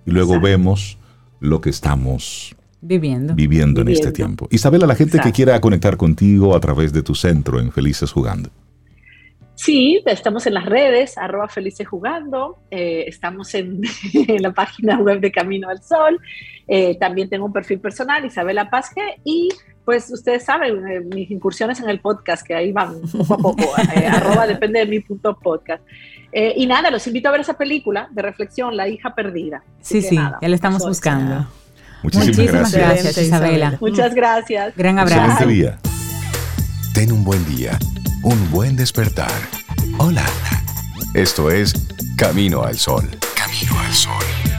Y 0.04 0.10
luego 0.10 0.38
vemos 0.38 0.98
lo 1.40 1.62
que 1.62 1.70
estamos 1.70 2.54
viviendo, 2.80 3.34
viviendo 3.34 3.80
en 3.82 3.88
este 3.88 4.12
tiempo. 4.12 4.48
Isabela, 4.50 4.86
la 4.86 4.94
gente 4.94 5.18
que 5.20 5.32
quiera 5.32 5.60
conectar 5.60 5.96
contigo 5.96 6.54
a 6.56 6.60
través 6.60 6.92
de 6.92 7.02
tu 7.02 7.14
centro 7.14 7.60
en 7.60 7.72
Felices 7.72 8.12
Jugando. 8.12 8.50
Sí, 9.60 10.02
estamos 10.06 10.46
en 10.46 10.54
las 10.54 10.64
redes, 10.64 11.18
arroba 11.18 11.46
felices 11.46 11.86
jugando, 11.86 12.60
eh, 12.70 13.04
estamos 13.06 13.54
en, 13.54 13.82
la 14.38 14.52
página 14.52 14.98
web 14.98 15.20
de 15.20 15.30
Camino 15.30 15.68
al 15.68 15.82
Sol, 15.82 16.18
eh, 16.66 16.96
también 16.98 17.28
tengo 17.28 17.44
un 17.44 17.52
perfil 17.52 17.78
personal, 17.78 18.24
Isabela 18.24 18.70
Pazge, 18.70 19.20
y 19.22 19.50
pues 19.84 20.10
ustedes 20.10 20.46
saben, 20.46 20.88
eh, 20.88 21.00
mis 21.00 21.30
incursiones 21.30 21.78
en 21.80 21.90
el 21.90 22.00
podcast, 22.00 22.42
que 22.46 22.54
ahí 22.54 22.72
van 22.72 23.02
poco 23.02 23.34
a 23.34 23.36
poco, 23.36 23.64
arroba 24.10 24.46
depende 24.46 24.78
de 24.78 24.86
mi 24.86 25.00
punto 25.00 25.38
podcast. 25.38 25.82
y 26.32 26.66
nada, 26.66 26.90
los 26.90 27.06
invito 27.06 27.28
a 27.28 27.32
ver 27.32 27.42
esa 27.42 27.58
película 27.58 28.08
de 28.12 28.22
reflexión, 28.22 28.74
La 28.74 28.88
hija 28.88 29.14
perdida. 29.14 29.62
sí, 29.82 30.00
sí, 30.00 30.16
ya 30.16 30.38
la 30.40 30.54
estamos 30.54 30.86
buscando. 30.86 31.46
Muchísimas, 32.02 32.72
gracias. 32.72 33.18
Isabela. 33.18 33.76
Muchas 33.80 34.14
gracias. 34.14 34.74
Gran 34.76 34.98
abrazo. 34.98 35.20
Excelente 35.20 35.52
día. 35.52 35.78
Ten 36.94 37.12
un 37.12 37.24
buen 37.24 37.44
día 37.46 37.78
un 38.22 38.50
buen 38.50 38.76
despertar. 38.76 39.32
Hola. 39.98 40.24
Esto 41.14 41.50
es 41.50 41.74
Camino 42.16 42.62
al 42.62 42.78
Sol. 42.78 43.08
Camino 43.34 43.78
al 43.80 43.92
Sol. 43.92 44.49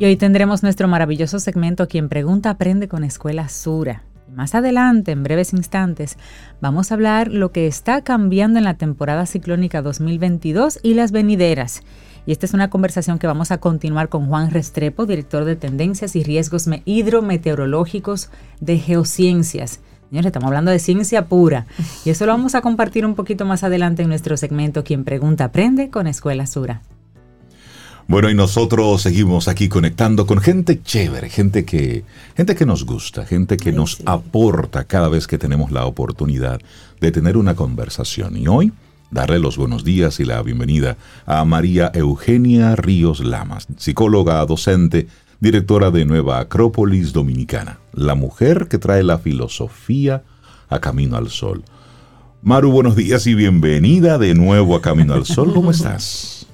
Y 0.00 0.04
hoy 0.04 0.16
tendremos 0.16 0.62
nuestro 0.62 0.86
maravilloso 0.86 1.40
segmento 1.40 1.88
Quien 1.88 2.08
pregunta 2.08 2.50
aprende 2.50 2.86
con 2.86 3.02
Escuela 3.02 3.48
Sura. 3.48 4.04
Más 4.32 4.54
adelante, 4.54 5.10
en 5.10 5.24
breves 5.24 5.52
instantes, 5.52 6.18
vamos 6.60 6.90
a 6.90 6.94
hablar 6.94 7.32
lo 7.32 7.50
que 7.50 7.66
está 7.66 8.02
cambiando 8.02 8.58
en 8.58 8.64
la 8.64 8.74
temporada 8.74 9.26
ciclónica 9.26 9.82
2022 9.82 10.78
y 10.84 10.94
las 10.94 11.10
venideras. 11.10 11.82
Y 12.26 12.32
esta 12.32 12.46
es 12.46 12.54
una 12.54 12.70
conversación 12.70 13.18
que 13.18 13.26
vamos 13.26 13.50
a 13.50 13.58
continuar 13.58 14.08
con 14.08 14.28
Juan 14.28 14.52
Restrepo, 14.52 15.04
director 15.04 15.44
de 15.44 15.56
Tendencias 15.56 16.14
y 16.14 16.22
Riesgos 16.22 16.68
Hidrometeorológicos 16.84 18.30
de 18.60 18.78
Geociencias. 18.78 19.80
Señores, 20.10 20.26
estamos 20.26 20.46
hablando 20.46 20.70
de 20.70 20.78
ciencia 20.78 21.26
pura. 21.26 21.66
Y 22.04 22.10
eso 22.10 22.24
lo 22.24 22.32
vamos 22.32 22.54
a 22.54 22.60
compartir 22.60 23.04
un 23.04 23.16
poquito 23.16 23.44
más 23.46 23.64
adelante 23.64 24.02
en 24.02 24.10
nuestro 24.10 24.36
segmento 24.36 24.84
Quien 24.84 25.02
Pregunta 25.02 25.46
Aprende 25.46 25.90
con 25.90 26.06
Escuela 26.06 26.46
Sura. 26.46 26.82
Bueno, 28.10 28.30
y 28.30 28.34
nosotros 28.34 29.02
seguimos 29.02 29.48
aquí 29.48 29.68
conectando 29.68 30.24
con 30.24 30.40
gente 30.40 30.80
chévere, 30.82 31.28
gente 31.28 31.66
que, 31.66 32.04
gente 32.34 32.54
que 32.54 32.64
nos 32.64 32.86
gusta, 32.86 33.26
gente 33.26 33.58
que 33.58 33.70
nos 33.70 34.00
aporta 34.06 34.84
cada 34.84 35.10
vez 35.10 35.26
que 35.26 35.36
tenemos 35.36 35.72
la 35.72 35.84
oportunidad 35.84 36.58
de 37.02 37.12
tener 37.12 37.36
una 37.36 37.54
conversación. 37.54 38.38
Y 38.38 38.48
hoy, 38.48 38.72
darle 39.10 39.38
los 39.38 39.58
buenos 39.58 39.84
días 39.84 40.20
y 40.20 40.24
la 40.24 40.40
bienvenida 40.40 40.96
a 41.26 41.44
María 41.44 41.92
Eugenia 41.92 42.76
Ríos 42.76 43.20
Lamas, 43.20 43.68
psicóloga, 43.76 44.42
docente, 44.46 45.06
directora 45.38 45.90
de 45.90 46.06
Nueva 46.06 46.38
Acrópolis 46.38 47.12
Dominicana, 47.12 47.78
la 47.92 48.14
mujer 48.14 48.68
que 48.68 48.78
trae 48.78 49.02
la 49.02 49.18
filosofía 49.18 50.22
a 50.70 50.80
Camino 50.80 51.18
al 51.18 51.28
Sol. 51.28 51.62
Maru, 52.40 52.70
buenos 52.72 52.96
días 52.96 53.26
y 53.26 53.34
bienvenida 53.34 54.16
de 54.16 54.32
nuevo 54.32 54.76
a 54.76 54.80
Camino 54.80 55.12
al 55.12 55.26
Sol. 55.26 55.52
¿Cómo 55.52 55.70
estás? 55.72 56.47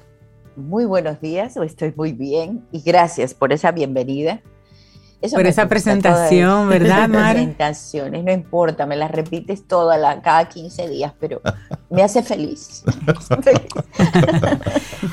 Muy 0.57 0.85
buenos 0.85 1.21
días, 1.21 1.57
estoy 1.57 1.93
muy 1.97 2.13
bien 2.13 2.65
y 2.71 2.81
gracias 2.81 3.35
por 3.35 3.53
esa 3.53 3.73
bienvenida. 3.73 4.41
por 5.33 5.47
esa 5.47 5.69
presentación, 5.69 6.69
¿verdad, 6.69 7.09
Mar? 7.09 7.35
Presentaciones, 7.35 8.23
no 8.23 8.31
importa, 8.31 8.87
me 8.87 8.95
las 8.95 9.11
repites 9.11 9.67
todas 9.67 9.99
cada 10.23 10.49
15 10.49 10.89
días, 10.89 11.13
pero 11.19 11.41
me 11.91 12.05
hace 12.05 12.23
feliz. 12.23 12.85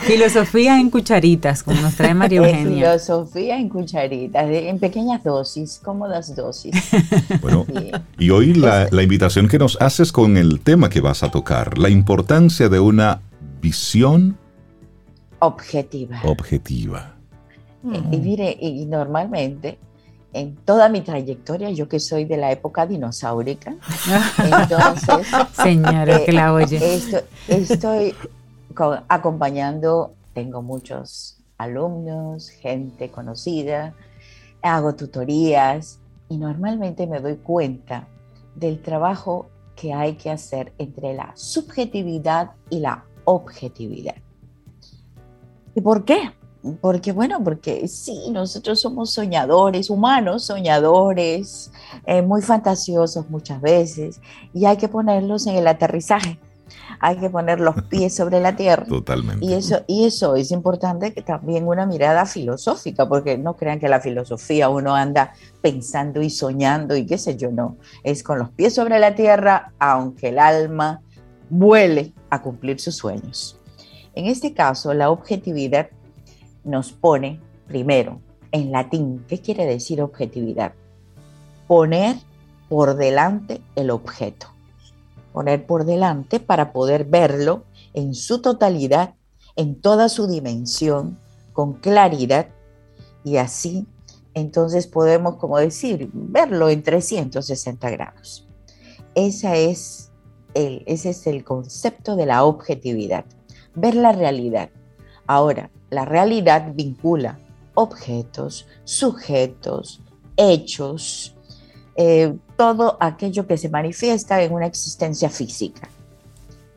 Filosofía 0.02 0.80
en 0.80 0.92
cucharitas, 0.92 1.64
como 1.64 1.82
nos 1.82 1.96
trae 1.96 2.14
María 2.14 2.38
Eugenia. 2.38 2.92
Filosofía 2.92 3.58
en 3.58 3.70
cucharitas, 3.70 4.46
en 4.48 4.78
pequeñas 4.78 5.24
dosis, 5.24 5.80
cómodas 5.84 6.36
dosis. 6.36 6.76
Bueno, 7.42 7.66
y 8.20 8.30
hoy 8.30 8.54
la, 8.54 8.88
la 8.92 9.02
invitación 9.02 9.48
que 9.48 9.58
nos 9.58 9.82
haces 9.82 10.12
con 10.12 10.38
el 10.38 10.60
tema 10.60 10.90
que 10.90 11.02
vas 11.02 11.24
a 11.24 11.32
tocar, 11.32 11.80
la 11.80 11.90
importancia 11.90 12.70
de 12.70 12.80
una 12.80 13.22
visión 13.60 14.38
objetiva. 15.42 16.22
Objetiva. 16.24 17.16
Eh, 17.92 18.02
y 18.12 18.18
mire, 18.18 18.58
y 18.60 18.86
normalmente 18.86 19.78
en 20.34 20.56
toda 20.56 20.88
mi 20.88 21.02
trayectoria, 21.02 21.72
yo 21.72 21.90
que 21.90 22.00
soy 22.00 22.26
de 22.26 22.38
la 22.38 22.52
época 22.52 22.86
dinosaurica, 22.86 23.76
entonces... 24.38 25.28
Señora, 25.54 26.24
que 26.24 26.32
la 26.32 26.54
oye. 26.54 26.78
Eh, 26.78 27.26
estoy, 27.48 28.16
acompañando, 29.10 30.14
tengo 30.34 30.62
muchos 30.62 31.38
alumnos, 31.58 32.50
gente 32.50 33.10
conocida, 33.10 33.94
hago 34.62 34.96
tutorías 34.96 36.00
y 36.30 36.38
normalmente 36.38 37.08
me 37.08 37.20
doy 37.20 37.36
cuenta 37.36 38.08
del 38.56 38.82
trabajo 38.82 39.50
que 39.76 39.94
hay 39.94 40.14
que 40.14 40.30
hacer 40.30 40.72
entre 40.78 41.14
la 41.14 41.32
subjetividad 41.36 42.52
y 42.70 42.80
la 42.80 43.04
objetividad. 43.26 44.16
¿Y 45.76 45.82
por 45.82 46.06
qué? 46.06 46.32
Porque, 46.80 47.12
bueno, 47.12 47.44
porque 47.44 47.88
sí, 47.88 48.30
nosotros 48.32 48.80
somos 48.80 49.12
soñadores, 49.12 49.90
humanos 49.90 50.46
soñadores, 50.46 51.72
eh, 52.06 52.22
muy 52.22 52.44
fantasiosos 52.44 53.30
muchas 53.30 53.60
veces, 53.62 54.22
y 54.54 54.66
hay 54.66 54.78
que 54.78 54.88
ponerlos 54.88 55.48
en 55.48 55.56
el 55.56 55.68
aterrizaje, 55.68 56.38
hay 57.00 57.18
que 57.18 57.32
poner 57.32 57.60
los 57.60 57.82
pies 57.90 58.16
sobre 58.16 58.40
la 58.40 58.56
tierra. 58.56 58.86
Totalmente. 58.86 59.44
Y 59.44 59.54
eso, 59.54 59.84
y 59.88 60.06
eso 60.06 60.36
es 60.36 60.52
importante 60.52 61.14
que 61.14 61.24
también 61.24 61.68
una 61.68 61.88
mirada 61.88 62.28
filosófica, 62.28 63.10
porque 63.10 63.40
no 63.40 63.56
crean 63.56 63.80
que 63.80 63.90
la 63.90 64.00
filosofía 64.00 64.70
uno 64.70 64.94
anda 64.94 65.34
pensando 65.62 66.22
y 66.22 66.30
soñando 66.30 66.96
y 66.96 67.08
qué 67.08 67.18
sé 67.18 67.38
yo, 67.38 67.50
no. 67.50 67.78
Es 68.04 68.22
con 68.22 68.38
los 68.38 68.50
pies 68.52 68.76
sobre 68.76 69.00
la 69.00 69.16
tierra, 69.16 69.74
aunque 69.80 70.30
el 70.30 70.38
alma 70.38 71.02
vuele 71.50 72.14
a 72.30 72.40
cumplir 72.44 72.80
sus 72.80 72.98
sueños. 72.98 73.58
En 74.16 74.26
este 74.26 74.54
caso, 74.54 74.94
la 74.94 75.10
objetividad 75.10 75.90
nos 76.64 76.92
pone 76.92 77.40
primero 77.68 78.22
en 78.52 78.72
latín. 78.72 79.24
¿Qué 79.28 79.40
quiere 79.40 79.66
decir 79.66 80.02
objetividad? 80.02 80.74
Poner 81.68 82.18
por 82.70 82.96
delante 82.96 83.62
el 83.76 83.90
objeto. 83.90 84.48
Poner 85.34 85.66
por 85.66 85.86
delante 85.86 86.40
para 86.40 86.74
poder 86.74 87.06
verlo 87.06 87.64
en 87.94 88.14
su 88.14 88.42
totalidad, 88.42 89.16
en 89.56 89.80
toda 89.80 90.10
su 90.10 90.28
dimensión, 90.28 91.18
con 91.54 91.74
claridad 91.74 92.48
y 93.24 93.38
así 93.38 93.88
entonces 94.34 94.88
podemos, 94.88 95.36
como 95.36 95.58
decir, 95.58 96.10
verlo 96.14 96.70
en 96.70 96.84
360 96.84 97.90
grados. 97.90 98.48
Esa 99.14 99.58
es 99.58 100.12
el, 100.54 100.84
ese 100.86 101.10
es 101.10 101.28
el 101.28 101.44
concepto 101.44 102.16
de 102.16 102.26
la 102.26 102.46
objetividad 102.46 103.26
ver 103.76 103.96
la 103.96 104.12
realidad. 104.12 104.70
Ahora, 105.28 105.70
la 105.90 106.06
realidad 106.06 106.74
vincula 106.74 107.40
objetos, 107.74 108.68
sujetos, 108.84 110.02
hechos, 110.38 111.36
eh, 111.96 112.36
todo 112.58 112.98
aquello 113.00 113.48
que 113.48 113.58
se 113.58 113.70
manifiesta 113.70 114.42
en 114.42 114.54
una 114.54 114.66
existencia 114.66 115.30
física. 115.30 115.90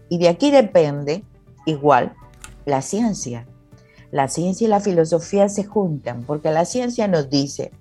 Y 0.08 0.18
de 0.18 0.28
aquí 0.28 0.50
depende, 0.50 1.24
igual, 1.66 2.14
la 2.64 2.82
ciencia. 2.82 3.46
La 4.10 4.28
ciencia 4.28 4.66
y 4.66 4.68
la 4.68 4.80
filosofía 4.80 5.48
se 5.48 5.64
juntan 5.64 6.22
porque 6.22 6.50
la 6.50 6.64
ciencia 6.64 7.08
nos 7.08 7.28
dice, 7.30 7.72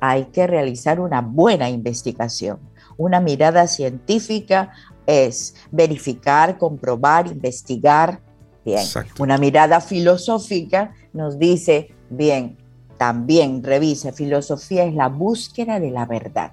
hay 0.00 0.26
que 0.26 0.46
realizar 0.46 1.00
una 1.00 1.20
buena 1.20 1.70
investigación. 1.70 2.58
Una 2.96 3.20
mirada 3.20 3.66
científica 3.66 4.72
es 5.06 5.54
verificar, 5.70 6.58
comprobar, 6.58 7.26
investigar, 7.26 8.20
Bien, 8.64 8.86
una 9.18 9.38
mirada 9.38 9.80
filosófica 9.80 10.94
nos 11.12 11.38
dice, 11.38 11.92
bien, 12.10 12.56
también 12.96 13.64
revise, 13.64 14.12
filosofía 14.12 14.84
es 14.84 14.94
la 14.94 15.08
búsqueda 15.08 15.80
de 15.80 15.90
la 15.90 16.06
verdad. 16.06 16.52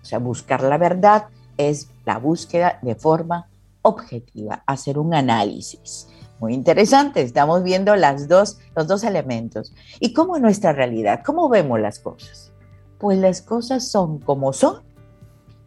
O 0.00 0.04
sea, 0.04 0.18
buscar 0.18 0.62
la 0.62 0.78
verdad 0.78 1.24
es 1.56 1.88
la 2.04 2.18
búsqueda 2.18 2.78
de 2.82 2.94
forma 2.94 3.48
objetiva, 3.82 4.62
hacer 4.66 4.98
un 4.98 5.14
análisis. 5.14 6.06
Muy 6.38 6.54
interesante, 6.54 7.20
estamos 7.22 7.62
viendo 7.62 7.96
las 7.96 8.28
dos, 8.28 8.58
los 8.74 8.86
dos 8.86 9.04
elementos. 9.04 9.74
¿Y 9.98 10.12
cómo 10.12 10.36
es 10.36 10.42
nuestra 10.42 10.72
realidad? 10.72 11.22
¿Cómo 11.24 11.48
vemos 11.48 11.80
las 11.80 11.98
cosas? 11.98 12.52
Pues 12.98 13.18
las 13.18 13.42
cosas 13.42 13.88
son 13.88 14.20
como 14.20 14.52
son 14.52 14.82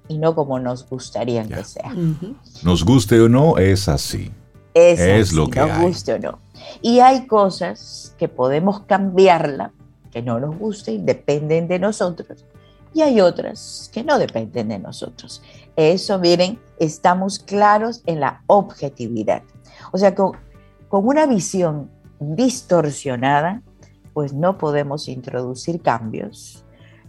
y 0.08 0.18
no 0.18 0.34
como 0.34 0.60
nos 0.60 0.88
gustaría 0.90 1.48
que 1.48 1.64
sean. 1.64 2.38
Nos 2.64 2.84
guste 2.84 3.20
o 3.20 3.30
no, 3.30 3.58
es 3.58 3.88
así. 3.88 4.32
Es, 4.74 5.34
lo 5.34 5.50
que 5.50 5.60
hay. 5.60 5.94
no. 6.22 6.40
Y 6.82 7.00
hay 7.00 7.28
cosas 7.28 8.16
que 8.18 8.28
podemos 8.28 8.82
cambiarla, 8.82 9.72
que 10.12 10.22
no 10.22 10.40
nos 10.40 10.58
gusten, 10.58 11.06
dependen 11.06 11.68
de 11.68 11.80
nosotros. 11.80 12.46
Y 12.94 13.02
hay 13.02 13.22
otras 13.22 13.90
que 13.94 14.04
no 14.04 14.20
dependen 14.20 14.70
de 14.70 14.80
nosotros. 14.80 15.42
Eso, 15.76 16.20
miren, 16.20 16.60
estamos 16.80 17.40
claros 17.40 18.04
en 18.06 18.20
la 18.20 18.44
objetividad. 18.48 19.42
O 19.92 19.98
sea, 19.98 20.14
con, 20.14 20.34
con 20.90 21.08
una 21.08 21.26
visión 21.26 21.90
distorsionada, 22.20 23.62
pues 24.14 24.34
no 24.34 24.58
podemos 24.58 25.08
introducir 25.08 25.82
cambios, 25.82 26.64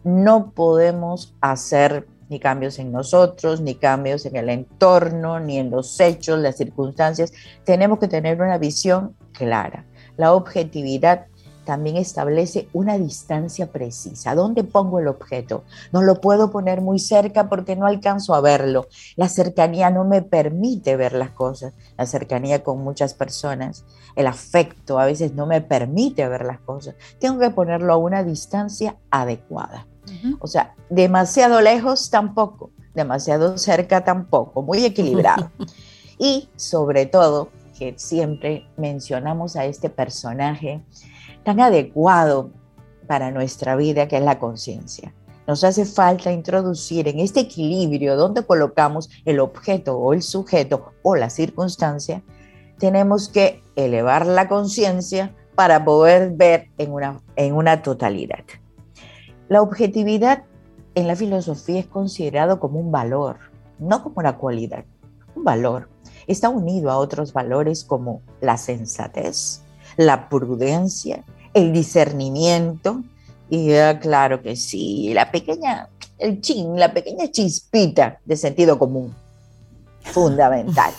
no 0.04 0.50
podemos 0.50 1.34
hacer 1.40 2.06
ni 2.28 2.40
cambios 2.40 2.78
en 2.78 2.92
nosotros, 2.92 3.60
ni 3.60 3.74
cambios 3.74 4.26
en 4.26 4.36
el 4.36 4.48
entorno, 4.48 5.40
ni 5.40 5.58
en 5.58 5.70
los 5.70 5.98
hechos, 6.00 6.38
las 6.38 6.56
circunstancias. 6.56 7.32
Tenemos 7.64 7.98
que 7.98 8.08
tener 8.08 8.40
una 8.40 8.58
visión 8.58 9.16
clara. 9.32 9.84
La 10.16 10.32
objetividad 10.32 11.26
también 11.64 11.96
establece 11.96 12.68
una 12.72 12.98
distancia 12.98 13.72
precisa. 13.72 14.34
¿Dónde 14.34 14.64
pongo 14.64 15.00
el 15.00 15.08
objeto? 15.08 15.64
No 15.92 16.02
lo 16.02 16.20
puedo 16.20 16.50
poner 16.50 16.80
muy 16.80 16.98
cerca 16.98 17.48
porque 17.48 17.74
no 17.74 17.86
alcanzo 17.86 18.34
a 18.34 18.40
verlo. 18.40 18.86
La 19.16 19.28
cercanía 19.28 19.90
no 19.90 20.04
me 20.04 20.22
permite 20.22 20.96
ver 20.96 21.14
las 21.14 21.30
cosas. 21.30 21.74
La 21.96 22.06
cercanía 22.06 22.62
con 22.62 22.84
muchas 22.84 23.14
personas, 23.14 23.84
el 24.14 24.26
afecto 24.26 24.98
a 24.98 25.06
veces 25.06 25.34
no 25.34 25.46
me 25.46 25.60
permite 25.60 26.28
ver 26.28 26.44
las 26.44 26.60
cosas. 26.60 26.94
Tengo 27.18 27.40
que 27.40 27.50
ponerlo 27.50 27.94
a 27.94 27.96
una 27.96 28.22
distancia 28.22 28.96
adecuada. 29.10 29.86
O 30.38 30.46
sea, 30.46 30.74
demasiado 30.90 31.60
lejos 31.60 32.10
tampoco, 32.10 32.70
demasiado 32.94 33.58
cerca 33.58 34.04
tampoco, 34.04 34.62
muy 34.62 34.84
equilibrado. 34.84 35.50
y 36.18 36.48
sobre 36.56 37.06
todo, 37.06 37.50
que 37.78 37.94
siempre 37.96 38.68
mencionamos 38.76 39.56
a 39.56 39.64
este 39.64 39.90
personaje 39.90 40.82
tan 41.44 41.60
adecuado 41.60 42.50
para 43.06 43.30
nuestra 43.30 43.76
vida, 43.76 44.08
que 44.08 44.16
es 44.16 44.22
la 44.22 44.38
conciencia. 44.38 45.12
Nos 45.46 45.62
hace 45.62 45.84
falta 45.84 46.32
introducir 46.32 47.06
en 47.08 47.20
este 47.20 47.40
equilibrio 47.40 48.16
donde 48.16 48.46
colocamos 48.46 49.10
el 49.26 49.40
objeto 49.40 49.98
o 49.98 50.14
el 50.14 50.22
sujeto 50.22 50.92
o 51.02 51.16
la 51.16 51.28
circunstancia, 51.28 52.22
tenemos 52.78 53.28
que 53.28 53.62
elevar 53.76 54.26
la 54.26 54.48
conciencia 54.48 55.34
para 55.54 55.84
poder 55.84 56.32
ver 56.32 56.70
en 56.78 56.92
una, 56.92 57.20
en 57.36 57.54
una 57.54 57.82
totalidad. 57.82 58.44
La 59.48 59.60
objetividad 59.60 60.44
en 60.94 61.06
la 61.06 61.16
filosofía 61.16 61.80
es 61.80 61.86
considerado 61.86 62.60
como 62.60 62.78
un 62.80 62.90
valor, 62.90 63.36
no 63.78 64.02
como 64.02 64.16
una 64.18 64.38
cualidad, 64.38 64.84
un 65.34 65.44
valor. 65.44 65.88
Está 66.26 66.48
unido 66.48 66.90
a 66.90 66.96
otros 66.96 67.32
valores 67.34 67.84
como 67.84 68.22
la 68.40 68.56
sensatez, 68.56 69.60
la 69.96 70.30
prudencia, 70.30 71.24
el 71.52 71.72
discernimiento 71.72 73.02
y 73.50 73.74
ah, 73.74 74.00
claro 74.00 74.40
que 74.40 74.56
sí, 74.56 75.12
la 75.12 75.30
pequeña, 75.30 75.90
el 76.18 76.40
chin, 76.40 76.78
la 76.78 76.94
pequeña 76.94 77.30
chispita 77.30 78.20
de 78.24 78.36
sentido 78.38 78.78
común, 78.78 79.14
fundamental. 80.00 80.92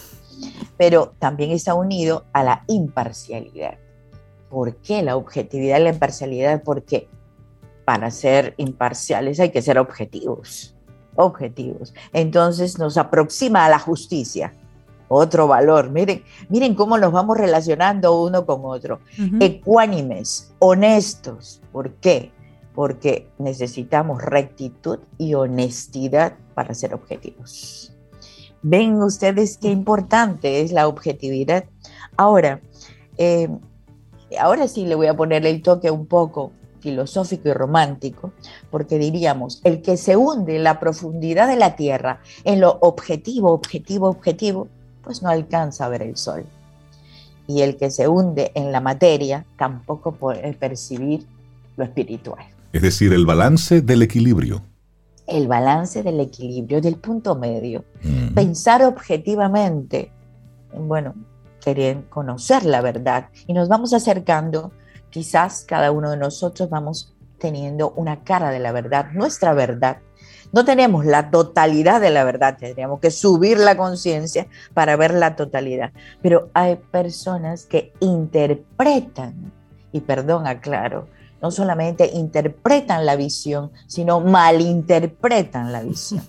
Pero 0.78 1.14
también 1.18 1.52
está 1.52 1.74
unido 1.74 2.26
a 2.32 2.44
la 2.44 2.64
imparcialidad. 2.68 3.80
¿Por 4.50 4.76
qué 4.78 5.02
la 5.02 5.16
objetividad 5.16 5.80
y 5.80 5.84
la 5.84 5.90
imparcialidad? 5.90 6.62
Porque 6.64 7.08
para 7.86 8.12
ser 8.12 8.56
imparciales 8.58 9.40
hay 9.40 9.52
que 9.52 9.62
ser 9.62 9.78
objetivos 9.78 10.76
objetivos. 11.16 11.94
Entonces 12.14 12.78
nos 12.78 12.98
aproxima 12.98 13.66
a 13.66 13.70
la 13.70 13.80
justicia, 13.80 14.54
otro 15.08 15.48
valor. 15.48 15.90
Miren, 15.92 16.24
miren 16.50 16.76
cómo 16.76 16.98
nos 16.98 17.12
vamos 17.12 17.38
relacionando 17.38 18.22
uno 18.22 18.46
con 18.46 18.62
otro. 18.64 19.00
Ecuánimes, 19.40 20.54
honestos. 20.60 21.62
¿Por 21.72 21.94
qué? 21.96 22.32
Porque 22.74 23.30
necesitamos 23.38 24.22
rectitud 24.22 25.00
y 25.18 25.34
honestidad 25.34 26.34
para 26.54 26.74
ser 26.74 26.94
objetivos. 26.94 27.94
Ven 28.62 29.02
ustedes 29.02 29.58
qué 29.58 29.70
importante 29.70 30.62
es 30.62 30.72
la 30.72 30.88
objetividad. 30.88 31.66
Ahora, 32.18 32.62
eh, 33.18 33.48
ahora 34.40 34.68
sí 34.68 34.86
le 34.86 34.96
voy 34.96 35.08
a 35.08 35.16
poner 35.16 35.46
el 35.46 35.62
toque 35.62 35.92
un 35.92 36.08
poco 36.08 36.52
filosófico 36.86 37.50
y 37.50 37.54
romántico, 37.54 38.32
porque 38.70 39.00
diríamos, 39.00 39.60
el 39.64 39.82
que 39.82 39.98
se 39.98 40.16
hunde 40.16 40.58
en 40.58 40.64
la 40.64 40.80
profundidad 40.80 41.48
de 41.48 41.56
la 41.56 41.76
tierra, 41.76 42.20
en 42.44 42.62
lo 42.62 42.78
objetivo, 42.82 43.52
objetivo, 43.52 44.08
objetivo, 44.08 44.68
pues 45.04 45.24
no 45.24 45.30
alcanza 45.30 45.86
a 45.86 45.90
ver 45.90 46.04
el 46.04 46.16
sol. 46.16 46.46
Y 47.48 47.62
el 47.62 47.76
que 47.76 47.90
se 47.90 48.08
hunde 48.08 48.52
en 48.54 48.72
la 48.72 48.82
materia 48.82 49.48
tampoco 49.58 50.12
puede 50.12 50.54
percibir 50.54 51.26
lo 51.76 51.86
espiritual. 51.86 52.46
Es 52.72 52.84
decir, 52.84 53.14
el 53.14 53.26
balance 53.26 53.82
del 53.82 54.04
equilibrio. 54.04 54.62
El 55.26 55.48
balance 55.48 56.04
del 56.04 56.20
equilibrio, 56.20 56.82
del 56.82 56.98
punto 56.98 57.36
medio. 57.36 57.84
Pensar 58.36 58.84
objetivamente, 58.84 60.12
bueno, 60.78 61.16
querer 61.64 62.04
conocer 62.10 62.64
la 62.64 62.82
verdad. 62.82 63.30
Y 63.48 63.54
nos 63.54 63.70
vamos 63.70 63.92
acercando 63.94 64.72
quizás 65.10 65.66
cada 65.68 65.92
uno 65.92 66.12
de 66.12 66.18
nosotros 66.18 66.70
vamos 66.70 67.14
teniendo 67.38 67.92
una 67.92 68.24
cara 68.24 68.50
de 68.50 68.60
la 68.60 68.72
verdad, 68.72 69.12
nuestra 69.14 69.54
verdad. 69.54 69.98
No 70.52 70.64
tenemos 70.64 71.06
la 71.06 71.32
totalidad 71.32 72.00
de 72.00 72.12
la 72.12 72.24
verdad, 72.24 72.58
tendríamos 72.58 73.00
que 73.00 73.12
subir 73.12 73.58
la 73.58 73.76
conciencia 73.76 74.48
para 74.74 74.96
ver 74.96 75.14
la 75.14 75.36
totalidad. 75.36 75.92
Pero 76.22 76.50
hay 76.54 76.78
personas 76.78 77.66
que 77.66 77.94
interpretan, 78.00 79.52
y 79.92 80.02
perdón, 80.02 80.48
aclaro, 80.48 81.08
no 81.42 81.52
solamente 81.52 82.10
interpretan 82.14 83.06
la 83.06 83.16
visión, 83.16 83.72
sino 83.88 84.22
malinterpretan 84.22 85.72
la 85.72 85.84
visión. 85.84 86.24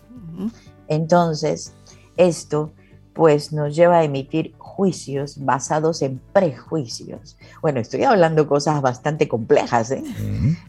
Entonces, 0.88 1.74
esto 2.16 2.72
pues 3.16 3.50
nos 3.50 3.74
lleva 3.74 4.00
a 4.00 4.04
emitir 4.04 4.54
juicios 4.58 5.42
basados 5.42 6.02
en 6.02 6.20
prejuicios. 6.34 7.38
Bueno, 7.62 7.80
estoy 7.80 8.04
hablando 8.04 8.46
cosas 8.46 8.82
bastante 8.82 9.26
complejas, 9.26 9.90
¿eh? 9.90 10.04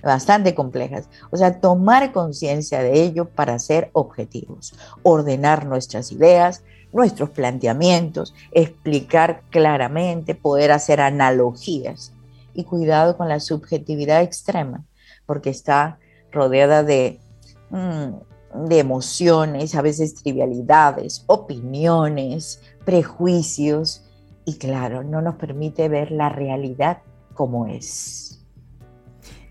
Bastante 0.01 0.55
complejas. 0.55 1.09
O 1.29 1.35
sea, 1.35 1.59
tomar 1.59 2.13
conciencia 2.13 2.81
de 2.81 3.03
ello 3.03 3.25
para 3.25 3.59
ser 3.59 3.89
objetivos, 3.91 4.73
ordenar 5.03 5.65
nuestras 5.65 6.13
ideas, 6.13 6.63
nuestros 6.93 7.31
planteamientos, 7.31 8.33
explicar 8.53 9.41
claramente, 9.49 10.33
poder 10.33 10.71
hacer 10.71 11.01
analogías 11.01 12.13
y 12.53 12.63
cuidado 12.63 13.17
con 13.17 13.27
la 13.27 13.41
subjetividad 13.41 14.21
extrema, 14.21 14.85
porque 15.25 15.49
está 15.49 15.99
rodeada 16.31 16.83
de... 16.83 17.19
Mm, 17.71 18.13
de 18.53 18.79
emociones, 18.79 19.75
a 19.75 19.81
veces 19.81 20.15
trivialidades, 20.15 21.23
opiniones, 21.27 22.61
prejuicios 22.85 24.03
y 24.45 24.55
claro, 24.55 25.03
no 25.03 25.21
nos 25.21 25.35
permite 25.35 25.89
ver 25.89 26.11
la 26.11 26.29
realidad 26.29 26.99
como 27.33 27.67
es. 27.67 28.39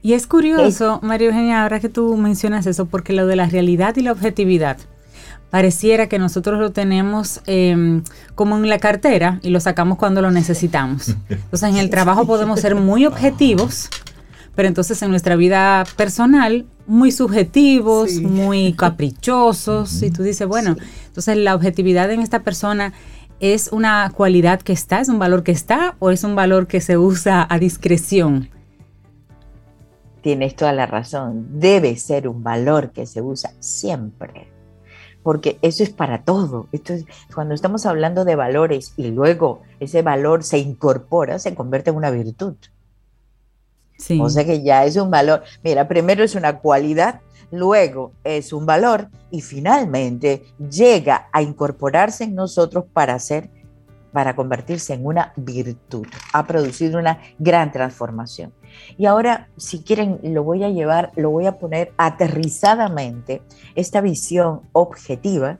Y 0.02 0.14
es 0.14 0.26
curioso, 0.26 1.00
María 1.02 1.28
Eugenia, 1.28 1.62
ahora 1.62 1.80
que 1.80 1.88
tú 1.88 2.16
mencionas 2.16 2.66
eso, 2.66 2.86
porque 2.86 3.12
lo 3.12 3.26
de 3.26 3.36
la 3.36 3.46
realidad 3.46 3.96
y 3.96 4.02
la 4.02 4.12
objetividad, 4.12 4.78
pareciera 5.50 6.08
que 6.08 6.18
nosotros 6.18 6.60
lo 6.60 6.70
tenemos 6.70 7.40
em, 7.46 8.02
como 8.34 8.56
en 8.56 8.68
la 8.68 8.78
cartera 8.78 9.40
y 9.42 9.50
lo 9.50 9.60
sacamos 9.60 9.98
cuando 9.98 10.22
lo 10.22 10.30
necesitamos. 10.30 11.08
Entonces 11.28 11.70
en 11.70 11.76
el 11.76 11.90
trabajo 11.90 12.26
podemos 12.26 12.60
ser 12.60 12.74
muy 12.74 13.04
objetivos, 13.04 13.88
pero 14.56 14.66
entonces 14.66 15.00
en 15.02 15.10
nuestra 15.10 15.36
vida 15.36 15.84
personal 15.96 16.66
muy 16.86 17.12
subjetivos, 17.12 18.14
muy 18.14 18.72
caprichosos, 18.76 20.02
y 20.02 20.10
tú 20.10 20.22
dices, 20.22 20.48
bueno, 20.48 20.76
entonces 21.06 21.36
la 21.36 21.54
objetividad 21.54 22.10
en 22.10 22.20
esta 22.20 22.42
persona 22.42 22.92
es 23.38 23.68
una 23.70 24.10
cualidad 24.14 24.62
que 24.62 24.72
está, 24.72 25.00
es 25.00 25.08
un 25.08 25.18
valor 25.18 25.42
que 25.42 25.52
está 25.52 25.94
o 25.98 26.10
es 26.10 26.24
un 26.24 26.34
valor 26.34 26.66
que 26.66 26.80
se 26.80 26.96
usa 26.96 27.46
a 27.48 27.58
discreción. 27.58 28.48
Tienes 30.22 30.56
toda 30.56 30.72
la 30.72 30.86
razón, 30.86 31.60
debe 31.60 31.96
ser 31.96 32.26
un 32.26 32.42
valor 32.42 32.90
que 32.90 33.06
se 33.06 33.20
usa 33.20 33.52
siempre, 33.60 34.48
porque 35.22 35.58
eso 35.60 35.82
es 35.82 35.90
para 35.90 36.22
todo. 36.22 36.68
Esto 36.72 36.94
cuando 37.34 37.54
estamos 37.54 37.84
hablando 37.84 38.24
de 38.24 38.36
valores 38.36 38.94
y 38.96 39.08
luego 39.08 39.62
ese 39.80 40.00
valor 40.00 40.42
se 40.42 40.58
incorpora, 40.58 41.38
se 41.38 41.54
convierte 41.54 41.90
en 41.90 41.96
una 41.96 42.10
virtud. 42.10 42.54
O 44.20 44.28
sea 44.28 44.44
que 44.44 44.62
ya 44.62 44.84
es 44.84 44.96
un 44.96 45.10
valor. 45.10 45.42
Mira, 45.62 45.88
primero 45.88 46.22
es 46.22 46.34
una 46.34 46.58
cualidad, 46.58 47.20
luego 47.50 48.12
es 48.24 48.52
un 48.52 48.66
valor 48.66 49.08
y 49.30 49.40
finalmente 49.40 50.44
llega 50.70 51.28
a 51.32 51.42
incorporarse 51.42 52.24
en 52.24 52.34
nosotros 52.34 52.84
para 52.92 53.18
ser, 53.18 53.50
para 54.12 54.36
convertirse 54.36 54.94
en 54.94 55.06
una 55.06 55.32
virtud. 55.36 56.06
Ha 56.32 56.46
producido 56.46 56.98
una 56.98 57.20
gran 57.38 57.72
transformación. 57.72 58.52
Y 58.98 59.06
ahora, 59.06 59.48
si 59.56 59.82
quieren, 59.82 60.20
lo 60.22 60.44
voy 60.44 60.62
a 60.62 60.68
llevar, 60.68 61.12
lo 61.16 61.30
voy 61.30 61.46
a 61.46 61.58
poner 61.58 61.92
aterrizadamente, 61.96 63.42
esta 63.74 64.00
visión 64.00 64.62
objetiva, 64.72 65.58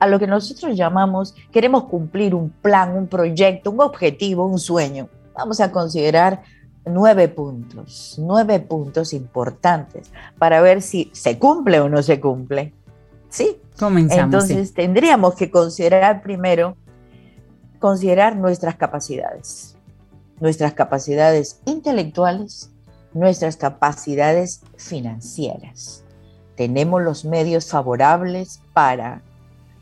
a 0.00 0.06
lo 0.06 0.18
que 0.18 0.26
nosotros 0.26 0.76
llamamos, 0.76 1.34
queremos 1.52 1.84
cumplir 1.84 2.34
un 2.34 2.50
plan, 2.50 2.96
un 2.96 3.06
proyecto, 3.06 3.70
un 3.70 3.80
objetivo, 3.80 4.46
un 4.46 4.58
sueño. 4.58 5.08
Vamos 5.34 5.60
a 5.60 5.70
considerar 5.70 6.42
nueve 6.84 7.28
puntos, 7.28 8.16
nueve 8.18 8.60
puntos 8.60 9.12
importantes 9.12 10.10
para 10.38 10.60
ver 10.60 10.82
si 10.82 11.10
se 11.12 11.38
cumple 11.38 11.80
o 11.80 11.88
no 11.88 12.02
se 12.02 12.20
cumple. 12.20 12.72
¿Sí? 13.28 13.58
Comenzamos. 13.78 14.24
Entonces 14.24 14.74
tendríamos 14.74 15.34
que 15.34 15.50
considerar 15.50 16.22
primero, 16.22 16.76
considerar 17.78 18.36
nuestras 18.36 18.76
capacidades, 18.76 19.76
nuestras 20.40 20.72
capacidades 20.74 21.60
intelectuales, 21.64 22.70
nuestras 23.12 23.56
capacidades 23.56 24.62
financieras. 24.76 26.04
Tenemos 26.56 27.02
los 27.02 27.24
medios 27.24 27.70
favorables 27.70 28.60
para 28.72 29.22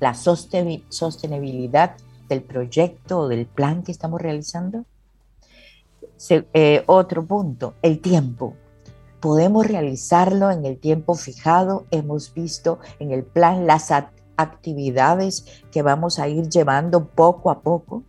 la 0.01 0.15
sostenibilidad 0.15 1.97
del 2.29 2.43
proyecto 2.43 3.21
o 3.21 3.29
del 3.29 3.47
plan 3.47 3.83
que 3.83 3.91
estamos 3.91 4.21
realizando. 4.21 4.85
Eh, 6.31 6.83
otro 6.87 7.25
punto, 7.25 7.75
el 7.83 8.01
tiempo. 8.01 8.55
Podemos 9.21 9.67
realizarlo 9.67 10.51
en 10.51 10.65
el 10.65 10.79
tiempo 10.79 11.15
fijado. 11.15 11.87
Hemos 11.91 12.35
visto 12.35 12.79
en 12.99 13.13
el 13.13 13.25
plan 13.25 13.67
las 13.67 13.91
actividades 14.37 15.63
que 15.71 15.83
vamos 15.83 16.19
a 16.19 16.29
ir 16.29 16.49
llevando 16.49 17.09
poco 17.09 17.51
a 17.51 17.61
poco. 17.61 18.03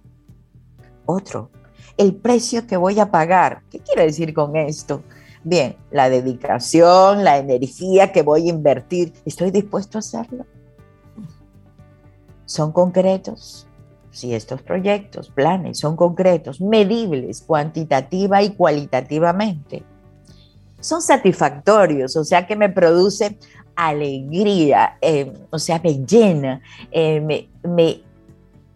Otro, 1.05 1.49
el 1.97 2.15
precio 2.15 2.67
que 2.67 2.77
voy 2.77 2.99
a 2.99 3.11
pagar. 3.11 3.63
¿Qué 3.69 3.79
quiere 3.79 4.03
decir 4.05 4.33
con 4.33 4.55
esto? 4.55 5.01
Bien, 5.43 5.77
la 5.91 6.09
dedicación, 6.09 7.23
la 7.23 7.37
energía 7.37 8.11
que 8.11 8.21
voy 8.21 8.47
a 8.47 8.53
invertir. 8.53 9.13
¿Estoy 9.25 9.51
dispuesto 9.51 9.97
a 9.97 9.99
hacerlo? 9.99 10.45
¿Son 12.45 12.71
concretos? 12.71 13.68
Si 14.11 14.33
estos 14.33 14.61
proyectos, 14.61 15.29
planes 15.29 15.79
son 15.79 15.95
concretos, 15.95 16.61
medibles, 16.61 17.41
cuantitativa 17.41 18.41
y 18.41 18.51
cualitativamente, 18.51 19.83
son 20.79 21.01
satisfactorios, 21.01 22.15
o 22.15 22.23
sea 22.23 22.47
que 22.47 22.55
me 22.55 22.69
produce 22.69 23.37
alegría, 23.75 24.97
eh, 25.01 25.33
o 25.51 25.59
sea, 25.59 25.79
me 25.83 26.05
llena, 26.05 26.61
eh, 26.91 27.21
me, 27.21 28.03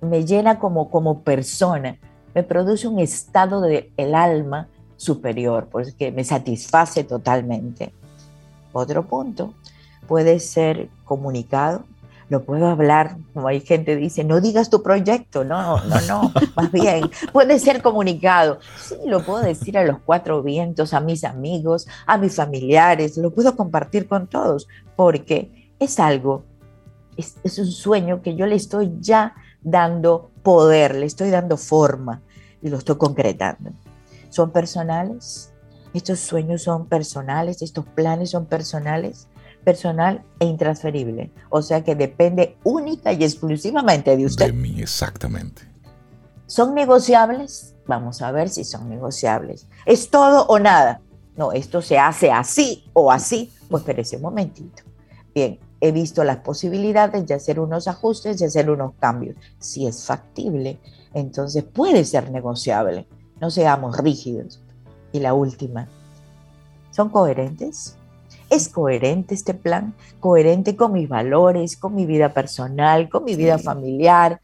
me, 0.02 0.26
llena 0.26 0.60
como, 0.60 0.90
como 0.90 1.22
persona, 1.22 1.98
me 2.34 2.44
produce 2.44 2.88
un 2.88 3.00
estado 3.00 3.62
del 3.62 3.92
el 3.98 4.16
alma 4.16 4.68
superior, 4.96 5.68
pues 5.72 5.94
que 5.94 6.12
me 6.12 6.24
satisface 6.24 7.04
totalmente. 7.04 7.94
Otro 8.72 9.06
punto 9.06 9.54
puede 10.08 10.40
ser 10.40 10.90
comunicado, 11.04 11.84
lo 12.34 12.44
puedo 12.44 12.66
hablar, 12.66 13.16
como 13.32 13.48
hay 13.48 13.60
gente 13.60 13.96
dice, 13.96 14.24
no 14.24 14.42
digas 14.42 14.72
tu 14.72 14.82
proyecto, 14.82 15.44
no, 15.44 15.80
no, 15.86 16.02
no, 16.08 16.34
más 16.56 16.72
bien, 16.72 17.12
puede 17.32 17.60
ser 17.60 17.84
comunicado. 17.84 18.58
Sí, 18.76 18.96
lo 19.06 19.24
puedo 19.24 19.42
decir 19.42 19.78
a 19.78 19.84
los 19.84 20.00
cuatro 20.04 20.42
vientos, 20.42 20.96
a 20.96 21.00
mis 21.00 21.26
amigos, 21.26 21.88
a 22.08 22.18
mis 22.18 22.36
familiares, 22.36 23.18
lo 23.18 23.30
puedo 23.30 23.56
compartir 23.56 24.08
con 24.08 24.26
todos, 24.26 24.68
porque 24.96 25.70
es 25.78 26.00
algo, 26.00 26.44
es, 27.18 27.36
es 27.44 27.60
un 27.60 27.68
sueño 27.68 28.24
que 28.24 28.36
yo 28.36 28.48
le 28.48 28.56
estoy 28.56 28.92
ya 29.00 29.36
dando 29.62 30.32
poder, 30.42 30.96
le 30.96 31.06
estoy 31.06 31.30
dando 31.30 31.56
forma 31.56 32.24
y 32.64 32.70
lo 32.70 32.80
estoy 32.80 32.98
concretando. 32.98 33.70
Son 34.30 34.50
personales, 34.50 35.54
estos 35.94 36.20
sueños 36.20 36.64
son 36.64 36.88
personales, 36.88 37.62
estos 37.62 37.86
planes 37.86 38.32
son 38.32 38.48
personales 38.48 39.28
personal 39.64 40.24
e 40.40 40.46
intransferible. 40.46 41.32
O 41.50 41.62
sea 41.62 41.84
que 41.84 41.96
depende 41.96 42.58
única 42.64 43.14
y 43.14 43.24
exclusivamente 43.24 44.16
de 44.16 44.26
usted. 44.26 44.48
De 44.48 44.54
mí, 44.54 44.82
exactamente. 44.82 45.64
¿Son 46.46 46.74
negociables? 46.76 47.76
Vamos 47.88 48.22
a 48.22 48.32
ver 48.32 48.50
si 48.50 48.64
son 48.64 48.90
negociables. 48.90 49.68
¿Es 49.86 50.10
todo 50.10 50.46
o 50.48 50.60
nada? 50.60 51.02
No, 51.36 51.52
esto 51.52 51.82
se 51.82 51.98
hace 51.98 52.32
así 52.32 52.86
o 52.94 53.12
así. 53.12 53.52
Pues 53.70 53.82
espérese 53.82 54.18
un 54.18 54.24
momentito. 54.24 54.84
Bien, 55.34 55.60
he 55.82 55.92
visto 55.92 56.24
las 56.24 56.38
posibilidades 56.38 57.26
de 57.26 57.34
hacer 57.34 57.60
unos 57.60 57.88
ajustes, 57.88 58.40
de 58.40 58.46
hacer 58.46 58.70
unos 58.70 58.94
cambios. 59.00 59.36
Si 59.60 59.88
es 59.88 60.06
factible, 60.06 60.80
entonces 61.14 61.64
puede 61.64 62.06
ser 62.06 62.32
negociable. 62.32 63.08
No 63.42 63.50
seamos 63.50 63.98
rígidos. 63.98 64.62
Y 65.12 65.20
la 65.20 65.34
última, 65.34 65.88
¿son 66.92 67.10
coherentes? 67.10 67.98
¿Es 68.54 68.70
coherente 68.70 69.34
este 69.34 69.56
plan? 69.56 69.96
¿Coherente 70.20 70.76
con 70.76 70.94
mis 70.94 71.10
valores, 71.10 71.76
con 71.76 71.96
mi 71.96 72.06
vida 72.06 72.36
personal, 72.36 73.10
con 73.10 73.24
mi 73.24 73.36
vida 73.36 73.58
familiar, 73.58 74.42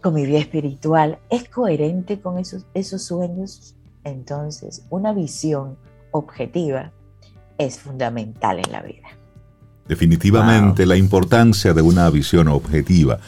con 0.00 0.14
mi 0.14 0.24
vida 0.24 0.38
espiritual? 0.38 1.18
¿Es 1.28 1.46
coherente 1.46 2.18
con 2.18 2.38
esos, 2.38 2.64
esos 2.72 3.02
sueños? 3.02 3.74
Entonces, 4.04 4.86
una 4.88 5.12
visión 5.12 5.76
objetiva 6.12 6.92
es 7.58 7.78
fundamental 7.78 8.58
en 8.64 8.72
la 8.72 8.80
vida. 8.80 9.08
Definitivamente 9.86 10.86
la 10.86 10.96
importancia 10.96 11.74
de 11.74 11.82
una 11.82 12.08
visión 12.08 12.48
objetiva. 12.48 13.18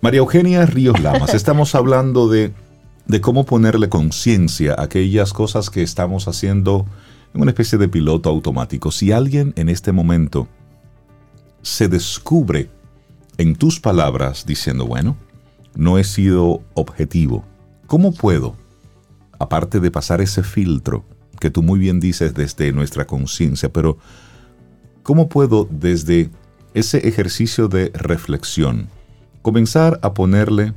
María 0.00 0.18
Eugenia 0.18 0.64
Ríos 0.64 1.00
Lamas, 1.00 1.34
estamos 1.34 1.74
hablando 1.74 2.28
de, 2.28 2.52
de 3.06 3.20
cómo 3.20 3.44
ponerle 3.44 3.88
conciencia 3.88 4.74
a 4.74 4.84
aquellas 4.84 5.32
cosas 5.32 5.70
que 5.70 5.82
estamos 5.82 6.28
haciendo 6.28 6.86
en 7.34 7.40
una 7.40 7.50
especie 7.50 7.78
de 7.78 7.88
piloto 7.88 8.28
automático. 8.28 8.90
Si 8.90 9.12
alguien 9.12 9.52
en 9.56 9.68
este 9.68 9.92
momento 9.92 10.48
se 11.62 11.88
descubre 11.88 12.70
en 13.36 13.54
tus 13.56 13.80
palabras 13.80 14.46
diciendo, 14.46 14.86
bueno, 14.86 15.16
no 15.74 15.98
he 15.98 16.04
sido 16.04 16.62
objetivo, 16.74 17.44
¿cómo 17.86 18.12
puedo, 18.12 18.56
aparte 19.38 19.80
de 19.80 19.90
pasar 19.90 20.20
ese 20.20 20.42
filtro 20.42 21.04
que 21.38 21.50
tú 21.50 21.62
muy 21.62 21.78
bien 21.78 22.00
dices 22.00 22.34
desde 22.34 22.72
nuestra 22.72 23.06
conciencia, 23.06 23.72
pero 23.72 23.98
¿cómo 25.02 25.28
puedo 25.28 25.68
desde 25.70 26.30
ese 26.74 27.08
ejercicio 27.08 27.68
de 27.68 27.90
reflexión 27.94 28.88
comenzar 29.42 29.98
a 30.02 30.14
ponerle 30.14 30.74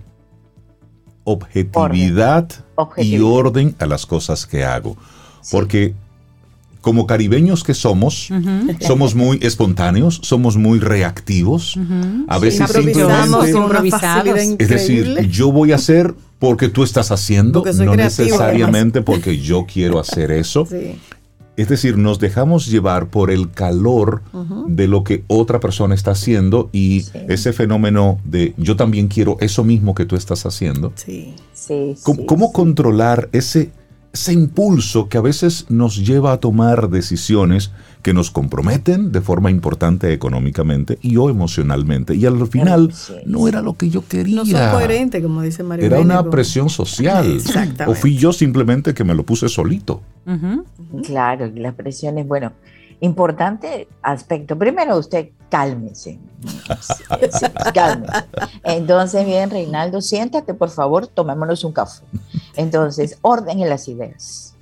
objetividad 1.24 2.49
y 2.97 3.20
orden 3.20 3.76
a 3.80 3.86
las 3.86 4.06
cosas 4.06 4.45
que 4.45 4.64
hago? 4.64 4.97
Porque 5.52 5.95
como 6.82 7.05
caribeños 7.05 7.63
que 7.63 7.73
somos, 7.73 8.29
somos 8.82 9.15
muy 9.15 9.39
espontáneos, 9.41 10.19
somos 10.23 10.57
muy 10.57 10.79
reactivos. 10.79 11.79
A 12.27 12.39
veces 12.39 12.69
simplemente 12.71 14.55
es 14.59 14.69
decir, 14.69 15.27
yo 15.29 15.51
voy 15.51 15.71
a 15.71 15.75
hacer 15.75 16.13
porque 16.39 16.69
tú 16.69 16.84
estás 16.84 17.11
haciendo, 17.11 17.63
no 17.63 17.95
necesariamente 17.95 19.01
porque 19.01 19.38
yo 19.38 19.65
quiero 19.71 19.99
hacer 19.99 20.32
eso. 20.32 20.67
Es 21.57 21.67
decir, 21.67 21.97
nos 21.97 22.17
dejamos 22.17 22.65
llevar 22.65 23.09
por 23.09 23.29
el 23.29 23.51
calor 23.51 24.23
de 24.67 24.88
lo 24.88 25.03
que 25.03 25.23
otra 25.27 25.59
persona 25.59 25.93
está 25.93 26.11
haciendo 26.11 26.69
y 26.73 27.05
ese 27.27 27.53
fenómeno 27.53 28.19
de 28.23 28.55
yo 28.57 28.75
también 28.75 29.07
quiero 29.07 29.38
eso 29.39 29.63
mismo 29.63 29.93
que 29.93 30.05
tú 30.05 30.15
estás 30.15 30.45
haciendo. 30.47 30.93
Sí. 30.95 31.36
¿Cómo 32.25 32.51
controlar 32.51 33.29
ese 33.34 33.69
ese 34.14 34.34
impulso 34.34 35.07
que 35.07 35.18
a 35.18 35.22
veces 35.22 35.68
nos 35.70 36.05
lleva 36.05 36.34
a 36.34 36.39
tomar 36.39 36.89
decisiones 36.89 37.72
que 38.01 38.14
nos 38.14 38.32
comprometen 38.32 39.12
de 39.12 39.22
forma 39.22 39.51
importante 39.51 40.12
económicamente 40.12 40.97
y 41.01 41.18
o 41.18 41.30
emocionalmente. 41.30 42.16
Y 42.16 42.26
al 42.26 42.45
final 42.47 42.93
no 43.26 43.47
era 43.47 43.62
lo 43.62 43.76
que 43.76 43.89
yo 43.89 44.03
quería. 44.05 44.36
No 44.36 44.45
son 44.45 44.72
coherentes, 44.72 45.22
como 45.22 45.41
dice 45.41 45.64
María. 45.64 45.86
Era 45.86 45.99
una 45.99 46.30
presión 46.30 46.70
social. 46.70 47.39
O 47.88 47.93
fui 47.93 48.18
yo 48.18 48.34
simplemente 48.34 48.93
que 48.93 49.03
me 49.03 49.14
lo 49.14 49.24
puse 49.24 49.47
solito. 49.49 50.01
Claro, 51.05 51.47
y 51.47 51.59
las 51.59 51.76
presiones, 51.76 52.28
bueno, 52.28 52.51
Importante 53.02 53.88
aspecto. 54.04 54.58
Primero, 54.58 54.97
usted 54.97 55.32
cálmese. 55.49 56.20
cálmese. 57.74 58.14
Entonces, 58.64 59.26
bien, 59.26 59.49
Reinaldo, 59.49 60.02
siéntate, 60.02 60.54
por 60.54 60.70
favor, 60.70 61.08
tomémonos 61.08 61.64
un 61.64 61.74
café. 61.74 62.04
Entonces, 62.56 63.18
orden 63.22 63.60
en 63.60 63.70
las 63.70 63.88
ideas. 63.88 64.56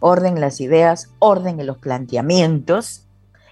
Orden 0.00 0.34
en 0.34 0.40
las 0.40 0.60
ideas, 0.60 1.10
orden 1.20 1.60
en 1.60 1.66
los 1.66 1.78
planteamientos. 1.78 3.04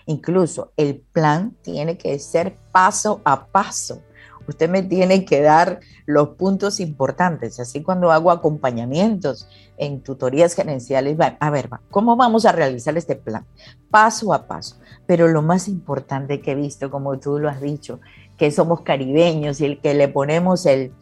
Incluso 0.07 0.73
el 0.77 0.97
plan 0.97 1.55
tiene 1.62 1.97
que 1.97 2.19
ser 2.19 2.57
paso 2.73 3.21
a 3.25 3.47
paso 3.47 4.03
usted 4.49 4.68
me 4.68 4.82
tiene 4.82 5.24
que 5.24 5.42
dar 5.42 5.80
los 6.07 6.30
puntos 6.30 6.80
importantes. 6.80 7.61
Así 7.61 7.82
cuando 7.82 8.11
hago 8.11 8.30
acompañamientos 8.30 9.49
en 9.76 10.01
tutorías 10.03 10.55
gerenciales, 10.55 11.16
a 11.38 11.51
ver, 11.51 11.68
¿cómo 11.90 12.16
vamos 12.16 12.46
a 12.46 12.53
realizar 12.53 12.96
este 12.96 13.14
plan? 13.14 13.44
Paso 13.90 14.32
a 14.32 14.46
paso. 14.46 14.76
Pero 15.07 15.28
lo 15.28 15.42
más 15.42 15.68
importante 15.68 16.40
que 16.40 16.53
he 16.53 16.55
visto, 16.55 16.90
como 16.90 17.18
tú 17.18 17.38
lo 17.38 17.49
has 17.49 17.61
dicho, 17.61 18.01
que 18.36 18.51
somos 18.51 18.80
caribeños 18.80 19.61
y 19.61 19.66
el 19.66 19.80
que 19.80 19.94
le 19.94 20.09
ponemos 20.09 20.64
el, 20.66 20.92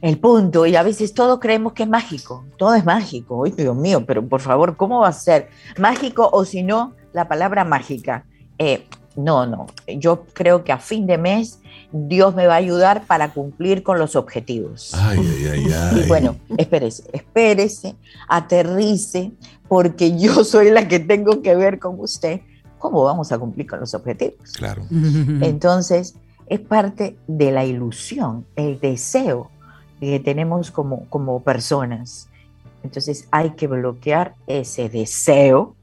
el 0.00 0.18
punto, 0.18 0.66
y 0.66 0.76
a 0.76 0.82
veces 0.82 1.12
todo 1.12 1.40
creemos 1.40 1.74
que 1.74 1.82
es 1.82 1.88
mágico, 1.88 2.44
todo 2.56 2.74
es 2.74 2.84
mágico, 2.84 3.44
Dios 3.44 3.76
mío, 3.76 4.04
pero 4.06 4.26
por 4.26 4.40
favor, 4.40 4.76
¿cómo 4.76 5.00
va 5.00 5.08
a 5.08 5.12
ser 5.12 5.48
mágico 5.78 6.28
o 6.32 6.44
si 6.44 6.62
no, 6.62 6.94
la 7.12 7.28
palabra 7.28 7.64
mágica? 7.64 8.24
Eh, 8.58 8.86
no, 9.16 9.46
no, 9.46 9.66
yo 9.86 10.24
creo 10.32 10.64
que 10.64 10.72
a 10.72 10.78
fin 10.78 11.06
de 11.06 11.18
mes 11.18 11.58
Dios 11.92 12.34
me 12.34 12.46
va 12.46 12.54
a 12.54 12.58
ayudar 12.58 13.06
para 13.06 13.32
cumplir 13.32 13.82
con 13.82 13.98
los 13.98 14.16
objetivos. 14.16 14.92
Ay, 14.94 15.18
ay, 15.18 15.46
ay, 15.46 15.72
ay. 15.92 16.00
Y 16.04 16.08
bueno, 16.08 16.36
espérese, 16.56 17.04
espérese, 17.12 17.94
aterrice, 18.28 19.32
porque 19.68 20.18
yo 20.18 20.44
soy 20.44 20.70
la 20.70 20.88
que 20.88 20.98
tengo 21.00 21.42
que 21.42 21.54
ver 21.54 21.78
con 21.78 22.00
usted 22.00 22.40
cómo 22.78 23.04
vamos 23.04 23.30
a 23.30 23.38
cumplir 23.38 23.66
con 23.66 23.80
los 23.80 23.94
objetivos. 23.94 24.52
Claro. 24.52 24.82
Entonces, 24.90 26.14
es 26.46 26.60
parte 26.60 27.16
de 27.26 27.52
la 27.52 27.64
ilusión, 27.64 28.46
el 28.56 28.80
deseo 28.80 29.50
que 30.00 30.18
tenemos 30.18 30.70
como, 30.70 31.08
como 31.08 31.42
personas. 31.42 32.28
Entonces, 32.82 33.28
hay 33.30 33.50
que 33.50 33.68
bloquear 33.68 34.34
ese 34.46 34.88
deseo 34.88 35.76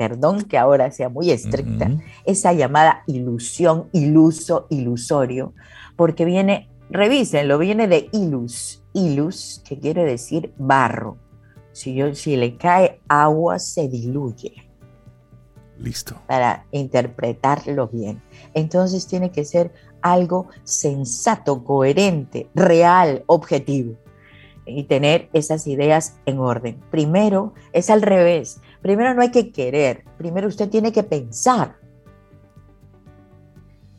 perdón 0.00 0.44
que 0.44 0.56
ahora 0.56 0.90
sea 0.90 1.10
muy 1.10 1.30
estricta, 1.30 1.90
esa 2.24 2.54
llamada 2.54 3.02
ilusión, 3.06 3.90
iluso, 3.92 4.66
ilusorio, 4.70 5.52
porque 5.94 6.24
viene, 6.24 6.70
revísenlo, 6.88 7.58
viene 7.58 7.86
de 7.86 8.08
ilus, 8.10 8.82
ilus, 8.94 9.62
que 9.62 9.78
quiere 9.78 10.06
decir 10.06 10.54
barro. 10.56 11.18
Si, 11.72 11.92
yo, 11.92 12.14
si 12.14 12.36
le 12.36 12.56
cae 12.56 12.98
agua, 13.08 13.58
se 13.58 13.88
diluye. 13.88 14.54
Listo. 15.76 16.16
Para 16.26 16.64
interpretarlo 16.72 17.88
bien. 17.88 18.22
Entonces 18.54 19.06
tiene 19.06 19.30
que 19.30 19.44
ser 19.44 19.70
algo 20.00 20.48
sensato, 20.64 21.62
coherente, 21.62 22.48
real, 22.54 23.22
objetivo. 23.26 23.96
Y 24.64 24.84
tener 24.84 25.28
esas 25.34 25.66
ideas 25.66 26.16
en 26.24 26.38
orden. 26.38 26.80
Primero 26.90 27.52
es 27.74 27.90
al 27.90 28.00
revés 28.00 28.62
Primero 28.82 29.14
no 29.14 29.22
hay 29.22 29.30
que 29.30 29.52
querer, 29.52 30.04
primero 30.16 30.48
usted 30.48 30.68
tiene 30.68 30.92
que 30.92 31.02
pensar. 31.02 31.76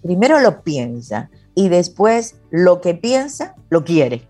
Primero 0.02 0.40
lo 0.40 0.64
piensa 0.64 1.30
y 1.54 1.70
después 1.70 2.36
lo 2.50 2.82
que 2.82 2.96
piensa 2.96 3.56
lo 3.70 3.84
quiere. 3.84 4.28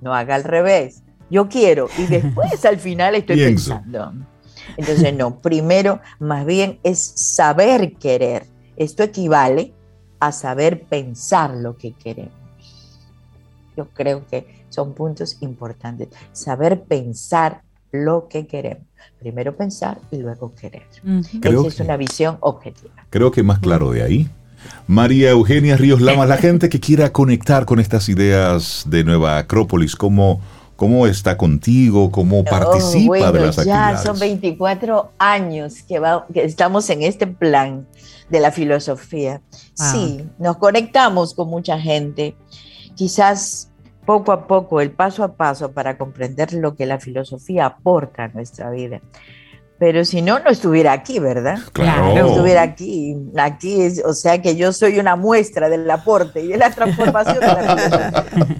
No 0.00 0.14
haga 0.14 0.36
al 0.36 0.44
revés. 0.44 1.02
Yo 1.30 1.48
quiero 1.48 1.88
y 1.98 2.06
después 2.06 2.64
al 2.64 2.78
final 2.78 3.16
estoy 3.16 3.36
pensando. 3.36 4.12
Entonces 4.76 5.14
no, 5.14 5.40
primero 5.40 6.00
más 6.20 6.46
bien 6.46 6.78
es 6.84 7.00
saber 7.00 7.94
querer. 7.94 8.46
Esto 8.76 9.02
equivale 9.02 9.72
a 10.20 10.30
saber 10.30 10.84
pensar 10.84 11.50
lo 11.50 11.76
que 11.76 11.92
queremos. 11.92 12.32
Yo 13.76 13.88
creo 13.88 14.24
que 14.26 14.64
son 14.68 14.94
puntos 14.94 15.38
importantes. 15.40 16.08
Saber 16.32 16.84
pensar 16.84 17.62
lo 17.94 18.28
que 18.28 18.46
queremos. 18.46 18.84
Primero 19.18 19.56
pensar 19.56 19.98
y 20.10 20.18
luego 20.18 20.54
querer. 20.54 20.82
Esa 21.42 21.66
es 21.68 21.80
una 21.80 21.96
visión 21.96 22.36
objetiva. 22.40 22.94
Creo 23.10 23.30
que 23.30 23.42
más 23.42 23.58
claro 23.60 23.90
de 23.92 24.02
ahí, 24.02 24.28
María 24.86 25.30
Eugenia 25.30 25.76
Ríos 25.76 26.00
Lamas, 26.00 26.28
la 26.28 26.36
gente 26.36 26.68
que 26.68 26.80
quiera 26.80 27.12
conectar 27.12 27.64
con 27.64 27.78
estas 27.80 28.08
ideas 28.08 28.84
de 28.86 29.04
Nueva 29.04 29.38
Acrópolis, 29.38 29.94
¿cómo, 29.94 30.40
cómo 30.76 31.06
está 31.06 31.36
contigo? 31.36 32.10
¿Cómo 32.10 32.40
Oh, 32.40 32.44
participa 32.44 33.06
bueno, 33.06 33.32
de 33.32 33.40
las 33.40 33.56
ya 33.56 33.62
actividades? 33.88 34.00
son 34.02 34.18
24 34.18 35.12
años 35.18 35.74
que, 35.86 35.98
va- 36.00 36.26
que 36.32 36.44
estamos 36.44 36.88
en 36.90 37.02
este 37.02 37.26
plan 37.26 37.86
de 38.30 38.40
la 38.40 38.50
filosofía. 38.50 39.40
Sí, 39.74 40.24
nos 40.38 40.56
conectamos 40.56 41.34
con 41.34 41.48
mucha 41.48 41.78
gente. 41.78 42.34
Quizás 42.94 43.70
poco 44.04 44.32
a 44.32 44.46
poco, 44.46 44.80
el 44.80 44.90
paso 44.90 45.24
a 45.24 45.36
paso 45.36 45.72
para 45.72 45.98
comprender 45.98 46.52
lo 46.52 46.76
que 46.76 46.86
la 46.86 47.00
filosofía 47.00 47.66
aporta 47.66 48.24
a 48.24 48.28
nuestra 48.28 48.70
vida. 48.70 49.00
Pero 49.78 50.04
si 50.04 50.22
no, 50.22 50.38
no 50.38 50.50
estuviera 50.50 50.92
aquí, 50.92 51.18
¿verdad? 51.18 51.58
Claro. 51.72 52.14
No 52.14 52.28
estuviera 52.28 52.62
aquí. 52.62 53.16
Aquí 53.36 53.82
es, 53.82 54.02
o 54.04 54.12
sea 54.12 54.40
que 54.40 54.56
yo 54.56 54.72
soy 54.72 54.98
una 54.98 55.16
muestra 55.16 55.68
del 55.68 55.90
aporte 55.90 56.40
y 56.40 56.48
de 56.48 56.58
la 56.58 56.70
transformación 56.70 57.40
de 57.40 57.46
la 57.46 57.76
filosofía. 57.76 58.24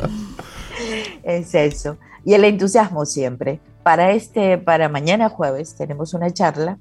Es 1.23 1.55
eso. 1.55 1.97
Y 2.25 2.35
el 2.35 2.45
entusiasmo 2.45 3.07
siempre. 3.07 3.61
Para 3.83 4.13
este, 4.13 4.59
para 4.59 4.89
mañana 4.89 5.29
jueves 5.29 5.75
tenemos 5.77 6.15
una 6.15 6.31
charla, 6.31 6.79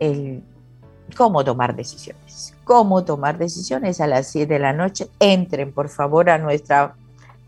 el 0.00 0.42
cómo 1.16 1.44
tomar 1.44 1.76
decisiones. 1.76 2.54
Cómo 2.64 3.04
tomar 3.04 3.38
decisiones 3.38 4.00
a 4.00 4.06
las 4.06 4.28
7 4.28 4.52
de 4.54 4.58
la 4.58 4.72
noche. 4.72 5.08
Entren, 5.20 5.72
por 5.72 5.88
favor, 5.88 6.30
a 6.30 6.38
nuestra, 6.38 6.96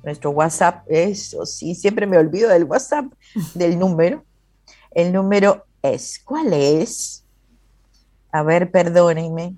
nuestro 0.06 0.30
WhatsApp. 0.30 0.84
Eso 0.88 1.44
sí, 1.44 1.74
siempre 1.74 2.06
me 2.06 2.16
olvido 2.16 2.48
del 2.48 2.64
WhatsApp, 2.64 3.04
del 3.54 3.78
número. 3.78 4.24
El 4.92 5.12
número 5.12 5.66
es, 5.82 6.18
¿cuál 6.24 6.54
es? 6.54 7.22
A 8.32 8.42
ver, 8.42 8.70
perdónenme. 8.70 9.54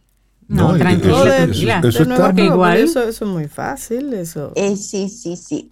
No, 0.48 0.72
No, 0.72 0.78
tranquila, 0.78 1.12
eso- 1.14 1.24
de- 1.26 1.36
tranquila. 1.36 1.80
eso 1.84 1.98
de 2.00 2.06
Nueva 2.06 2.28
está- 2.30 2.42
igual- 2.42 2.78
Eso, 2.78 3.02
eso 3.02 3.24
es 3.24 3.30
muy 3.30 3.46
fácil, 3.48 4.12
eso. 4.14 4.50
Eh, 4.56 4.76
sí, 4.76 5.08
sí, 5.10 5.36
sí. 5.36 5.70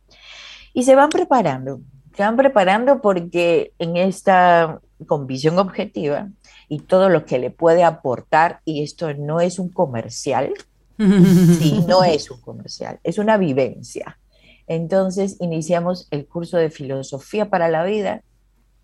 y 0.74 0.84
se 0.84 0.95
van 0.95 1.10
preparando. 1.10 1.80
Se 2.18 2.24
van 2.24 2.36
preparando 2.36 2.99
porque 3.01 3.72
en 3.78 3.95
esta 3.95 4.82
con 5.05 5.28
visión 5.28 5.59
objetiva 5.59 6.30
y 6.68 6.80
todo 6.80 7.09
lo 7.09 7.26
que 7.26 7.38
le 7.38 7.51
puede 7.51 7.84
aportar, 7.84 8.59
y 8.65 8.82
esto 8.82 9.13
no 9.13 9.39
es 9.39 9.59
un 9.59 9.70
comercial, 9.70 10.51
Sí, 10.97 11.84
no 11.88 12.03
es 12.03 12.32
un 12.32 12.41
comercial, 12.41 12.99
es 13.03 13.20
una 13.20 13.38
vivencia. 13.38 14.18
Entonces 14.65 15.38
iniciamos 15.39 16.07
el 16.11 16.26
curso 16.26 16.57
de 16.57 16.72
filosofía 16.72 17.49
para 17.49 17.70
la 17.70 17.84
vida 17.84 18.24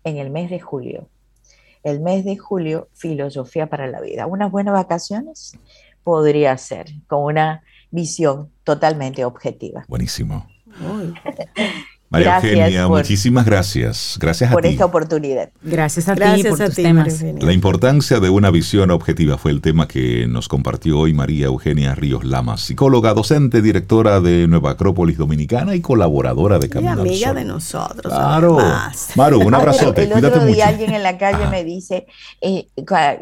en 0.04 0.18
el 0.18 0.30
mes 0.30 0.48
de 0.48 0.60
julio. 0.60 1.08
El 1.82 2.00
mes 2.00 2.24
de 2.24 2.38
julio, 2.38 2.88
filosofía 2.92 3.66
para 3.68 3.88
la 3.88 4.00
vida. 4.00 4.26
Unas 4.26 4.50
buenas 4.50 4.74
vacaciones 4.74 5.58
podría 6.04 6.56
ser 6.56 6.86
con 7.08 7.24
una 7.24 7.64
visión 7.90 8.50
totalmente 8.62 9.24
objetiva. 9.24 9.84
Buenísimo. 9.88 10.46
María 12.14 12.30
Gracias 12.30 12.52
Eugenia, 12.54 12.86
por- 12.86 12.98
muchísimas 12.98 13.44
gracias. 13.44 14.18
Gracias 14.20 14.50
a 14.50 14.52
Por 14.52 14.62
ti. 14.62 14.68
esta 14.68 14.84
oportunidad. 14.84 15.50
Gracias 15.62 16.08
a 16.08 16.14
ti 16.14 16.20
Gracias 16.20 16.48
por 16.48 16.62
a 16.62 16.66
tus 16.66 16.74
ti, 16.76 16.82
temas. 16.82 17.04
María 17.06 17.18
Eugenia. 17.20 17.44
La 17.46 17.52
importancia 17.52 18.20
de 18.20 18.30
una 18.30 18.50
visión 18.50 18.90
objetiva 18.90 19.36
fue 19.36 19.50
el 19.50 19.60
tema 19.60 19.88
que 19.88 20.26
nos 20.28 20.48
compartió 20.48 20.98
hoy 21.00 21.12
María 21.12 21.46
Eugenia 21.46 21.94
Ríos 21.94 22.24
Lamas, 22.24 22.60
psicóloga, 22.60 23.14
docente, 23.14 23.62
directora 23.62 24.20
de 24.20 24.46
Nueva 24.46 24.70
Acrópolis 24.72 25.18
Dominicana 25.18 25.74
y 25.74 25.80
colaboradora 25.80 26.58
de 26.58 26.66
Y 26.66 26.70
Camino 26.70 26.92
al 26.92 27.00
amiga 27.00 27.28
Sol. 27.28 27.36
de 27.36 27.44
nosotros. 27.44 28.12
Claro. 28.12 28.58
además. 28.60 29.10
Maru, 29.16 29.40
un 29.46 29.54
abrazote. 29.54 30.02
el 30.04 30.10
Cuídate 30.10 30.26
otro 30.38 30.46
día 30.46 30.66
mucho. 30.66 30.68
alguien 30.68 30.94
en 30.94 31.02
la 31.02 31.18
calle 31.18 31.44
Ah. 31.46 31.50
me 31.50 31.64
dice, 31.64 32.06
eh, 32.40 32.66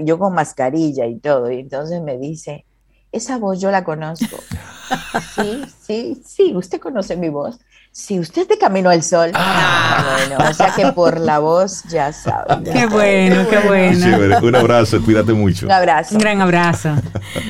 yo 0.01 0.19
con 0.19 0.35
mascarilla 0.35 1.07
y 1.07 1.17
todo, 1.19 1.51
y 1.51 1.61
entonces 1.61 2.03
me 2.03 2.19
dice, 2.19 2.67
esa 3.11 3.39
voz 3.39 3.61
yo 3.61 3.71
la 3.71 3.85
conozco. 3.85 4.37
sí, 5.35 5.63
sí, 5.81 6.23
sí, 6.27 6.53
usted 6.55 6.81
conoce 6.81 7.17
mi 7.17 7.29
voz. 7.29 7.59
Sí, 7.95 8.19
usted 8.19 8.49
de 8.49 8.57
Camino 8.57 8.89
al 8.89 9.03
Sol. 9.03 9.31
Ah. 9.35 10.17
Bueno, 10.17 10.51
o 10.51 10.55
sea 10.55 10.75
que 10.75 10.93
por 10.93 11.21
la 11.21 11.39
voz 11.41 11.83
ya 11.91 12.11
sabe. 12.11 12.65
Qué 12.65 12.87
bueno, 12.87 13.47
qué 13.51 13.59
bueno. 13.59 14.39
Un 14.43 14.57
abrazo, 14.57 15.03
cuídate 15.03 15.35
mucho. 15.35 15.67
Un 15.67 15.73
abrazo. 15.73 16.15
Un 16.15 16.21
gran 16.21 16.41
abrazo. 16.41 16.89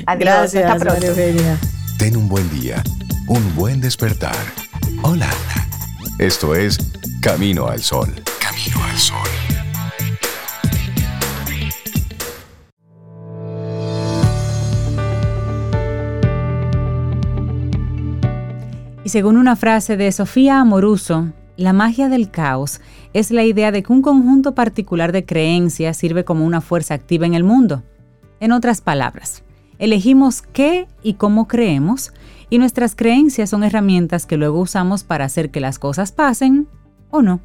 Adiós, 0.07 0.19
Gracias, 0.19 0.71
hasta 0.71 0.85
pronto. 0.85 1.07
Ten 1.97 2.17
un 2.17 2.29
buen 2.29 2.51
día, 2.51 2.83
un 3.29 3.55
buen 3.55 3.81
despertar. 3.81 4.35
Hola. 5.03 5.31
Esto 6.19 6.55
es 6.55 6.79
Camino 7.21 7.69
al 7.69 7.81
Sol. 7.81 8.13
Camino 8.41 8.85
al 8.85 8.99
Sol. 8.99 9.52
Y 19.05 19.09
según 19.09 19.37
una 19.37 19.57
frase 19.57 19.97
de 19.97 20.13
Sofía 20.13 20.61
Amoruso, 20.61 21.33
la 21.57 21.73
magia 21.73 22.09
del 22.09 22.31
caos 22.31 22.81
es 23.13 23.33
la 23.33 23.43
idea 23.43 23.73
de 23.73 23.83
que 23.83 23.93
un 23.93 24.01
conjunto 24.01 24.55
particular 24.55 25.11
de 25.11 25.25
creencias 25.25 25.97
sirve 25.97 26.25
como 26.25 26.47
una 26.47 26.61
fuerza 26.61 26.95
activa 26.95 27.27
en 27.27 27.35
el 27.35 27.43
mundo. 27.43 27.83
En 28.39 28.53
otras 28.53 28.81
palabras, 28.81 29.43
elegimos 29.79 30.43
qué 30.43 30.87
y 31.03 31.15
cómo 31.15 31.49
creemos 31.49 32.13
y 32.49 32.59
nuestras 32.59 32.95
creencias 32.95 33.51
son 33.51 33.65
herramientas 33.65 34.25
que 34.25 34.37
luego 34.37 34.61
usamos 34.61 35.03
para 35.03 35.25
hacer 35.25 35.51
que 35.51 35.61
las 35.61 35.81
cosas 35.81 36.13
pasen 36.13 36.69
o 37.11 37.23
no. 37.23 37.41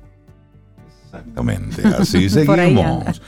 Exactamente, 1.05 1.87
así 1.87 2.29
seguimos. 2.29 3.21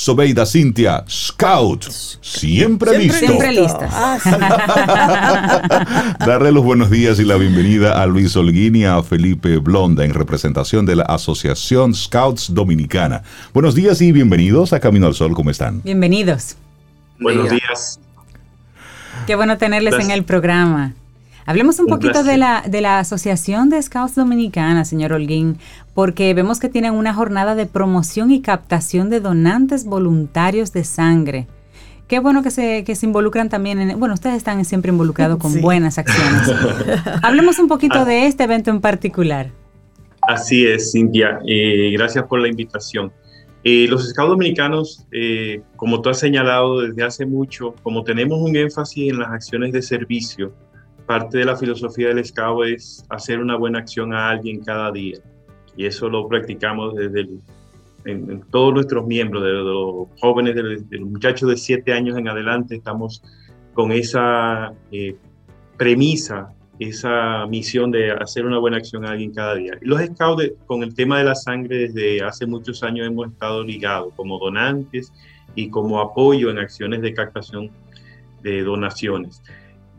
Sobeida 0.00 0.46
Cintia, 0.46 1.04
Scout, 1.06 1.84
siempre, 2.22 2.98
listo. 2.98 3.18
Siempre 3.18 3.52
listas. 3.52 3.92
Ah, 3.92 4.18
sí. 6.18 6.24
Darle 6.24 6.52
los 6.52 6.64
buenos 6.64 6.88
días 6.88 7.18
y 7.18 7.24
la 7.26 7.36
bienvenida 7.36 8.00
a 8.00 8.06
Luis 8.06 8.34
Holguín 8.34 8.76
y 8.76 8.86
a 8.86 9.02
Felipe 9.02 9.58
Blonda 9.58 10.06
en 10.06 10.14
representación 10.14 10.86
de 10.86 10.96
la 10.96 11.02
Asociación 11.02 11.94
Scouts 11.94 12.54
Dominicana. 12.54 13.24
Buenos 13.52 13.74
días 13.74 14.00
y 14.00 14.10
bienvenidos 14.10 14.72
a 14.72 14.80
Camino 14.80 15.06
al 15.06 15.12
Sol, 15.12 15.34
¿cómo 15.34 15.50
están? 15.50 15.82
Bienvenidos. 15.82 16.56
Buenos 17.18 17.50
días. 17.50 18.00
Qué 19.26 19.34
bueno 19.34 19.58
tenerles 19.58 19.92
Gracias. 19.92 20.10
en 20.10 20.16
el 20.16 20.24
programa. 20.24 20.94
Hablemos 21.46 21.78
un 21.78 21.86
Un 21.86 21.90
poquito 21.90 22.22
de 22.22 22.36
la, 22.36 22.62
de 22.68 22.80
la 22.80 22.98
Asociación 23.00 23.70
de 23.70 23.82
Scouts 23.82 24.14
Dominicana, 24.14 24.84
señor 24.84 25.12
Holguín, 25.12 25.58
porque 25.94 26.32
vemos 26.34 26.60
que 26.60 26.68
tienen 26.68 26.94
una 26.94 27.12
jornada 27.14 27.54
de 27.54 27.66
promoción 27.66 28.30
y 28.30 28.40
captación 28.40 29.10
de 29.10 29.20
donantes 29.20 29.84
voluntarios 29.84 30.72
de 30.72 30.84
sangre. 30.84 31.46
Qué 32.08 32.18
bueno 32.18 32.42
que 32.42 32.50
se, 32.50 32.84
que 32.84 32.94
se 32.96 33.06
involucran 33.06 33.48
también 33.48 33.80
en... 33.80 33.98
Bueno, 33.98 34.14
ustedes 34.14 34.36
están 34.36 34.64
siempre 34.64 34.90
involucrados 34.90 35.38
con 35.38 35.52
Sí. 35.54 35.60
buenas 35.60 35.96
acciones. 35.98 36.50
Hablemos 37.22 37.58
un 37.58 37.68
poquito 37.68 38.00
Ah. 38.00 38.04
de 38.04 38.26
este 38.26 38.44
evento 38.44 38.70
en 38.70 38.80
particular. 38.80 39.50
Así 40.22 40.66
es, 40.66 40.92
Cintia. 40.92 41.40
Eh, 41.46 41.90
gracias 41.92 42.24
por 42.26 42.40
la 42.40 42.48
invitación. 42.48 43.12
Eh, 43.64 43.86
los 43.88 44.08
Scouts 44.08 44.30
dominicanos, 44.30 45.06
eh, 45.12 45.62
como 45.76 46.00
tú 46.02 46.10
has 46.10 46.18
señalado 46.18 46.80
desde 46.80 47.02
hace 47.02 47.26
mucho, 47.26 47.74
como 47.82 48.04
tenemos 48.04 48.38
un 48.40 48.56
énfasis 48.56 49.10
en 49.12 49.18
las 49.18 49.30
acciones 49.30 49.72
de 49.72 49.82
servicio, 49.82 50.52
parte 51.10 51.38
de 51.38 51.44
la 51.44 51.56
filosofía 51.56 52.14
del 52.14 52.24
Scout 52.24 52.68
es 52.68 53.04
hacer 53.08 53.40
una 53.40 53.56
buena 53.56 53.80
acción 53.80 54.14
a 54.14 54.30
alguien 54.30 54.62
cada 54.62 54.92
día. 54.92 55.18
Y 55.76 55.84
eso 55.84 56.08
lo 56.08 56.28
practicamos 56.28 56.94
desde 56.94 57.28
todos 58.52 58.74
nuestros 58.74 59.04
miembros, 59.08 59.42
de 59.42 59.50
los 59.50 60.06
jóvenes, 60.20 60.54
de, 60.54 60.98
los 60.98 61.10
muchachos 61.10 61.50
de 61.50 61.56
7 61.56 61.92
años 61.92 62.16
en 62.16 62.28
adelante, 62.28 62.76
estamos 62.76 63.24
con 63.74 63.90
esa 63.90 64.72
eh, 64.92 65.16
premisa 65.76 66.52
esa 66.78 67.44
misión 67.46 67.90
de 67.90 68.12
hacer 68.12 68.46
una 68.46 68.58
buena 68.58 68.76
acción 68.76 69.04
a 69.04 69.10
alguien 69.10 69.34
cada 69.34 69.56
día. 69.56 69.72
Los 69.80 70.00
scouts, 70.00 70.52
con 70.66 70.84
el 70.84 70.94
tema 70.94 71.18
de 71.18 71.24
la 71.24 71.34
sangre, 71.34 71.88
desde 71.88 72.22
hace 72.22 72.46
muchos 72.46 72.84
años 72.84 73.08
hemos 73.08 73.32
estado 73.32 73.64
ligados 73.64 74.14
como 74.14 74.38
donantes 74.38 75.12
y 75.56 75.70
como 75.70 76.00
apoyo 76.00 76.50
en 76.50 76.58
acciones 76.58 77.02
de 77.02 77.12
captación 77.12 77.68
de 78.42 78.62
donaciones. 78.62 79.42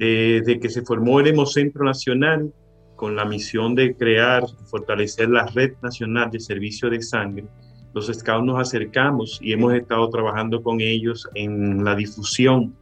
Desde 0.01 0.59
que 0.59 0.67
se 0.67 0.81
formó 0.81 1.19
el 1.19 1.27
Hemocentro 1.27 1.85
Nacional, 1.85 2.51
con 2.95 3.15
la 3.15 3.23
misión 3.23 3.75
de 3.75 3.95
crear 3.95 4.43
fortalecer 4.65 5.29
la 5.29 5.45
Red 5.45 5.73
Nacional 5.83 6.31
de 6.31 6.39
Servicio 6.39 6.89
de 6.89 7.03
Sangre, 7.03 7.45
los 7.93 8.07
scouts 8.07 8.43
nos 8.43 8.59
acercamos 8.59 9.37
y 9.43 9.53
hemos 9.53 9.75
estado 9.75 10.09
trabajando 10.09 10.63
con 10.63 10.81
ellos 10.81 11.29
en 11.35 11.83
la 11.83 11.95
difusión 11.95 12.73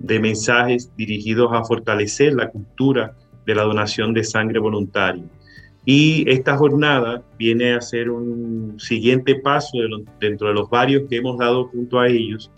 de 0.00 0.20
mensajes 0.20 0.94
dirigidos 0.98 1.50
a 1.54 1.64
fortalecer 1.64 2.34
la 2.34 2.50
cultura 2.50 3.16
de 3.46 3.54
la 3.54 3.62
donación 3.62 4.12
de 4.12 4.24
sangre 4.24 4.58
voluntaria. 4.58 5.24
Y 5.86 6.30
esta 6.30 6.58
jornada 6.58 7.22
viene 7.38 7.72
a 7.72 7.80
ser 7.80 8.10
un 8.10 8.78
siguiente 8.78 9.36
paso 9.36 9.78
dentro 10.20 10.48
de 10.48 10.52
los 10.52 10.68
varios 10.68 11.04
que 11.08 11.16
hemos 11.16 11.38
dado 11.38 11.68
junto 11.68 11.98
a 11.98 12.08
ellos 12.08 12.50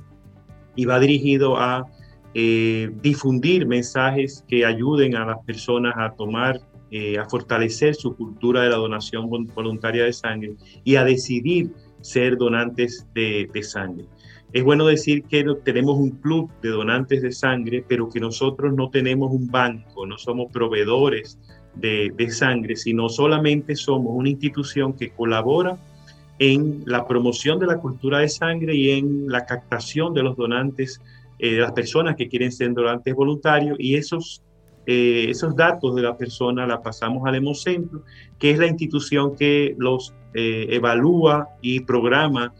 y 0.74 0.86
va 0.86 0.98
dirigido 0.98 1.56
a 1.56 1.86
eh, 2.34 2.90
difundir 3.02 3.66
mensajes 3.66 4.44
que 4.48 4.64
ayuden 4.64 5.16
a 5.16 5.24
las 5.24 5.38
personas 5.44 5.94
a 5.96 6.14
tomar 6.14 6.60
eh, 6.90 7.18
a 7.18 7.28
fortalecer 7.28 7.94
su 7.94 8.16
cultura 8.16 8.62
de 8.62 8.70
la 8.70 8.76
donación 8.76 9.28
voluntaria 9.28 10.04
de 10.04 10.12
sangre 10.14 10.56
y 10.84 10.96
a 10.96 11.04
decidir 11.04 11.70
ser 12.00 12.38
donantes 12.38 13.06
de, 13.12 13.50
sangre. 13.62 14.06
Es 14.54 14.64
bueno 14.64 14.86
decir 14.86 15.24
que 15.24 15.44
tenemos 15.64 15.98
un 15.98 16.12
club 16.12 16.50
de 16.62 16.70
donantes 16.70 17.20
de 17.20 17.30
sangre, 17.30 17.84
pero 17.86 18.08
que 18.08 18.20
nosotros 18.20 18.72
no 18.72 18.88
tenemos 18.88 19.30
un 19.30 19.50
banco, 19.50 20.06
no 20.06 20.16
somos 20.16 20.50
proveedores 20.50 21.38
de, 21.74 22.30
sangre, 22.30 22.74
sino 22.74 23.10
solamente 23.10 23.76
somos 23.76 24.14
una 24.16 24.30
institución 24.30 24.94
que 24.94 25.10
colabora 25.10 25.76
en 26.38 26.84
la 26.86 27.06
promoción 27.06 27.58
de 27.58 27.66
la 27.66 27.80
cultura 27.80 28.20
de 28.20 28.30
sangre 28.30 28.74
y 28.74 28.92
en 28.92 29.28
la 29.28 29.44
captación 29.44 30.14
de 30.14 30.22
los 30.22 30.38
donantes, 30.38 31.02
eh, 31.38 31.52
las 31.52 31.72
personas 31.72 32.16
que 32.16 32.28
quieren 32.28 32.50
ser 32.50 32.72
donantes 32.74 33.14
voluntarios 33.14 33.76
y 33.78 33.94
esos, 33.94 34.42
eh, 34.86 35.26
esos 35.28 35.54
datos 35.54 35.94
de 35.94 36.02
la 36.02 36.16
persona 36.16 36.66
la 36.66 36.82
pasamos 36.82 37.26
al 37.26 37.36
Hemocentro, 37.36 38.02
que 38.38 38.50
es 38.50 38.58
la 38.58 38.66
institución 38.66 39.36
que 39.36 39.74
los 39.78 40.14
eh, 40.34 40.66
evalúa 40.70 41.48
y 41.62 41.80
programa 41.80 42.52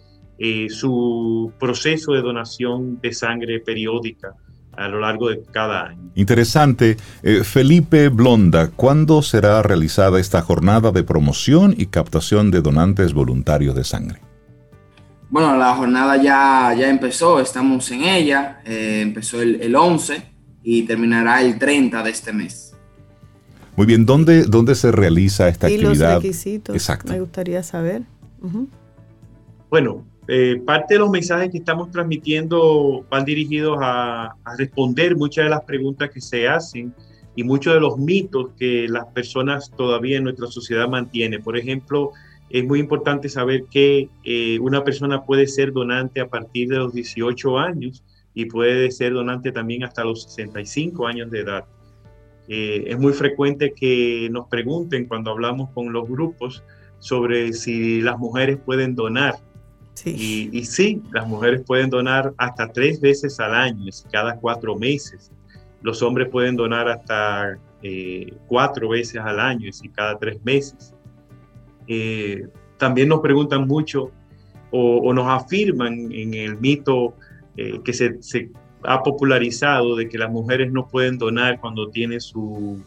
su 0.69 1.53
proceso 1.59 2.13
de 2.13 2.23
donación 2.23 3.01
de 3.01 3.13
sangre 3.13 3.59
periódica 3.59 4.37
a 4.71 4.87
lo 4.87 5.01
largo 5.01 5.31
de 5.31 5.43
cada 5.43 5.87
año. 5.87 6.13
Interesante. 6.15 6.97
Felipe 7.43 8.09
Blonda, 8.09 8.71
¿cuándo 8.71 9.21
será 9.23 9.65
realizada 9.65 10.21
esta 10.21 10.41
jornada 10.41 10.93
de 10.93 11.03
promoción 11.03 11.75
y 11.77 11.87
captación 11.87 12.53
de 12.53 12.61
donantes 12.61 13.15
voluntarios 13.15 13.75
de 13.75 13.83
sangre? 13.83 14.28
Bueno, 15.31 15.57
la 15.57 15.75
jornada 15.75 16.17
ya, 16.17 16.75
ya 16.79 16.89
empezó, 16.89 17.39
estamos 17.39 17.91
en 17.91 18.05
ella, 18.05 18.61
eh, 18.65 19.01
empezó 19.03 19.43
el, 19.43 19.75
11 19.77 20.23
y 20.63 20.83
terminará 20.83 21.43
el 21.43 21.59
30 21.59 22.03
de 22.03 22.11
este 22.11 22.33
mes. 22.33 22.75
Muy 23.77 23.87
bien, 23.87 24.07
¿dónde, 24.07 24.45
dónde 24.45 24.75
se 24.75 24.91
realiza 24.91 25.49
esta 25.49 25.67
actividad? 25.67 26.15
Los 26.15 26.23
requisitos, 26.23 26.75
Exacto. 26.75 27.13
me 27.13 27.21
gustaría 27.21 27.63
saber. 27.63 28.03
Bueno, 29.71 30.05
eh, 30.31 30.61
parte 30.65 30.95
de 30.95 31.01
los 31.01 31.11
mensajes 31.11 31.51
que 31.51 31.59
estamos 31.59 31.91
transmitiendo 31.91 33.07
van 33.11 33.25
dirigidos 33.25 33.79
a, 33.81 34.35
responder 34.59 35.17
muchas 35.17 35.45
de 35.45 35.51
las 35.51 35.63
preguntas 35.63 36.11
que 36.11 36.21
se 36.21 36.47
hacen 36.47 36.95
y 37.35 37.45
muchos 37.45 37.73
de 37.73 37.81
los 37.81 37.99
mitos 37.99 38.51
que 38.59 38.87
las 38.89 39.07
personas 39.07 39.71
todavía 39.71 40.19
en 40.19 40.25
nuestra 40.25 40.47
sociedad 40.49 40.89
mantienen. 40.89 41.43
Por 41.43 41.57
ejemplo, 41.57 42.13
es 42.51 42.65
muy 42.65 42.81
importante 42.81 43.29
saber 43.29 43.65
que 43.71 44.09
eh, 44.25 44.59
una 44.61 44.85
persona 44.85 45.25
puede 45.25 45.47
ser 45.47 45.73
donante 45.73 46.21
a 46.21 46.29
partir 46.29 46.69
de 46.69 46.77
los 46.77 46.93
18 46.93 47.59
años 47.59 48.05
y 48.35 48.47
puede 48.47 48.91
ser 48.91 49.13
donante 49.13 49.53
también 49.53 49.85
hasta 49.85 50.05
los 50.05 50.25
65 50.25 51.07
años 51.07 51.31
de 51.31 51.41
edad. 51.41 51.65
Eh, 52.49 52.85
es 52.87 52.99
muy 52.99 53.13
frecuente 53.13 53.75
que 53.75 54.29
nos 54.31 54.49
pregunten 54.49 55.07
cuando 55.07 55.31
hablamos 55.31 55.71
con 55.71 55.93
los 55.93 56.09
grupos 56.09 56.63
sobre 56.99 57.53
si 57.53 58.01
las 58.01 58.19
mujeres 58.19 58.59
pueden 58.65 58.95
donar 58.95 59.37
y, 60.05 60.65
sí, 60.65 61.03
las 61.13 61.27
mujeres 61.27 61.63
pueden 61.67 61.91
donar 61.91 62.33
hasta 62.37 62.69
tres 62.73 63.01
veces 63.01 63.39
al 63.41 63.55
año, 63.55 63.91
cada 64.11 64.37
cuatro 64.37 64.77
meses. 64.77 65.31
Los 65.83 66.03
hombres 66.03 66.29
pueden 66.29 66.57
donar 66.57 66.89
hasta 66.89 67.59
eh, 67.83 68.33
cuatro 68.47 68.91
veces 68.91 69.21
al 69.21 69.41
año, 69.41 69.69
y 69.83 69.89
cada 69.89 70.19
tres 70.19 70.43
meses. 70.45 70.95
Eh, 71.89 72.47
también 72.77 73.09
nos 73.09 73.21
preguntan 73.21 73.67
mucho 73.67 74.13
o, 74.71 75.13
nos 75.13 75.27
afirman 75.27 76.13
en 76.13 76.35
el 76.35 76.59
mito 76.59 77.15
eh, 77.57 77.81
que 77.85 77.93
se, 77.93 78.51
ha 78.85 79.03
popularizado 79.03 79.97
de 79.97 80.09
que 80.09 80.19
las 80.19 80.31
mujeres 80.31 80.71
no 80.71 80.87
pueden 80.87 81.19
donar 81.19 81.59
cuando 81.61 81.89
tienen 81.89 82.21
su 82.21 82.81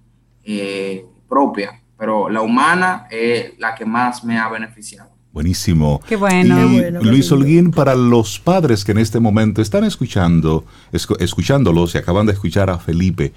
propia, 1.28 1.82
pero 1.99 2.28
la 2.28 2.42
humana 2.42 3.07
es 3.11 3.59
la 3.59 3.74
que 3.74 3.84
más 3.84 4.24
me 4.24 4.38
ha 4.38 4.49
beneficiado. 4.49 5.11
Buenísimo. 5.32 6.01
Qué 6.09 6.16
bueno. 6.16 6.57
Luis 7.03 7.30
Holguín, 7.30 7.70
para 7.70 7.94
los 7.94 8.40
padres 8.40 8.84
que 8.84 8.92
en 8.92 8.99
este 8.99 9.20
momento 9.20 9.61
están 9.61 9.84
escuchando, 9.84 10.64
escuchándolos 10.92 11.94
y 11.94 11.99
acaban 11.99 12.24
de 12.24 12.32
escuchar 12.32 12.70
a 12.70 12.78
Felipe, 12.78 13.34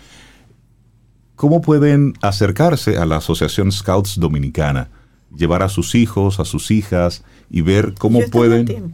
¿cómo 1.36 1.62
pueden 1.62 2.14
acercarse 2.22 2.98
a 2.98 3.06
la 3.06 3.18
Asociación 3.18 3.74
Scouts 3.74 4.18
Dominicana? 4.18 4.88
Llevar 5.36 5.62
a 5.62 5.68
sus 5.68 5.94
hijos, 5.94 6.40
a 6.40 6.46
sus 6.46 6.72
hijas 6.72 7.26
y 7.50 7.62
ver 7.62 7.96
cómo 7.98 8.22
pueden... 8.32 8.94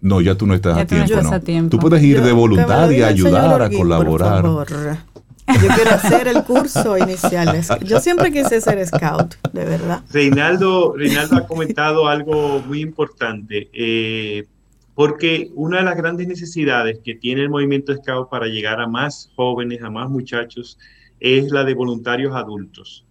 no, 0.00 0.20
ya 0.20 0.34
tú 0.34 0.46
no 0.46 0.54
estás 0.54 0.78
a, 0.78 0.86
tiempo, 0.86 1.20
no. 1.22 1.32
a 1.32 1.40
tiempo. 1.40 1.70
Tú 1.70 1.78
puedes 1.78 2.02
ir 2.02 2.22
de 2.22 2.32
voluntaria, 2.32 3.06
ayudar, 3.06 3.62
a 3.62 3.70
colaborar. 3.70 4.44
Yo 4.44 5.68
quiero 5.74 5.90
hacer 5.90 6.28
el 6.28 6.44
curso 6.44 6.96
inicial. 6.96 7.60
Yo 7.84 8.00
siempre 8.00 8.32
quise 8.32 8.60
ser 8.60 8.84
scout, 8.86 9.34
de 9.52 9.64
verdad. 9.64 10.02
Reinaldo, 10.12 10.94
Reinaldo 10.96 11.36
ha 11.36 11.46
comentado 11.46 12.08
algo 12.08 12.62
muy 12.66 12.80
importante, 12.80 13.68
eh, 13.72 14.46
porque 14.94 15.50
una 15.54 15.78
de 15.78 15.84
las 15.84 15.96
grandes 15.96 16.28
necesidades 16.28 17.00
que 17.04 17.14
tiene 17.14 17.42
el 17.42 17.50
movimiento 17.50 17.94
scout 17.94 18.30
para 18.30 18.46
llegar 18.46 18.80
a 18.80 18.86
más 18.86 19.30
jóvenes, 19.34 19.82
a 19.82 19.90
más 19.90 20.08
muchachos, 20.08 20.78
es 21.18 21.50
la 21.50 21.64
de 21.64 21.74
voluntarios 21.74 22.34
adultos. 22.34 23.04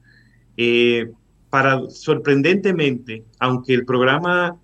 Eh, 0.57 1.11
para 1.49 1.89
sorprendentemente, 1.89 3.25
aunque 3.39 3.73
el 3.73 3.85
programa 3.85 4.57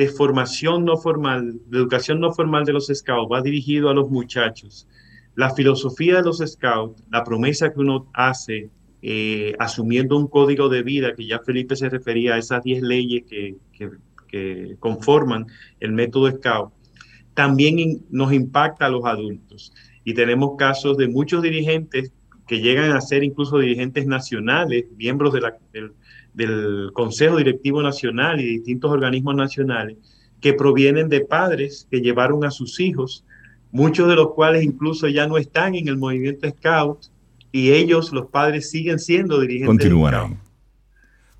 de 0.00 0.08
formación 0.08 0.86
no 0.86 0.96
formal, 0.96 1.60
de 1.66 1.76
educación 1.76 2.20
no 2.20 2.32
formal 2.32 2.64
de 2.64 2.72
los 2.72 2.86
scouts 2.86 3.30
va 3.30 3.42
dirigido 3.42 3.90
a 3.90 3.94
los 3.94 4.08
muchachos, 4.08 4.88
la 5.34 5.50
filosofía 5.54 6.16
de 6.16 6.22
los 6.22 6.38
scouts, 6.38 7.04
la 7.10 7.22
promesa 7.22 7.70
que 7.70 7.80
uno 7.80 8.08
hace 8.14 8.70
eh, 9.02 9.54
asumiendo 9.58 10.16
un 10.16 10.26
código 10.26 10.70
de 10.70 10.82
vida, 10.82 11.14
que 11.14 11.26
ya 11.26 11.40
Felipe 11.40 11.76
se 11.76 11.90
refería 11.90 12.32
a 12.32 12.38
esas 12.38 12.62
10 12.62 12.82
leyes 12.82 13.24
que, 13.28 13.56
conforman 14.78 15.46
el 15.80 15.92
método 15.92 16.30
scout, 16.30 16.72
también 17.34 18.02
nos 18.08 18.32
impacta 18.32 18.86
a 18.86 18.88
los 18.88 19.04
adultos. 19.04 19.74
Y 20.02 20.14
tenemos 20.14 20.52
casos 20.56 20.96
de 20.96 21.08
muchos 21.08 21.42
dirigentes 21.42 22.10
que 22.46 22.60
llegan 22.60 22.92
a 22.92 23.02
ser 23.02 23.22
incluso 23.22 23.58
dirigentes 23.58 24.06
nacionales, 24.06 24.84
miembros 24.96 25.34
del, 25.34 25.92
del 26.34 26.90
Consejo 26.92 27.36
Directivo 27.36 27.82
Nacional 27.82 28.40
y 28.40 28.44
distintos 28.44 28.90
organismos 28.90 29.34
nacionales, 29.34 29.96
que 30.40 30.54
provienen 30.54 31.08
de 31.08 31.20
padres 31.20 31.86
que 31.90 32.00
llevaron 32.00 32.44
a 32.44 32.50
sus 32.50 32.80
hijos, 32.80 33.24
muchos 33.72 34.08
de 34.08 34.16
los 34.16 34.32
cuales 34.32 34.64
incluso 34.64 35.08
ya 35.08 35.26
no 35.26 35.36
están 35.36 35.74
en 35.74 35.88
el 35.88 35.96
movimiento 35.96 36.48
Scout, 36.48 37.06
y 37.52 37.72
ellos, 37.72 38.12
los 38.12 38.26
padres, 38.26 38.70
siguen 38.70 38.98
siendo 38.98 39.40
dirigentes. 39.40 39.68
Continuarán. 39.68 40.38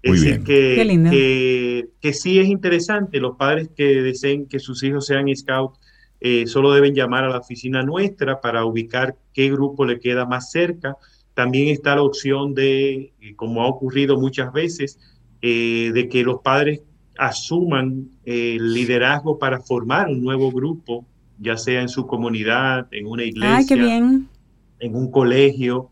Muy 0.03 0.17
es 0.17 0.25
bien. 0.25 0.45
Que, 0.45 1.89
que, 2.01 2.13
sí 2.13 2.41
es 2.41 2.49
interesante, 2.49 3.21
los 3.21 3.37
padres 3.37 3.69
que 3.77 4.03
deseen 4.03 4.47
que 4.47 4.59
sus 4.59 4.83
hijos 4.83 5.07
sean 5.07 5.27
Scout 5.35 5.75
eh, 6.21 6.47
solo 6.47 6.73
deben 6.73 6.95
llamar 6.95 7.25
a 7.25 7.29
la 7.29 7.39
oficina 7.39 7.83
nuestra 7.83 8.41
para 8.41 8.65
ubicar 8.65 9.17
qué 9.33 9.51
grupo 9.51 9.85
le 9.85 10.01
queda 10.01 10.27
más 10.27 10.51
cerca. 10.51 10.97
También 11.41 11.69
está 11.69 11.97
la 11.97 12.03
opción 12.03 12.53
de, 12.53 13.15
eh, 13.19 13.35
como 13.35 13.63
ha 13.63 13.67
ocurrido 13.67 14.21
muchas 14.21 14.53
veces, 14.53 14.99
eh, 15.41 15.91
de 15.95 16.07
que 16.07 16.23
los 16.23 16.43
padres 16.43 16.83
asuman 17.17 18.11
el 18.27 18.75
liderazgo 18.75 19.39
para 19.39 19.59
formar 19.59 20.09
un 20.09 20.23
nuevo 20.23 20.53
grupo, 20.53 21.07
ya 21.39 21.57
sea 21.57 21.81
en 21.81 21.89
su 21.89 22.07
comunidad, 22.07 22.89
en 22.91 23.07
una 23.07 23.25
iglesia, 23.25 23.97
en 23.97 24.95
un 24.95 25.11
colegio. 25.11 25.89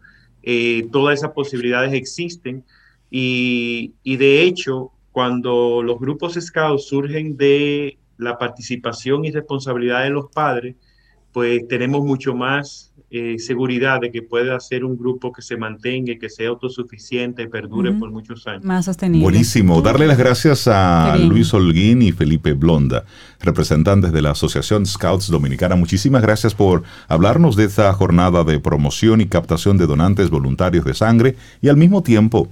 todas 0.92 1.20
esas 1.20 1.32
posibilidades 1.32 1.94
existen 1.94 2.62
y, 3.10 3.94
y 4.02 4.18
de 4.18 4.42
hecho, 4.42 4.92
cuando 5.12 5.82
los 5.82 5.98
grupos 5.98 6.34
scouts 6.34 6.88
surgen 6.88 7.38
de 7.38 7.96
la 8.18 8.36
participación 8.36 9.24
y 9.24 9.30
responsabilidad 9.30 10.02
de 10.02 10.10
los 10.10 10.26
padres, 10.30 10.76
pues 11.32 11.66
tenemos 11.68 12.04
mucho 12.04 12.34
más 12.34 12.87
eh, 13.10 13.38
seguridad 13.38 14.02
de 14.02 14.10
que 14.10 14.20
pueda 14.20 14.60
ser 14.60 14.84
un 14.84 14.98
grupo 14.98 15.32
que 15.32 15.40
se 15.40 15.56
mantenga, 15.56 16.14
que 16.20 16.28
sea 16.28 16.50
autosuficiente, 16.50 17.48
perdure 17.48 17.92
por 17.92 18.10
muchos 18.10 18.46
años. 18.46 18.64
Más 18.64 18.84
sostenible. 18.84 19.22
Buenísimo. 19.22 19.80
Darle 19.80 20.06
las 20.06 20.18
gracias 20.18 20.68
a 20.68 21.16
Luis 21.16 21.54
Holguín 21.54 22.02
y 22.02 22.12
Felipe 22.12 22.52
Blonda, 22.52 23.06
representantes 23.40 24.12
de 24.12 24.20
la 24.20 24.32
Asociación 24.32 24.84
Scouts 24.84 25.28
Dominicana. 25.28 25.74
Muchísimas 25.74 26.20
gracias 26.20 26.54
por 26.54 26.82
hablarnos 27.08 27.56
de 27.56 27.64
esta 27.64 27.90
jornada 27.94 28.44
de 28.44 28.60
promoción 28.60 29.22
y 29.22 29.26
captación 29.26 29.78
de 29.78 29.86
donantes 29.86 30.28
voluntarios 30.28 30.84
de 30.84 30.92
sangre 30.92 31.36
y 31.62 31.68
al 31.68 31.78
mismo 31.78 32.02
tiempo 32.02 32.48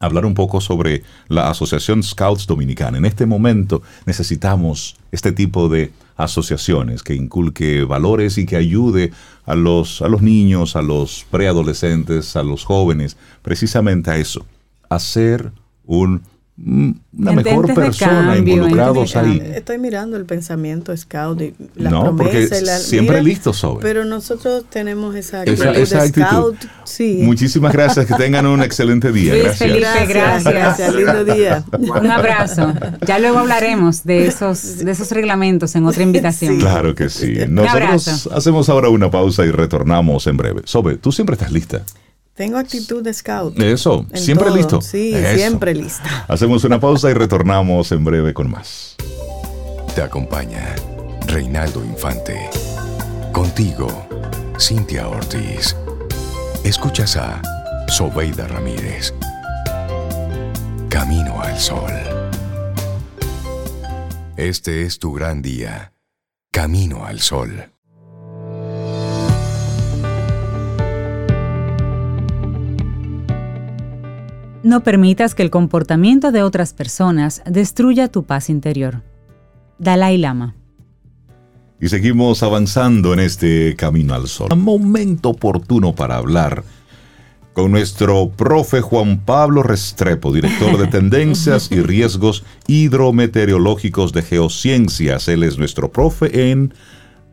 hablar 0.00 0.26
un 0.26 0.34
poco 0.34 0.60
sobre 0.60 1.02
la 1.28 1.48
Asociación 1.48 2.02
Scouts 2.02 2.46
Dominicana. 2.46 2.98
En 2.98 3.06
este 3.06 3.24
momento 3.24 3.82
necesitamos 4.04 4.96
este 5.12 5.32
tipo 5.32 5.68
de 5.68 5.92
asociaciones 6.16 7.02
que 7.02 7.14
inculque 7.14 7.84
valores 7.84 8.38
y 8.38 8.46
que 8.46 8.56
ayude 8.56 9.12
a 9.44 9.54
los, 9.54 10.02
a 10.02 10.08
los 10.08 10.22
niños, 10.22 10.76
a 10.76 10.82
los 10.82 11.26
preadolescentes, 11.30 12.36
a 12.36 12.42
los 12.42 12.64
jóvenes, 12.64 13.16
precisamente 13.42 14.10
a 14.10 14.16
eso, 14.16 14.46
a 14.88 14.98
ser 14.98 15.52
un 15.84 16.22
una 16.58 17.32
mejor 17.32 17.74
persona 17.74 18.36
involucrados 18.36 19.16
ahí. 19.16 19.42
Estoy 19.54 19.78
mirando 19.78 20.16
el 20.16 20.26
pensamiento 20.26 20.94
scout 20.96 21.40
y 21.40 21.54
las 21.74 21.92
no, 21.92 22.14
promesas. 22.14 22.60
Porque 22.60 22.78
siempre 22.78 23.22
listo 23.22 23.52
sobre. 23.52 23.82
Pero 23.82 24.04
nosotros 24.04 24.64
tenemos 24.68 25.14
esa 25.16 25.40
actitud, 25.40 25.64
esa, 25.76 26.06
Scout. 26.06 26.56
Sí. 26.84 27.20
Muchísimas 27.22 27.72
gracias, 27.72 28.06
que 28.06 28.14
tengan 28.14 28.46
un 28.46 28.62
excelente 28.62 29.12
día. 29.12 29.34
gracias. 29.34 29.58
Felipe, 29.58 30.06
gracias. 30.06 30.94
Lindo 30.94 31.24
día. 31.24 31.64
Un 31.72 32.10
abrazo. 32.10 32.74
Ya 33.06 33.18
luego 33.18 33.38
hablaremos 33.38 34.04
de 34.04 34.26
esos, 34.26 34.78
de 34.78 34.90
esos 34.90 35.10
reglamentos 35.10 35.74
en 35.74 35.86
otra 35.86 36.02
invitación. 36.02 36.58
Claro 36.58 36.94
que 36.94 37.08
sí. 37.08 37.34
Nosotros 37.48 38.28
hacemos 38.32 38.68
ahora 38.68 38.88
una 38.90 39.10
pausa 39.10 39.44
y 39.44 39.50
retornamos 39.50 40.26
en 40.26 40.36
breve. 40.36 40.62
Sobe, 40.64 40.96
tú 40.96 41.12
siempre 41.12 41.34
estás 41.34 41.50
lista. 41.50 41.82
Tengo 42.34 42.56
actitud 42.56 43.02
de 43.02 43.12
scout. 43.12 43.58
Eso, 43.58 44.06
siempre 44.14 44.50
listo. 44.50 44.80
Sí, 44.80 45.14
siempre 45.34 45.74
listo. 45.74 46.08
Hacemos 46.28 46.64
una 46.64 46.80
pausa 46.80 47.10
y 47.10 47.14
retornamos 47.14 47.92
en 47.92 48.04
breve 48.04 48.32
con 48.32 48.50
más. 48.50 48.96
Te 49.94 50.00
acompaña 50.00 50.74
Reinaldo 51.26 51.84
Infante. 51.84 52.48
Contigo, 53.32 53.88
Cintia 54.58 55.08
Ortiz. 55.08 55.76
Escuchas 56.64 57.16
a 57.16 57.42
Sobeida 57.88 58.48
Ramírez. 58.48 59.12
Camino 60.88 61.42
al 61.42 61.58
Sol. 61.58 61.92
Este 64.36 64.82
es 64.82 64.98
tu 64.98 65.12
gran 65.12 65.42
día. 65.42 65.92
Camino 66.50 67.04
al 67.04 67.20
Sol. 67.20 67.71
No 74.62 74.84
permitas 74.84 75.34
que 75.34 75.42
el 75.42 75.50
comportamiento 75.50 76.30
de 76.30 76.42
otras 76.42 76.72
personas 76.72 77.42
destruya 77.44 78.08
tu 78.08 78.24
paz 78.24 78.48
interior. 78.48 79.02
Dalai 79.78 80.18
Lama. 80.18 80.54
Y 81.80 81.88
seguimos 81.88 82.44
avanzando 82.44 83.12
en 83.12 83.18
este 83.18 83.74
camino 83.74 84.14
al 84.14 84.28
sol. 84.28 84.56
Momento 84.56 85.30
oportuno 85.30 85.94
para 85.96 86.16
hablar 86.16 86.62
con 87.54 87.72
nuestro 87.72 88.30
profe 88.30 88.80
Juan 88.80 89.24
Pablo 89.24 89.64
Restrepo, 89.64 90.32
director 90.32 90.78
de 90.78 90.86
Tendencias 90.98 91.70
y 91.72 91.82
Riesgos 91.82 92.44
Hidrometeorológicos 92.68 94.12
de 94.12 94.22
Geociencias. 94.22 95.26
Él 95.26 95.42
es 95.42 95.58
nuestro 95.58 95.90
profe 95.90 96.52
en 96.52 96.72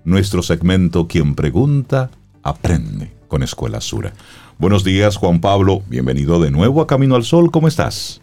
nuestro 0.03 0.41
segmento 0.41 1.07
Quien 1.07 1.35
Pregunta, 1.35 2.09
Aprende 2.41 3.11
con 3.27 3.43
Escuela 3.43 3.81
Sura. 3.81 4.13
Buenos 4.59 4.83
días, 4.83 5.15
Juan 5.15 5.39
Pablo. 5.39 5.83
Bienvenido 5.87 6.37
de 6.41 6.51
nuevo 6.51 6.81
a 6.81 6.85
Camino 6.85 7.15
al 7.15 7.23
Sol. 7.23 7.49
¿Cómo 7.49 7.69
estás? 7.69 8.19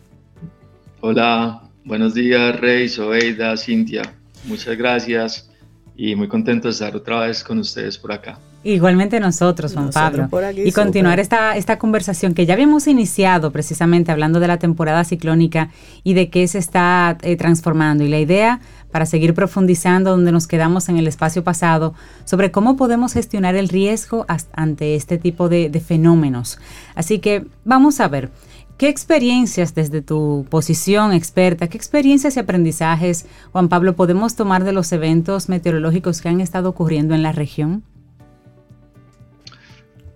Hola, 1.00 1.62
buenos 1.82 2.12
días, 2.12 2.60
Rey, 2.60 2.90
Sobeida, 2.90 3.56
Cintia. 3.56 4.02
Muchas 4.44 4.76
gracias 4.76 5.50
y 5.96 6.14
muy 6.14 6.28
contento 6.28 6.68
de 6.68 6.72
estar 6.72 6.94
otra 6.94 7.20
vez 7.20 7.42
con 7.42 7.58
ustedes 7.58 7.96
por 7.96 8.12
acá. 8.12 8.38
Igualmente 8.64 9.18
nosotros, 9.18 9.72
Juan 9.72 9.90
Pablo. 9.90 10.28
y 10.54 10.72
continuar 10.72 11.20
esta, 11.20 11.56
esta 11.56 11.78
conversación 11.78 12.34
que 12.34 12.44
ya 12.44 12.52
habíamos 12.52 12.86
iniciado 12.86 13.50
precisamente 13.50 14.12
hablando 14.12 14.38
de 14.38 14.48
la 14.48 14.58
temporada 14.58 15.04
ciclónica 15.04 15.70
y 16.04 16.12
de 16.12 16.28
qué 16.28 16.46
se 16.48 16.58
está 16.58 17.16
eh, 17.22 17.36
transformando. 17.36 18.04
Y 18.04 18.08
la 18.08 18.20
idea 18.20 18.60
para 18.90 19.06
seguir 19.06 19.34
profundizando 19.34 20.10
donde 20.10 20.32
nos 20.32 20.46
quedamos 20.46 20.88
en 20.88 20.96
el 20.96 21.06
espacio 21.06 21.44
pasado 21.44 21.94
sobre 22.24 22.50
cómo 22.50 22.76
podemos 22.76 23.12
gestionar 23.12 23.54
el 23.54 23.68
riesgo 23.68 24.26
ante 24.52 24.94
este 24.94 25.18
tipo 25.18 25.48
de, 25.48 25.70
fenómenos. 25.84 26.58
Así 26.94 27.18
que 27.18 27.46
vamos 27.64 28.00
a 28.00 28.08
ver. 28.08 28.30
¿Qué 28.78 28.90
experiencias 28.90 29.74
desde 29.74 30.02
tu 30.02 30.44
posición 30.50 31.14
experta, 31.14 31.66
qué 31.68 31.78
experiencias 31.78 32.36
y 32.36 32.40
aprendizajes, 32.40 33.24
Juan 33.52 33.70
Pablo, 33.70 33.96
podemos 33.96 34.36
tomar 34.36 34.64
de 34.64 34.72
los 34.72 34.92
eventos 34.92 35.48
meteorológicos 35.48 36.20
que 36.20 36.28
han 36.28 36.42
estado 36.42 36.68
ocurriendo 36.68 37.14
en 37.14 37.22
la 37.22 37.32
región? 37.32 37.84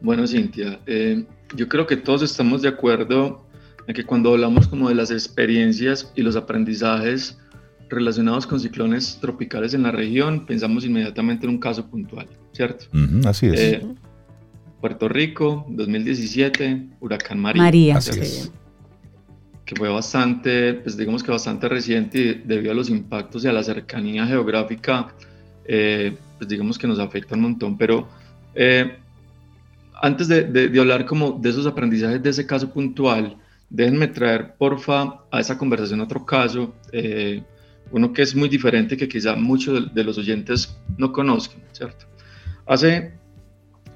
Bueno, 0.02 0.26
Cintia, 0.26 0.78
eh, 0.86 1.24
yo 1.54 1.68
creo 1.68 1.86
que 1.86 1.96
todos 1.96 2.22
estamos 2.22 2.60
de 2.60 2.68
acuerdo 2.68 3.46
en 3.86 3.94
que 3.94 4.04
cuando 4.04 4.30
hablamos 4.30 4.68
como 4.68 4.88
de 4.88 4.94
las 4.94 5.10
experiencias 5.10 6.12
y 6.14 6.22
los 6.22 6.36
aprendizajes 6.36 7.38
relacionados 7.90 8.46
con 8.46 8.60
ciclones 8.60 9.18
tropicales 9.20 9.74
en 9.74 9.82
la 9.82 9.90
región, 9.90 10.46
pensamos 10.46 10.84
inmediatamente 10.84 11.46
en 11.46 11.50
un 11.50 11.58
caso 11.58 11.86
puntual, 11.86 12.26
¿cierto? 12.52 12.86
así 13.26 13.46
es. 13.46 13.60
Eh, 13.60 13.86
Puerto 14.80 15.08
Rico, 15.08 15.66
2017, 15.68 16.86
huracán 17.00 17.38
María. 17.38 17.62
María, 17.62 17.98
Que 19.64 19.76
fue 19.76 19.88
bastante, 19.88 20.74
pues 20.74 20.96
digamos 20.96 21.22
que 21.22 21.30
bastante 21.30 21.68
reciente 21.68 22.42
debido 22.44 22.72
a 22.72 22.74
los 22.74 22.88
impactos 22.88 23.44
y 23.44 23.48
a 23.48 23.52
la 23.52 23.62
cercanía 23.62 24.26
geográfica, 24.26 25.14
eh, 25.66 26.16
pues 26.38 26.48
digamos 26.48 26.78
que 26.78 26.86
nos 26.86 26.98
afecta 26.98 27.34
un 27.34 27.42
montón, 27.42 27.76
pero 27.76 28.08
antes 30.02 30.28
de, 30.28 30.80
hablar 30.80 31.04
como 31.04 31.32
de 31.32 31.50
esos 31.50 31.66
aprendizajes 31.66 32.22
de 32.22 32.30
ese 32.30 32.46
caso 32.46 32.72
puntual, 32.72 33.36
déjenme 33.68 34.08
traer, 34.08 34.54
porfa, 34.56 35.20
a 35.30 35.40
esa 35.40 35.58
conversación 35.58 36.00
otro 36.00 36.24
caso, 36.24 36.74
eh, 36.92 37.42
uno 37.92 38.12
que 38.12 38.22
es 38.22 38.34
muy 38.34 38.48
diferente, 38.48 38.96
que 38.96 39.08
quizá 39.08 39.36
muchos 39.36 39.92
de, 39.94 40.04
los 40.04 40.18
oyentes 40.18 40.76
no 40.96 41.12
conozcan, 41.12 41.60
¿cierto? 41.72 42.06
Hace 42.66 43.12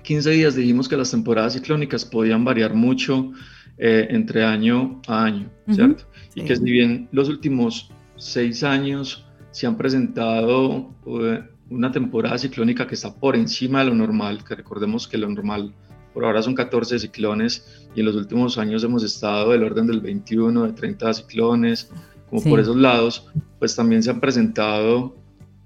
15 0.02 0.30
días 0.30 0.54
dijimos 0.54 0.88
que 0.88 0.96
las 0.96 1.10
temporadas 1.10 1.54
ciclónicas 1.54 2.04
podían 2.04 2.44
variar 2.44 2.74
mucho 2.74 3.32
eh, 3.78 4.06
entre 4.10 4.44
año 4.44 5.00
a 5.06 5.24
año, 5.24 5.50
¿cierto? 5.70 6.04
Y 6.34 6.42
que 6.44 6.56
si 6.56 6.64
bien 6.64 7.08
los 7.12 7.28
últimos 7.28 7.90
seis 8.16 8.62
años 8.62 9.26
se 9.50 9.66
han 9.66 9.76
presentado 9.76 10.92
eh, 11.06 11.42
una 11.70 11.92
temporada 11.92 12.38
ciclónica 12.38 12.86
que 12.86 12.94
está 12.94 13.14
por 13.14 13.36
encima 13.36 13.80
de 13.80 13.86
lo 13.86 13.94
normal, 13.94 14.44
que 14.44 14.54
recordemos 14.54 15.08
que 15.08 15.18
lo 15.18 15.28
normal 15.28 15.72
por 16.12 16.24
ahora 16.24 16.42
son 16.42 16.54
14 16.54 17.00
ciclones 17.00 17.86
y 17.94 18.00
en 18.00 18.06
los 18.06 18.14
últimos 18.14 18.56
años 18.56 18.84
hemos 18.84 19.02
estado 19.02 19.50
del 19.50 19.64
orden 19.64 19.86
del 19.86 20.00
21, 20.00 20.66
de 20.66 20.72
30 20.72 21.14
ciclones, 21.14 21.90
como 22.34 22.50
por 22.50 22.58
esos 22.58 22.74
lados, 22.74 23.28
pues 23.60 23.76
también 23.76 24.02
se 24.02 24.10
han 24.10 24.18
presentado 24.18 25.14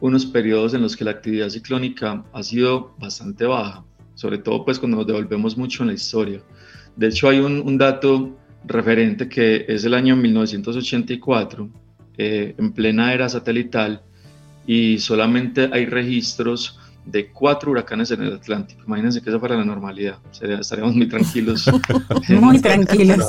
unos 0.01 0.27
periodos 0.27 0.75
en 0.75 0.83
los 0.83 0.97
que 0.97 1.05
la 1.05 1.13
actividad 1.13 1.49
ciclónica 1.49 2.23
ha 2.31 2.43
sido 2.43 2.95
bastante 2.99 3.47
baja, 3.47 3.85
sobre 4.15 4.37
todo 4.37 4.67
pues 4.67 4.79
cuando 4.79 4.99
nos 4.99 5.07
devolvemos 5.07 5.57
mucho 5.57 5.83
en 5.83 5.87
la 5.87 5.95
historia. 5.95 6.43
De 6.95 7.09
hecho 7.09 7.31
hay 7.31 7.39
un, 7.39 7.63
un 7.63 7.79
dato 7.79 8.37
referente 8.67 9.31
que 9.31 9.65
es 9.67 9.85
el 9.85 9.95
año 9.95 10.15
1984, 10.15 11.71
eh, 12.19 12.55
en 12.59 12.73
plena 12.73 13.15
era 13.15 13.31
satelital, 13.31 14.03
y 14.67 14.99
solamente 14.99 15.71
hay 15.73 15.87
registros 15.87 16.79
de 17.07 17.33
cuatro 17.33 17.71
huracanes 17.71 18.11
en 18.11 18.25
el 18.25 18.35
Atlántico. 18.35 18.83
Imagínense 18.87 19.23
que 19.23 19.31
eso 19.31 19.41
fuera 19.41 19.57
la 19.57 19.65
normalidad. 19.65 20.19
estaríamos 20.39 20.95
muy 20.95 21.09
tranquilos. 21.09 21.67
muy 22.29 22.61
tranquilos. 22.61 23.25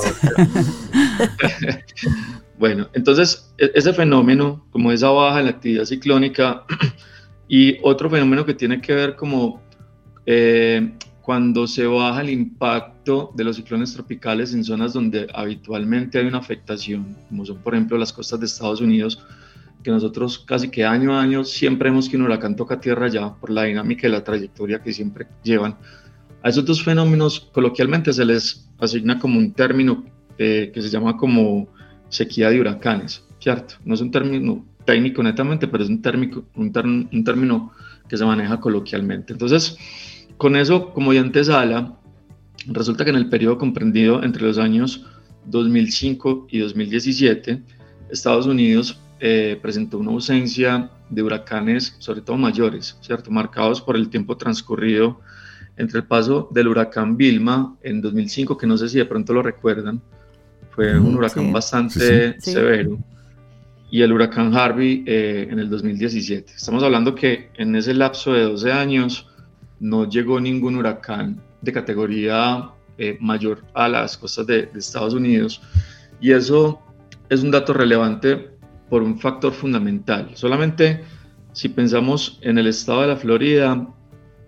bueno, 2.60 2.88
entonces 2.92 3.54
e, 3.56 3.70
ese 3.74 3.94
fenómeno, 3.94 4.66
como 4.70 4.92
esa 4.92 5.08
baja 5.08 5.40
en 5.40 5.46
la 5.46 5.52
actividad 5.52 5.86
ciclónica, 5.86 6.64
y 7.48 7.78
otro 7.82 8.10
fenómeno 8.10 8.44
que 8.44 8.52
tiene 8.52 8.82
que 8.82 8.94
ver 8.94 9.16
como 9.16 9.62
eh, 10.26 10.92
cuando 11.22 11.66
se 11.66 11.86
baja 11.86 12.20
el 12.20 12.28
impacto 12.28 13.32
de 13.34 13.44
los 13.44 13.56
ciclones 13.56 13.94
tropicales 13.94 14.52
en 14.52 14.62
zonas 14.62 14.92
donde 14.92 15.26
habitualmente 15.34 16.18
hay 16.18 16.26
una 16.26 16.36
afectación, 16.36 17.16
como 17.30 17.46
son 17.46 17.56
por 17.62 17.74
ejemplo 17.74 17.96
las 17.96 18.12
costas 18.12 18.40
de 18.40 18.46
Estados 18.46 18.82
Unidos, 18.82 19.24
que 19.82 19.90
nosotros 19.90 20.38
casi 20.38 20.68
que 20.68 20.84
año 20.84 21.14
a 21.14 21.22
año 21.22 21.44
siempre 21.44 21.88
vemos 21.88 22.10
que 22.10 22.18
un 22.18 22.24
huracán 22.24 22.56
toca 22.56 22.78
tierra 22.78 23.08
ya 23.08 23.34
por 23.36 23.48
la 23.48 23.62
dinámica 23.64 24.06
y 24.06 24.10
la 24.10 24.22
trayectoria 24.22 24.82
que 24.82 24.92
siempre 24.92 25.26
llevan. 25.42 25.78
A 26.42 26.50
esos 26.50 26.66
dos 26.66 26.84
fenómenos 26.84 27.40
coloquialmente 27.40 28.12
se 28.12 28.26
les 28.26 28.68
asigna 28.78 29.18
como 29.18 29.38
un 29.38 29.54
término 29.54 30.04
eh, 30.36 30.70
que 30.74 30.82
se 30.82 30.90
llama 30.90 31.16
como 31.16 31.68
sequía 32.10 32.50
de 32.50 32.60
huracanes, 32.60 33.24
¿cierto? 33.38 33.76
No 33.84 33.94
es 33.94 34.02
un 34.02 34.10
término 34.10 34.66
técnico 34.84 35.22
netamente, 35.22 35.66
pero 35.66 35.84
es 35.84 35.88
un, 35.88 36.02
térmico, 36.02 36.44
un, 36.54 37.08
un 37.12 37.24
término 37.24 37.72
que 38.08 38.16
se 38.16 38.24
maneja 38.24 38.60
coloquialmente. 38.60 39.32
Entonces, 39.32 39.78
con 40.36 40.56
eso 40.56 40.92
como 40.92 41.12
ya 41.12 41.20
antesala, 41.20 41.96
resulta 42.66 43.04
que 43.04 43.10
en 43.10 43.16
el 43.16 43.28
periodo 43.28 43.56
comprendido 43.56 44.22
entre 44.22 44.42
los 44.42 44.58
años 44.58 45.06
2005 45.46 46.48
y 46.50 46.58
2017, 46.58 47.62
Estados 48.10 48.46
Unidos 48.46 49.00
eh, 49.20 49.58
presentó 49.60 49.98
una 49.98 50.12
ausencia 50.12 50.90
de 51.08 51.22
huracanes, 51.22 51.94
sobre 51.98 52.20
todo 52.22 52.36
mayores, 52.36 52.98
¿cierto? 53.00 53.30
marcados 53.30 53.80
por 53.80 53.96
el 53.96 54.08
tiempo 54.08 54.36
transcurrido 54.36 55.20
entre 55.76 56.00
el 56.00 56.06
paso 56.06 56.48
del 56.52 56.68
huracán 56.68 57.16
Vilma 57.16 57.76
en 57.82 58.00
2005, 58.00 58.56
que 58.56 58.66
no 58.66 58.76
sé 58.76 58.88
si 58.88 58.98
de 58.98 59.04
pronto 59.04 59.32
lo 59.32 59.42
recuerdan, 59.42 60.02
fue 60.80 60.98
un 60.98 61.14
huracán 61.14 61.52
bastante 61.52 62.40
severo, 62.40 62.98
y 63.90 64.00
el 64.00 64.14
huracán 64.14 64.56
Harvey 64.56 65.04
eh, 65.06 65.46
en 65.50 65.58
el 65.58 65.68
2017. 65.68 66.54
Estamos 66.56 66.82
hablando 66.82 67.14
que 67.14 67.50
en 67.58 67.76
ese 67.76 67.92
lapso 67.92 68.32
de 68.32 68.44
12 68.44 68.72
años 68.72 69.28
no 69.78 70.08
llegó 70.08 70.40
ningún 70.40 70.76
huracán 70.76 71.38
de 71.60 71.70
categoría 71.70 72.70
eh, 72.96 73.18
mayor 73.20 73.62
a 73.74 73.90
las 73.90 74.16
costas 74.16 74.46
de, 74.46 74.66
de 74.72 74.78
Estados 74.78 75.12
Unidos, 75.12 75.60
y 76.18 76.32
eso 76.32 76.80
es 77.28 77.42
un 77.42 77.50
dato 77.50 77.74
relevante 77.74 78.48
por 78.88 79.02
un 79.02 79.20
factor 79.20 79.52
fundamental. 79.52 80.30
Solamente 80.32 81.02
si 81.52 81.68
pensamos 81.68 82.38
en 82.40 82.56
el 82.56 82.68
estado 82.68 83.02
de 83.02 83.08
la 83.08 83.16
Florida, 83.16 83.86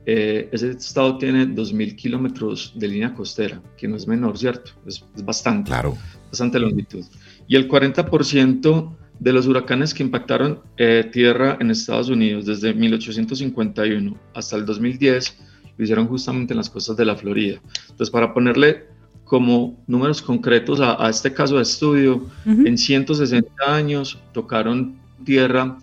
eh, 0.05 0.49
ese 0.51 0.71
estado 0.71 1.17
tiene 1.17 1.47
2.000 1.47 1.95
kilómetros 1.95 2.73
de 2.75 2.89
línea 2.89 3.15
costera, 3.15 3.63
que 3.77 3.87
no 3.87 3.97
es 3.97 4.09
menor, 4.09 4.37
¿cierto? 4.37 4.73
Es, 4.85 5.05
bastante, 5.25 5.69
claro. 5.69 5.97
Bastante 6.33 6.59
longitud. 6.59 7.05
Y 7.47 7.57
el 7.57 7.69
40% 7.69 8.97
de 9.21 9.33
los 9.33 9.47
huracanes 9.47 9.93
que 9.93 10.03
impactaron 10.03 10.61
eh, 10.79 11.09
tierra 11.13 11.59
en 11.61 11.71
Estados 11.71 12.09
Unidos 12.09 12.47
desde 12.47 12.75
1851 12.75 14.17
hasta 14.35 14.57
el 14.57 14.65
2010 14.65 15.39
lo 15.77 15.85
hicieron 15.85 16.07
justamente 16.09 16.55
en 16.55 16.59
las 16.59 16.71
costas 16.71 16.97
de 16.97 17.05
la 17.05 17.15
Florida. 17.15 17.61
Entonces, 17.83 18.11
para 18.11 18.35
ponerle 18.35 18.87
como 19.25 19.83
números 19.87 20.21
concretos 20.21 20.81
a, 20.81 21.09
este 21.09 21.33
caso 21.33 21.57
de 21.57 21.63
estudio, 21.63 22.27
en 22.45 22.77
160 22.77 23.51
años 23.65 24.19
tocaron 24.33 24.99
tierra 25.25 25.79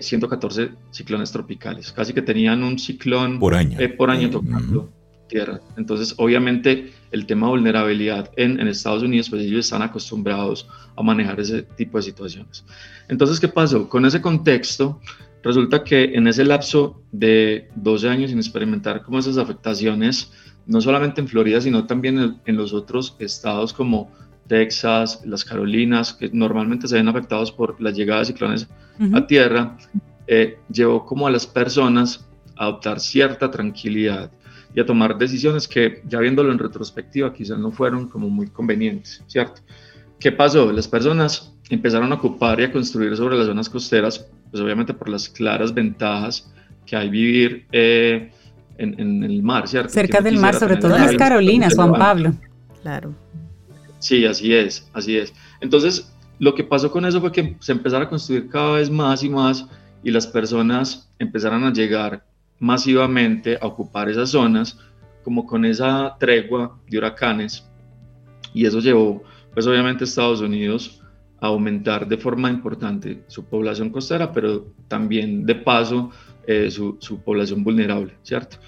114 0.00 0.62
eh, 0.62 0.70
ciclones 0.90 1.30
tropicales, 1.30 1.92
casi 1.92 2.14
que 2.14 2.22
tenían 2.22 2.62
un 2.62 2.78
ciclón 2.78 3.38
por 3.38 3.54
año, 3.54 3.78
eh, 3.78 3.90
por 3.90 4.10
año 4.10 4.30
tocando 4.30 4.90
tierra. 5.28 5.60
Entonces, 5.76 6.14
obviamente, 6.16 6.92
el 7.14 7.26
tema 7.26 7.46
de 7.46 7.52
vulnerabilidad 7.52 8.30
en, 8.36 8.58
en, 8.58 8.66
Estados 8.66 9.04
Unidos, 9.04 9.30
pues 9.30 9.42
ellos 9.42 9.64
están 9.64 9.82
acostumbrados 9.82 10.68
a 10.96 11.02
manejar 11.02 11.38
ese 11.38 11.62
tipo 11.62 11.96
de 11.96 12.02
situaciones. 12.02 12.64
Entonces, 13.08 13.38
¿qué 13.38 13.46
pasó? 13.46 13.88
Con 13.88 14.04
ese 14.04 14.20
contexto, 14.20 15.00
resulta 15.44 15.84
que 15.84 16.16
en 16.16 16.26
ese 16.26 16.44
lapso 16.44 17.02
de 17.12 17.68
12 17.76 18.08
años 18.08 18.30
sin 18.30 18.38
experimentar 18.38 19.02
como 19.04 19.20
esas 19.20 19.38
afectaciones, 19.38 20.32
no 20.66 20.80
solamente 20.80 21.20
en 21.20 21.28
Florida, 21.28 21.60
sino 21.60 21.86
también 21.86 22.40
en, 22.44 22.56
los 22.56 22.72
otros 22.72 23.14
estados 23.20 23.72
como 23.72 24.10
Texas, 24.48 25.22
las 25.24 25.44
Carolinas, 25.44 26.14
que 26.14 26.30
normalmente 26.32 26.88
se 26.88 26.96
ven 26.96 27.06
afectados 27.06 27.52
por 27.52 27.80
la 27.80 27.92
llegada 27.92 28.20
de 28.20 28.26
ciclones 28.26 28.68
a 29.12 29.24
tierra, 29.24 29.76
eh, 30.26 30.58
llevó 30.68 31.06
como 31.06 31.28
a 31.28 31.30
las 31.30 31.46
personas 31.46 32.26
a 32.56 32.64
adoptar 32.64 32.98
cierta 32.98 33.52
tranquilidad 33.52 34.32
y 34.74 34.80
a 34.80 34.86
tomar 34.86 35.16
decisiones 35.16 35.68
que, 35.68 36.02
ya 36.06 36.18
viéndolo 36.18 36.50
en 36.50 36.58
retrospectiva, 36.58 37.32
quizás 37.32 37.58
no 37.58 37.70
fueron 37.70 38.08
como 38.08 38.28
muy 38.28 38.48
convenientes, 38.48 39.22
¿cierto? 39.26 39.62
¿Qué 40.18 40.32
pasó? 40.32 40.72
Las 40.72 40.88
personas 40.88 41.54
empezaron 41.70 42.10
a 42.12 42.16
ocupar 42.16 42.60
y 42.60 42.64
a 42.64 42.72
construir 42.72 43.16
sobre 43.16 43.36
las 43.36 43.46
zonas 43.46 43.68
costeras, 43.68 44.26
pues 44.50 44.62
obviamente 44.62 44.92
por 44.92 45.08
las 45.08 45.28
claras 45.28 45.72
ventajas 45.72 46.52
que 46.86 46.96
hay 46.96 47.08
vivir 47.08 47.66
eh, 47.72 48.30
en, 48.78 49.22
el 49.22 49.42
mar, 49.42 49.68
¿cierto? 49.68 49.90
Cerca 49.90 50.20
del 50.20 50.38
mar, 50.38 50.54
sobre 50.54 50.76
todo 50.76 50.96
en 50.96 51.02
las 51.02 51.16
Carolinas, 51.16 51.74
Juan 51.74 51.92
Pablo. 51.92 52.34
Claro. 52.82 53.14
Sí, 54.00 54.26
así 54.26 54.52
es, 54.52 54.88
así 54.92 55.16
es. 55.16 55.32
Entonces, 55.60 56.12
lo 56.38 56.54
que 56.54 56.64
pasó 56.64 56.90
con 56.90 57.04
eso 57.04 57.20
fue 57.20 57.32
que 57.32 57.56
se 57.60 57.72
empezaron 57.72 58.06
a 58.06 58.10
construir 58.10 58.48
cada 58.48 58.72
vez 58.72 58.90
más 58.90 59.22
y 59.22 59.30
más 59.30 59.66
y 60.02 60.10
las 60.10 60.26
personas 60.26 61.08
empezaron 61.18 61.64
a 61.64 61.72
llegar 61.72 62.24
masivamente 62.58 63.58
a 63.60 63.66
ocupar 63.66 64.08
esas 64.08 64.30
zonas, 64.30 64.78
como 65.22 65.46
con 65.46 65.64
esa 65.64 66.16
tregua 66.18 66.78
de 66.88 66.98
huracanes. 66.98 67.66
Y 68.52 68.66
eso 68.66 68.80
llevó, 68.80 69.22
pues 69.52 69.66
obviamente, 69.66 70.04
a 70.04 70.06
Estados 70.06 70.40
Unidos 70.40 71.00
a 71.40 71.46
aumentar 71.48 72.06
de 72.06 72.16
forma 72.16 72.50
importante 72.50 73.22
su 73.26 73.44
población 73.44 73.90
costera, 73.90 74.32
pero 74.32 74.72
también 74.88 75.44
de 75.44 75.54
paso 75.54 76.10
eh, 76.46 76.70
su, 76.70 76.98
población 77.24 77.64
vulnerable, 77.64 78.14
¿cierto? 78.22 78.58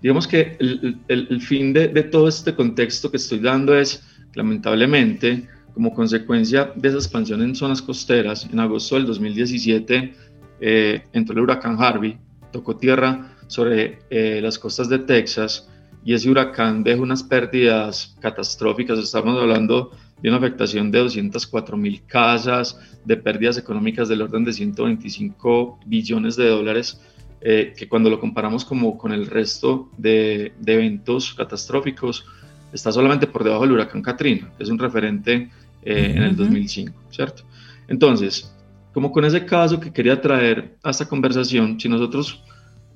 Digamos 0.00 0.26
que 0.26 0.56
el, 0.58 0.98
el, 1.08 1.40
fin 1.40 1.72
de, 1.72 1.88
de, 1.88 2.02
todo 2.02 2.28
este 2.28 2.54
contexto 2.54 3.10
que 3.10 3.16
estoy 3.16 3.38
dando 3.38 3.76
es, 3.76 4.02
lamentablemente, 4.34 5.48
como 5.74 5.92
consecuencia 5.92 6.72
de 6.76 6.88
esa 6.88 6.98
expansión 6.98 7.42
en 7.42 7.54
zonas 7.54 7.82
costeras, 7.82 8.48
en 8.50 8.60
agosto 8.60 8.94
del 8.94 9.06
2017 9.06 10.14
eh, 10.60 11.02
entró 11.12 11.34
el 11.34 11.40
huracán 11.40 11.76
Harvey, 11.78 12.16
tocó 12.52 12.76
tierra 12.76 13.33
sobre 13.46 13.98
eh, 14.10 14.40
las 14.42 14.58
costas 14.58 14.88
de 14.88 14.98
Texas 15.00 15.68
y 16.04 16.14
ese 16.14 16.30
huracán 16.30 16.84
dejó 16.84 17.02
unas 17.02 17.22
pérdidas 17.22 18.16
catastróficas, 18.20 18.98
estamos 18.98 19.40
hablando 19.40 19.92
de 20.22 20.28
una 20.28 20.38
afectación 20.38 20.90
de 20.90 21.00
204 21.00 21.76
mil 21.76 22.04
casas, 22.06 22.78
de 23.04 23.16
pérdidas 23.16 23.58
económicas 23.58 24.08
del 24.08 24.22
orden 24.22 24.44
de 24.44 24.52
125 24.52 25.80
billones 25.86 26.36
de 26.36 26.48
dólares 26.48 27.00
eh, 27.46 27.74
que 27.76 27.86
cuando 27.86 28.08
lo 28.08 28.18
comparamos 28.18 28.64
como 28.64 28.96
con 28.96 29.12
el 29.12 29.26
resto 29.26 29.90
de, 29.98 30.54
eventos 30.64 31.34
catastróficos, 31.34 32.24
está 32.72 32.90
solamente 32.90 33.26
por 33.26 33.44
debajo 33.44 33.64
del 33.64 33.72
huracán 33.72 34.00
Katrina, 34.00 34.50
que 34.56 34.62
es 34.62 34.70
un 34.70 34.78
referente 34.78 35.50
eh, 35.82 36.14
en 36.16 36.22
el 36.22 36.34
2005, 36.36 36.98
¿cierto? 37.10 37.42
Entonces, 37.86 38.50
como 38.94 39.12
con 39.12 39.26
ese 39.26 39.44
caso 39.44 39.78
que 39.78 39.92
quería 39.92 40.22
traer 40.22 40.78
a 40.82 40.88
esta 40.88 41.06
conversación, 41.06 41.78
si 41.78 41.86
nosotros 41.86 42.42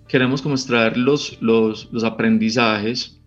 queremos 0.09 0.43
como 0.43 0.55
extraer 0.55 0.97
los, 0.97 1.41
los, 1.41 1.89
los 1.93 2.03
aprendizajes 2.03 3.21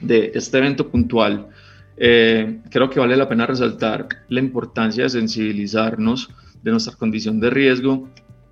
de 0.00 0.30
este 0.34 0.58
evento 0.58 0.88
puntual, 0.88 1.48
eh, 1.96 2.60
creo 2.70 2.88
que 2.90 3.00
vale 3.00 3.16
la 3.16 3.28
pena 3.28 3.46
resaltar 3.46 4.08
la 4.28 4.40
importancia 4.40 5.04
de 5.04 5.10
sensibilizarnos 5.10 6.30
de 6.62 6.70
nuestra 6.70 6.94
condición 6.94 7.40
de 7.40 7.50
riesgo 7.50 8.08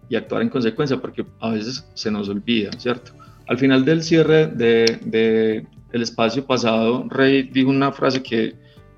y 0.08 0.16
actuar 0.16 0.42
en 0.42 0.48
consecuencia, 0.48 1.00
porque 1.00 1.24
a 1.40 1.50
veces 1.50 1.88
se 1.94 2.10
nos 2.10 2.28
olvida, 2.28 2.70
¿cierto? 2.78 3.12
Al 3.46 3.58
final 3.58 3.84
del 3.84 4.02
cierre 4.02 4.46
de, 4.46 4.98
de 5.04 5.66
el 5.92 6.02
espacio 6.02 6.46
pasado, 6.46 7.06
Rey 7.08 7.42
dijo 7.42 7.70
una 7.70 7.92
frase 7.92 8.22
que 8.22 8.54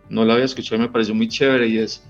no 0.08 0.24
la 0.24 0.34
había 0.34 0.44
escuchado 0.44 0.76
y 0.76 0.86
me 0.86 0.92
pareció 0.92 1.14
muy 1.14 1.28
chévere 1.28 1.66
y 1.68 1.78
es, 1.78 2.04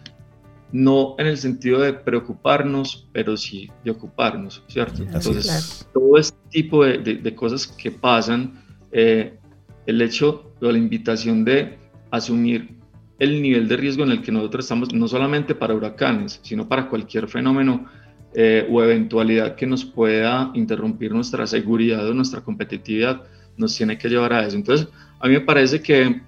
no 0.73 1.15
en 1.19 1.27
el 1.27 1.39
sentido 1.39 1.81
de 1.81 1.93
preocuparnos, 1.93 3.09
pero 3.13 3.37
sí 3.37 3.71
de 3.85 3.93
ocuparnos, 3.93 4.63
¿cierto? 4.67 5.03
Entonces, 5.03 5.89
todo 5.93 6.19
este 6.19 6.37
tipo 6.51 6.85
de, 6.85 6.99
de, 6.99 7.35
cosas 7.35 7.67
que 7.67 7.91
pasan, 7.91 8.63
eh, 8.93 9.39
el 9.87 10.03
hecho 10.03 10.53
o 10.61 10.71
la 10.71 10.79
invitación 10.79 11.45
de 11.45 11.79
asumir 12.11 12.77
el 13.19 13.41
nivel 13.41 13.69
de 13.69 13.77
riesgo 13.77 14.05
en 14.05 14.11
el 14.11 14.23
que 14.23 14.33
nosotros 14.33 14.65
estamos, 14.65 14.93
no 14.93 15.09
solamente 15.09 15.55
para 15.55 15.75
huracanes, 15.75 16.41
sino 16.43 16.69
para 16.69 16.89
cualquier 16.89 17.29
fenómeno 17.29 17.87
eh, 18.35 18.67
o 18.71 18.83
eventualidad 18.83 19.55
que 19.55 19.67
nos 19.67 19.85
pueda 19.85 20.51
interrumpir 20.55 21.13
nuestra 21.13 21.47
seguridad 21.47 22.07
o 22.07 22.13
nuestra 22.13 22.43
competitividad, 22.43 23.23
nos 23.57 23.75
tiene 23.75 23.97
que 23.97 24.09
llevar 24.09 24.33
a 24.35 24.47
eso. 24.47 24.57
Entonces, 24.57 24.89
a 25.19 25.29
mí 25.29 25.35
me 25.35 25.41
parece 25.41 25.81
que 25.81 26.21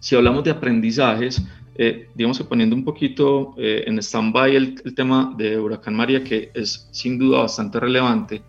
si 0.00 0.14
hablamos 0.14 0.44
de 0.44 0.50
aprendizajes, 0.50 1.42
eh, 1.80 2.08
digamos 2.16 2.36
que 2.36 2.44
poniendo 2.44 2.74
un 2.74 2.84
poquito 2.84 3.54
eh, 3.56 3.84
en 3.86 4.00
stand-by 4.00 4.56
el, 4.56 4.74
tema 4.96 5.32
de 5.38 5.56
Huracán 5.56 5.94
María, 5.94 6.24
que 6.24 6.50
es 6.52 6.88
sin 6.90 7.20
duda 7.20 7.42
bastante 7.42 7.78
relevante, 7.78 8.42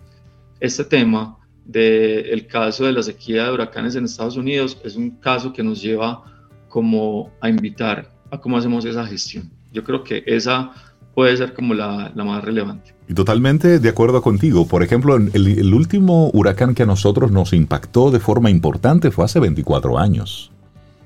este 0.60 0.84
tema 0.84 1.38
del 1.64 2.48
caso 2.48 2.86
de 2.86 2.92
la 2.92 3.04
sequía 3.04 3.46
de 3.46 3.54
huracanes 3.54 3.96
en 3.96 4.06
Estados 4.06 4.36
Unidos 4.36 4.82
es 4.84 4.96
un 4.96 5.12
caso 5.12 5.54
que 5.54 5.62
nos 5.62 5.80
lleva 5.80 6.24
como 6.70 7.32
a 7.40 7.50
invitar 7.50 8.12
a 8.32 8.40
cómo 8.40 8.58
hacemos 8.58 8.84
esa 8.86 9.06
gestión. 9.06 9.52
Yo 9.72 9.84
creo 9.84 10.04
que 10.04 10.24
esa 10.26 10.72
puede 11.14 11.38
ser 11.38 11.54
como 11.54 11.76
la, 11.76 12.12
la 12.16 12.24
más 12.24 12.44
relevante. 12.44 12.96
Y 13.08 13.14
totalmente 13.14 13.78
de 13.78 13.90
acuerdo 13.90 14.24
contigo. 14.24 14.68
Por 14.68 14.82
ejemplo, 14.82 15.16
el, 15.16 15.30
el, 15.34 15.74
último 15.76 16.32
huracán 16.34 16.74
que 16.74 16.82
a 16.82 16.88
nosotros 16.88 17.32
nos 17.32 17.54
impactó 17.54 18.10
de 18.10 18.20
forma 18.20 18.50
importante 18.50 19.12
fue 19.12 19.26
hace 19.26 19.40
24 19.40 20.00
años, 20.00 20.52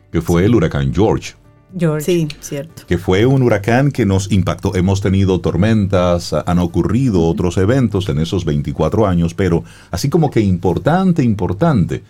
que 0.09 0.21
fue 0.21 0.45
el 0.45 0.55
huracán 0.55 0.93
George. 0.93 1.33
George. 1.77 2.05
Sí, 2.05 2.27
cierto. 2.39 2.83
Que 2.87 2.97
fue 2.97 3.25
un 3.25 3.41
huracán 3.41 3.91
que 3.91 4.05
nos 4.05 4.31
impactó. 4.31 4.75
Hemos 4.75 5.01
tenido 5.01 5.39
tormentas, 5.39 6.33
han 6.33 6.59
ocurrido 6.59 7.23
otros 7.23 7.57
eventos 7.57 8.09
en 8.09 8.19
esos 8.19 8.45
24 8.45 9.07
años, 9.07 9.33
pero 9.33 9.63
así 9.91 10.09
como 10.09 10.29
que 10.29 10.41
importante, 10.41 11.23
importante. 11.23 12.03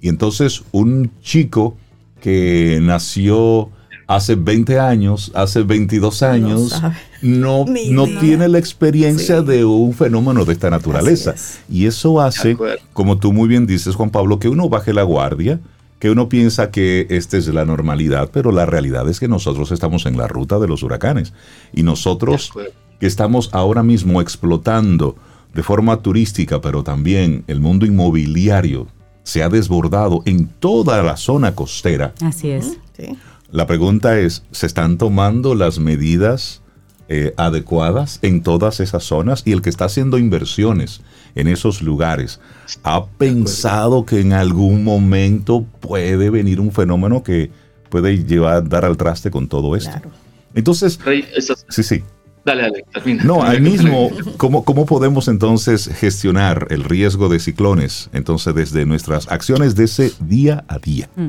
Y 0.00 0.08
entonces 0.08 0.62
un 0.72 1.10
chico 1.20 1.76
que 2.20 2.78
nació 2.82 3.70
hace 4.06 4.34
20 4.34 4.78
años, 4.80 5.30
hace 5.34 5.62
22 5.62 6.22
años, 6.24 6.82
no, 7.22 7.64
no, 7.90 8.06
tiene 8.20 8.48
la 8.48 8.58
experiencia 8.58 9.40
de 9.40 9.64
un 9.64 9.94
fenómeno 9.94 10.44
de 10.44 10.52
esta 10.52 10.68
naturaleza. 10.68 11.34
Y 11.68 11.86
eso 11.86 12.20
hace, 12.20 12.56
como 12.92 13.18
tú 13.18 13.32
muy 13.32 13.48
bien 13.48 13.66
dices, 13.66 13.94
Juan 13.94 14.10
Pablo, 14.10 14.40
que 14.40 14.48
uno 14.48 14.68
baje 14.68 14.92
la 14.92 15.04
guardia, 15.04 15.60
que 16.00 16.10
uno 16.10 16.28
piensa 16.28 16.72
que 16.72 17.06
esta 17.10 17.36
es 17.36 17.46
la 17.46 17.64
normalidad, 17.64 18.30
pero 18.32 18.50
la 18.50 18.66
realidad 18.66 19.08
es 19.08 19.20
que 19.20 19.28
nosotros 19.28 19.70
estamos 19.70 20.06
en 20.06 20.18
la 20.18 20.26
ruta 20.26 20.58
de 20.58 20.66
los 20.66 20.82
huracanes. 20.82 21.32
Y 21.72 21.84
nosotros 21.84 22.52
que 22.98 23.06
estamos 23.06 23.50
ahora 23.52 23.84
mismo 23.84 24.20
explotando 24.20 25.14
de 25.54 25.62
forma 25.62 25.98
turística, 25.98 26.60
pero 26.60 26.82
también 26.82 27.44
el 27.46 27.60
mundo 27.60 27.86
inmobiliario 27.86 28.88
se 29.22 29.44
ha 29.44 29.48
desbordado 29.48 30.22
en 30.24 30.48
toda 30.48 31.02
la 31.02 31.16
zona 31.16 31.54
costera. 31.54 32.14
Así 32.20 32.50
es. 32.50 32.78
Sí 32.96 33.16
la 33.52 33.66
pregunta 33.66 34.18
es, 34.18 34.44
¿se 34.52 34.66
están 34.66 34.96
tomando 34.96 35.56
las 35.56 35.80
medidas 35.80 36.62
eh, 37.08 37.34
adecuadas 37.36 38.20
en 38.22 38.42
todas 38.42 38.78
esas 38.78 39.02
zonas? 39.02 39.42
Y 39.44 39.52
el 39.52 39.60
que 39.60 39.70
está 39.70 39.86
haciendo 39.86 40.18
inversiones 40.18 41.00
en 41.34 41.48
esos 41.48 41.82
lugares, 41.82 42.40
¿ha 42.82 43.06
pensado 43.06 44.04
que 44.04 44.20
en 44.20 44.32
algún 44.32 44.84
momento 44.84 45.64
puede 45.80 46.30
venir 46.30 46.60
un 46.60 46.72
fenómeno 46.72 47.22
que 47.22 47.50
puede 47.88 48.24
llevar, 48.24 48.68
dar 48.68 48.84
al 48.84 48.96
traste 48.96 49.30
con 49.30 49.48
todo 49.48 49.76
esto? 49.76 50.00
Entonces, 50.54 50.98
sí, 51.68 51.82
sí. 51.82 52.02
Dale, 52.44 52.62
dale, 52.62 52.84
termina. 52.92 53.22
No, 53.22 53.42
ahí 53.42 53.60
mismo, 53.60 54.10
¿cómo, 54.38 54.64
¿cómo 54.64 54.86
podemos 54.86 55.28
entonces 55.28 55.90
gestionar 55.94 56.68
el 56.70 56.84
riesgo 56.84 57.28
de 57.28 57.38
ciclones? 57.38 58.08
Entonces, 58.12 58.54
desde 58.54 58.86
nuestras 58.86 59.30
acciones 59.30 59.74
de 59.74 59.84
ese 59.84 60.12
día 60.20 60.64
a 60.66 60.78
día. 60.78 61.10
Mm. 61.16 61.28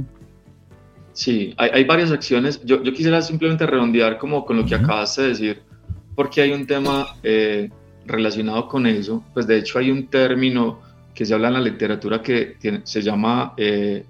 Sí, 1.14 1.54
hay, 1.58 1.84
varias 1.84 2.12
acciones. 2.12 2.62
Yo, 2.64 2.82
quisiera 2.82 3.22
simplemente 3.22 3.66
redondear 3.66 4.18
como 4.18 4.46
con 4.46 4.58
lo 4.58 4.66
que 4.66 4.76
acabaste 4.76 5.22
de 5.24 5.28
decir, 5.28 5.62
porque 6.16 6.42
hay 6.42 6.52
un 6.52 6.66
tema 6.66 7.08
eh, 7.22 7.70
relacionado 8.12 8.68
con 8.68 8.86
eso. 8.86 9.24
Pues 9.34 9.48
de 9.48 9.58
hecho 9.58 9.80
hay 9.80 9.92
un 9.92 10.08
término 10.08 10.80
que 11.14 11.26
se 11.26 11.34
habla 11.34 11.50
en 11.50 11.56
la 11.56 11.62
literatura 11.62 12.22
que 12.22 12.58
se 12.84 13.02
llama 13.02 13.54
eh, 13.58 14.04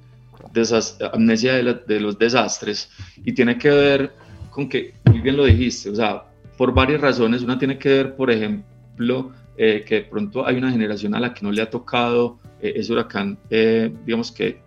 amnesia 1.14 1.54
de, 1.54 2.00
los 2.00 2.18
desastres 2.18 2.90
y 3.24 3.34
tiene 3.34 3.58
que 3.58 3.70
ver 3.70 4.12
con 4.50 4.68
que, 4.68 4.94
muy 5.06 5.22
bien 5.22 5.38
lo 5.38 5.46
dijiste, 5.46 5.90
o 5.90 5.96
sea, 5.96 6.24
por 6.58 6.74
varias 6.74 7.02
razones. 7.02 7.42
Una 7.42 7.58
tiene 7.58 7.78
que 7.78 7.90
ver, 7.90 8.16
por 8.16 8.30
ejemplo, 8.30 9.32
eh, 9.58 9.84
que 9.88 9.96
de 9.96 10.02
pronto 10.02 10.46
hay 10.46 10.58
una 10.58 10.72
generación 10.72 11.16
a 11.16 11.20
la 11.20 11.34
que 11.34 11.42
no 11.44 11.52
le 11.52 11.62
ha 11.62 11.70
tocado 11.70 12.38
ese 12.62 12.94
huracán, 12.94 13.40
digamos 13.50 14.32
que 14.32 14.60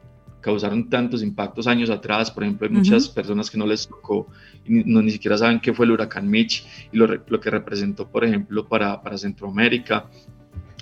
causaron 0.45 0.91
tantos 0.91 1.23
impactos 1.23 1.66
años 1.66 1.89
atrás. 1.89 2.31
Por 2.31 2.45
ejemplo, 2.45 2.69
hay 2.69 2.73
muchas 2.75 3.09
personas 3.09 3.51
que 3.51 3.57
no 3.57 3.66
les 3.66 3.89
tocó 3.89 4.29
no, 4.66 5.03
ni 5.03 5.11
siquiera 5.11 5.37
saben 5.39 5.61
qué 5.61 5.73
fue 5.73 5.87
el 5.87 5.93
huracán 5.93 6.29
Mitch 6.29 6.66
y 6.93 6.97
lo, 6.97 7.07
lo 7.07 7.41
que 7.41 7.51
representó, 7.51 8.09
por 8.09 8.25
ejemplo, 8.25 8.69
para, 8.69 9.03
para, 9.03 9.19
Centroamérica. 9.19 10.07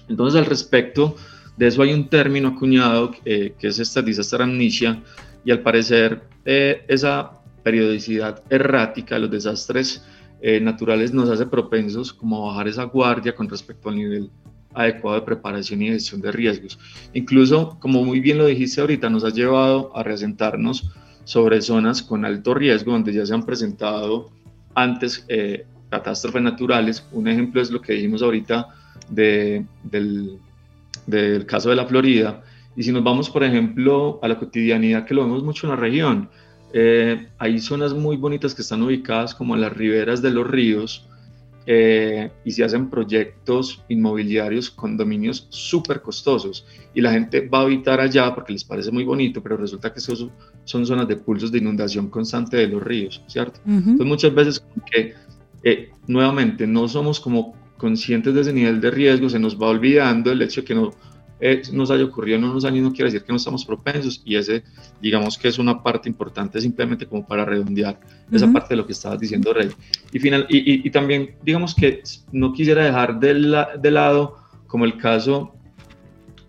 Entonces, 0.08 0.38
al 0.38 0.46
respecto 0.46 1.16
de 1.56 1.66
eso 1.66 1.82
hay 1.82 1.92
un 1.92 2.08
término 2.08 2.48
acuñado 2.48 3.12
eh, 3.24 3.54
que 3.58 3.68
es 3.68 3.78
esta 3.78 4.02
disaster 4.02 4.42
amnesia 4.42 5.02
y 5.44 5.50
al 5.50 5.60
parecer 5.60 6.22
eh, 6.44 6.84
esa 6.88 7.38
periodicidad 7.62 8.42
errática 8.50 9.16
de 9.16 9.20
los 9.22 9.30
desastres 9.30 10.04
eh, 10.40 10.60
naturales 10.60 11.12
nos 11.12 11.28
hace 11.28 11.46
propensos 11.46 12.12
como 12.12 12.42
a 12.42 12.52
bajar 12.52 12.68
esa 12.68 12.84
guardia 12.84 13.34
con 13.34 13.48
respecto 13.48 13.88
al 13.88 13.96
nivel 13.96 14.30
adecuado 14.74 15.20
de 15.20 15.26
preparación 15.26 15.82
y 15.82 15.88
gestión 15.88 16.20
de 16.20 16.32
riesgos. 16.32 16.78
Incluso, 17.14 17.78
como 17.80 18.04
muy 18.04 18.20
bien 18.20 18.38
lo 18.38 18.46
dijiste 18.46 18.80
ahorita, 18.80 19.10
nos 19.10 19.24
ha 19.24 19.30
llevado 19.30 19.96
a 19.96 20.02
reasentarnos 20.02 20.90
sobre 21.24 21.62
zonas 21.62 22.02
con 22.02 22.24
alto 22.24 22.54
riesgo 22.54 22.92
donde 22.92 23.12
ya 23.12 23.24
se 23.24 23.34
han 23.34 23.44
presentado 23.44 24.30
antes 24.74 25.24
eh, 25.28 25.66
catástrofes 25.90 26.42
naturales. 26.42 27.06
Un 27.12 27.28
ejemplo 27.28 27.60
es 27.60 27.70
lo 27.70 27.80
que 27.80 27.92
dijimos 27.94 28.22
ahorita 28.22 28.68
de, 29.08 29.64
del, 29.84 30.38
del 31.06 31.46
caso 31.46 31.70
de 31.70 31.76
la 31.76 31.86
Florida. 31.86 32.42
Y 32.74 32.82
si 32.82 32.92
nos 32.92 33.04
vamos, 33.04 33.28
por 33.28 33.44
ejemplo, 33.44 34.18
a 34.22 34.28
la 34.28 34.38
cotidianidad, 34.38 35.04
que 35.04 35.14
lo 35.14 35.24
vemos 35.24 35.42
mucho 35.42 35.66
en 35.66 35.70
la 35.70 35.76
región, 35.76 36.30
eh, 36.72 37.28
hay 37.38 37.58
zonas 37.58 37.92
muy 37.92 38.16
bonitas 38.16 38.54
que 38.54 38.62
están 38.62 38.82
ubicadas 38.82 39.34
como 39.34 39.54
en 39.54 39.60
las 39.60 39.76
riberas 39.76 40.22
de 40.22 40.30
los 40.30 40.46
ríos, 40.46 41.06
eh, 41.66 42.30
y 42.44 42.50
se 42.50 42.64
hacen 42.64 42.90
proyectos 42.90 43.82
inmobiliarios, 43.88 44.70
condominios 44.70 45.46
súper 45.50 46.02
costosos 46.02 46.66
y 46.94 47.00
la 47.00 47.12
gente 47.12 47.48
va 47.48 47.58
a 47.58 47.62
habitar 47.62 48.00
allá 48.00 48.34
porque 48.34 48.52
les 48.52 48.64
parece 48.64 48.90
muy 48.90 49.04
bonito, 49.04 49.42
pero 49.42 49.56
resulta 49.56 49.92
que 49.92 50.00
son, 50.00 50.32
son 50.64 50.86
zonas 50.86 51.06
de 51.06 51.16
pulsos 51.16 51.52
de 51.52 51.58
inundación 51.58 52.08
constante 52.08 52.56
de 52.56 52.66
los 52.66 52.82
ríos, 52.82 53.22
¿cierto? 53.26 53.60
Entonces 53.66 54.06
muchas 54.06 54.34
veces 54.34 54.64
que 54.90 55.14
eh, 55.62 55.90
nuevamente 56.06 56.66
no 56.66 56.88
somos 56.88 57.20
como 57.20 57.54
conscientes 57.76 58.34
de 58.34 58.40
ese 58.40 58.52
nivel 58.52 58.80
de 58.80 58.90
riesgo, 58.90 59.28
se 59.28 59.38
nos 59.38 59.60
va 59.60 59.68
olvidando 59.68 60.32
el 60.32 60.42
hecho 60.42 60.60
de 60.60 60.66
que 60.66 60.74
no 60.74 60.90
eh, 61.44 61.60
nos 61.72 61.90
haya 61.90 62.04
ocurrido 62.04 62.38
en 62.38 62.44
unos 62.44 62.64
años 62.64 62.84
no 62.84 62.92
quiere 62.92 63.10
decir 63.10 63.24
que 63.26 63.32
no 63.32 63.36
estamos 63.36 63.64
propensos 63.64 64.22
y 64.24 64.36
ese, 64.36 64.62
digamos 65.00 65.36
que 65.36 65.48
es 65.48 65.58
una 65.58 65.82
parte 65.82 66.08
importante 66.08 66.60
simplemente 66.60 67.04
como 67.04 67.26
para 67.26 67.44
redondear 67.44 67.98
esa 68.30 68.50
parte 68.52 68.68
de 68.70 68.76
lo 68.76 68.86
que 68.86 68.92
estabas 68.92 69.18
diciendo, 69.18 69.52
Rey. 69.52 69.68
Y, 70.12 70.20
final, 70.20 70.46
y, 70.48 70.86
y, 70.86 70.90
también, 70.92 71.34
digamos 71.42 71.74
que 71.74 72.04
no 72.30 72.52
quisiera 72.52 72.84
dejar 72.84 73.18
de, 73.18 73.34
la, 73.34 73.76
de 73.76 73.90
lado 73.90 74.36
como 74.68 74.84
el 74.84 74.96
caso 74.98 75.52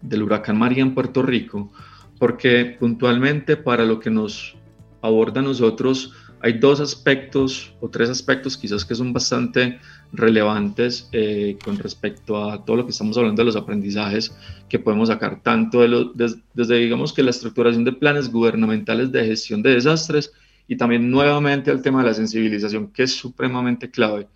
del 0.03 0.21
huracán 0.21 0.59
María 0.59 0.83
en 0.83 0.93
Puerto 0.93 1.23
Rico, 1.23 1.71
porque 2.19 2.77
puntualmente 2.79 3.57
para 3.57 3.85
lo 3.85 3.99
que 3.99 4.11
nos 4.11 4.55
aborda 5.01 5.39
a 5.39 5.43
nosotros, 5.43 6.13
hay 6.39 6.59
dos 6.59 6.79
aspectos 6.79 7.73
o 7.81 7.89
tres 7.89 8.11
aspectos 8.11 8.55
quizás 8.55 8.85
que 8.85 8.93
son 8.93 9.11
bastante 9.11 9.79
relevantes 10.14 11.10
eh, 11.11 11.57
con 11.64 11.77
respecto 11.80 12.49
a 12.49 12.64
todo 12.64 12.77
lo 12.77 12.85
que 12.85 12.91
estamos 12.91 13.18
hablando 13.18 13.41
de 13.41 13.48
los 13.48 13.56
aprendizajes 13.56 14.34
que 14.69 14.77
podemos 14.77 15.10
sacar 15.10 15.41
tanto 15.41 15.81
de 15.81 16.40
desde, 16.53 16.77
digamos 16.77 17.11
que 17.14 17.23
la 17.23 17.31
estructuración 17.31 17.84
de 17.84 17.94
planes 17.94 18.31
gubernamentales 18.31 19.11
de 19.11 19.26
gestión 19.26 19.64
de 19.64 19.72
desastres 19.72 20.31
y 20.68 20.77
también 20.77 21.10
nuevamente 21.10 21.72
el 21.72 21.81
tema 21.81 22.02
de 22.02 22.10
la 22.10 22.14
sensibilización 22.14 22.91
que 22.91 23.03
es 23.03 23.15
supremamente 23.15 23.90
clave. 23.90 24.27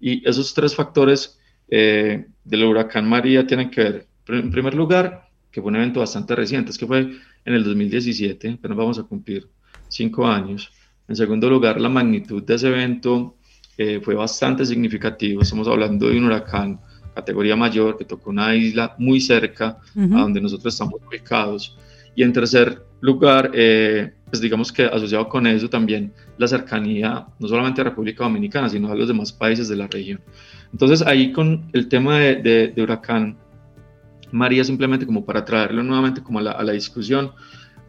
Y 0.00 0.28
esos 0.28 0.52
tres 0.52 0.74
factores 0.74 1.38
eh, 1.68 2.26
del 2.44 2.64
huracán 2.64 3.08
María 3.08 3.46
tienen 3.46 3.70
que 3.70 3.82
ver, 3.82 4.06
en 4.26 4.50
primer 4.50 4.74
lugar, 4.74 5.28
que 5.50 5.60
fue 5.62 5.70
un 5.70 5.76
evento 5.76 6.00
bastante 6.00 6.34
reciente, 6.34 6.70
es 6.70 6.78
que 6.78 6.86
fue 6.86 7.00
en 7.00 7.54
el 7.54 7.64
2017, 7.64 8.58
pero 8.60 8.74
vamos 8.74 8.98
a 8.98 9.04
cumplir 9.04 9.48
cinco 9.88 10.26
años. 10.26 10.72
En 11.08 11.16
segundo 11.16 11.48
lugar, 11.48 11.80
la 11.80 11.88
magnitud 11.88 12.42
de 12.42 12.54
ese 12.54 12.68
evento 12.68 13.36
fue 14.02 14.14
bastante 14.14 14.64
significativo. 14.66 15.42
Estamos 15.42 15.68
hablando 15.68 16.08
de 16.08 16.18
un 16.18 16.24
huracán 16.24 16.80
categoría 17.14 17.56
mayor 17.56 17.96
que 17.96 18.04
tocó 18.04 18.30
una 18.30 18.54
isla 18.54 18.94
muy 18.98 19.20
cerca 19.20 19.78
a 19.96 20.20
donde 20.20 20.40
nosotros 20.40 20.74
estamos 20.74 21.00
ubicados. 21.06 21.76
Y 22.14 22.22
en 22.22 22.32
tercer 22.32 22.82
lugar, 23.00 23.50
eh, 23.54 24.12
pues 24.26 24.40
digamos 24.40 24.72
que 24.72 24.84
asociado 24.84 25.28
con 25.28 25.46
eso 25.46 25.68
también 25.68 26.12
la 26.38 26.46
cercanía 26.46 27.26
no 27.38 27.48
solamente 27.48 27.80
a 27.80 27.84
República 27.84 28.24
Dominicana, 28.24 28.68
sino 28.68 28.90
a 28.90 28.94
los 28.94 29.08
demás 29.08 29.32
países 29.32 29.68
de 29.68 29.76
la 29.76 29.86
región. 29.86 30.20
Entonces 30.72 31.02
ahí 31.06 31.32
con 31.32 31.68
el 31.72 31.88
tema 31.88 32.18
de, 32.18 32.72
de, 32.74 32.82
huracán 32.82 33.38
María, 34.32 34.62
simplemente 34.64 35.06
como 35.06 35.24
para 35.24 35.44
traerlo 35.44 35.82
nuevamente 35.82 36.22
como 36.22 36.38
a 36.38 36.42
la, 36.42 36.52
a 36.52 36.62
la 36.62 36.72
discusión, 36.72 37.32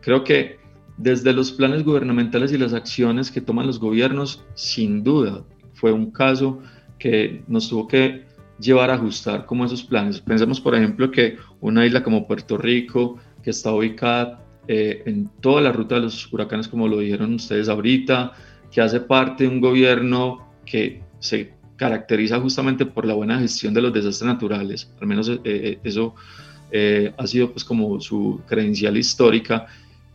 creo 0.02 0.24
que 0.24 0.60
desde 0.98 1.34
los 1.34 1.52
planes 1.52 1.84
gubernamentales 1.84 2.52
y 2.52 2.58
las 2.58 2.74
acciones 2.74 3.32
que 3.32 3.42
toman 3.42 3.68
los 3.68 3.80
gobiernos, 3.80 4.44
sin 4.56 5.04
duda, 5.04 5.44
fue 5.82 5.91
un 5.91 6.12
caso 6.12 6.60
que 6.99 7.44
nos 7.48 7.68
tuvo 7.68 7.88
que 7.88 8.24
llevar 8.60 8.91
a 8.91 8.94
ajustar 8.94 9.48
como 9.48 9.66
esos 9.66 9.84
planes. 9.84 10.22
Pensemos, 10.22 10.62
por 10.62 10.76
ejemplo, 10.76 11.10
que 11.10 11.38
una 11.60 11.84
isla 11.88 12.03
como 12.03 12.28
Puerto 12.28 12.56
Rico 12.56 13.18
que 13.44 13.49
está 13.49 13.74
ubicada 13.74 14.45
eh, 14.68 15.02
en 15.08 15.28
toda 15.41 15.60
la 15.60 15.72
ruta 15.72 15.95
de 15.95 16.02
los 16.02 16.32
huracanes, 16.32 16.68
como 16.68 16.88
lo 16.88 16.99
dijeron 16.99 17.34
ustedes 17.34 17.68
ahorita, 17.68 18.34
que 18.72 18.80
hace 18.80 18.99
parte 18.99 19.44
de 19.44 19.49
un 19.49 19.60
gobierno 19.60 20.48
que 20.68 21.02
se 21.18 21.56
caracteriza 21.76 22.40
justamente 22.40 22.86
por 22.86 23.08
la 23.08 23.16
buena 23.16 23.40
gestión 23.40 23.74
de 23.74 23.82
los 23.82 23.91
desastres 23.91 24.28
naturales, 24.28 24.94
al 25.02 25.08
menos 25.08 25.32
eh, 25.44 25.80
eso 25.84 26.14
ha 27.18 27.28
sido 27.28 27.52
pues 27.52 27.66
como 27.66 27.99
su 27.99 28.40
credencial 28.48 28.95
histórica, 28.95 29.66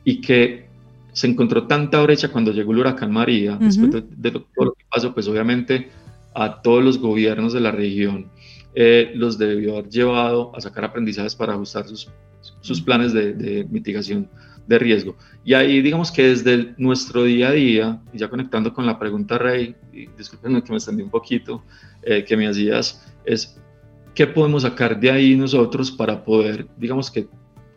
y 0.05 0.20
que 0.20 0.68
se 1.16 1.26
encontró 1.26 1.66
tanta 1.66 2.02
brecha 2.02 2.28
cuando 2.28 2.52
llegó 2.52 2.72
el 2.72 2.80
huracán 2.80 3.10
María, 3.10 3.56
después 3.59 3.90
de, 3.90 4.30
todo 4.32 4.66
lo 4.66 4.72
que 4.74 4.84
pasó, 4.90 5.14
pues 5.14 5.26
obviamente 5.26 5.88
a 6.34 6.60
todos 6.60 6.84
los 6.84 6.98
gobiernos 6.98 7.55
de 7.55 7.60
la 7.60 7.70
región 7.70 8.30
eh, 8.74 9.12
los 9.14 9.38
debió 9.38 9.78
haber 9.78 9.88
llevado 9.88 10.55
a 10.55 10.60
sacar 10.60 10.84
aprendizajes 10.84 11.34
para 11.34 11.55
ajustar 11.55 11.88
sus, 11.88 12.10
sus 12.60 12.82
planes 12.82 13.14
de, 13.14 13.66
mitigación 13.70 14.28
de 14.66 14.78
riesgo. 14.78 15.16
Y 15.43 15.55
ahí 15.55 15.80
digamos 15.80 16.12
que 16.12 16.24
desde 16.24 16.74
nuestro 16.76 17.24
día 17.24 17.48
a 17.48 17.52
día, 17.52 18.02
y 18.12 18.18
ya 18.18 18.28
conectando 18.28 18.74
con 18.74 18.84
la 18.84 18.98
pregunta 18.98 19.38
Rey, 19.38 19.74
y 19.94 20.09
discúlpenme 20.18 20.62
que 20.62 20.70
me 20.70 20.76
extendí 20.76 21.02
un 21.02 21.09
poquito, 21.09 21.64
eh, 22.02 22.24
que 22.24 22.36
me 22.36 22.47
hacías, 22.47 23.10
es 23.24 23.59
qué 24.14 24.26
podemos 24.26 24.64
sacar 24.64 25.01
de 25.01 25.10
ahí 25.10 25.34
nosotros 25.34 25.90
para 25.90 26.22
poder, 26.22 26.66
digamos 26.76 27.10
que 27.10 27.26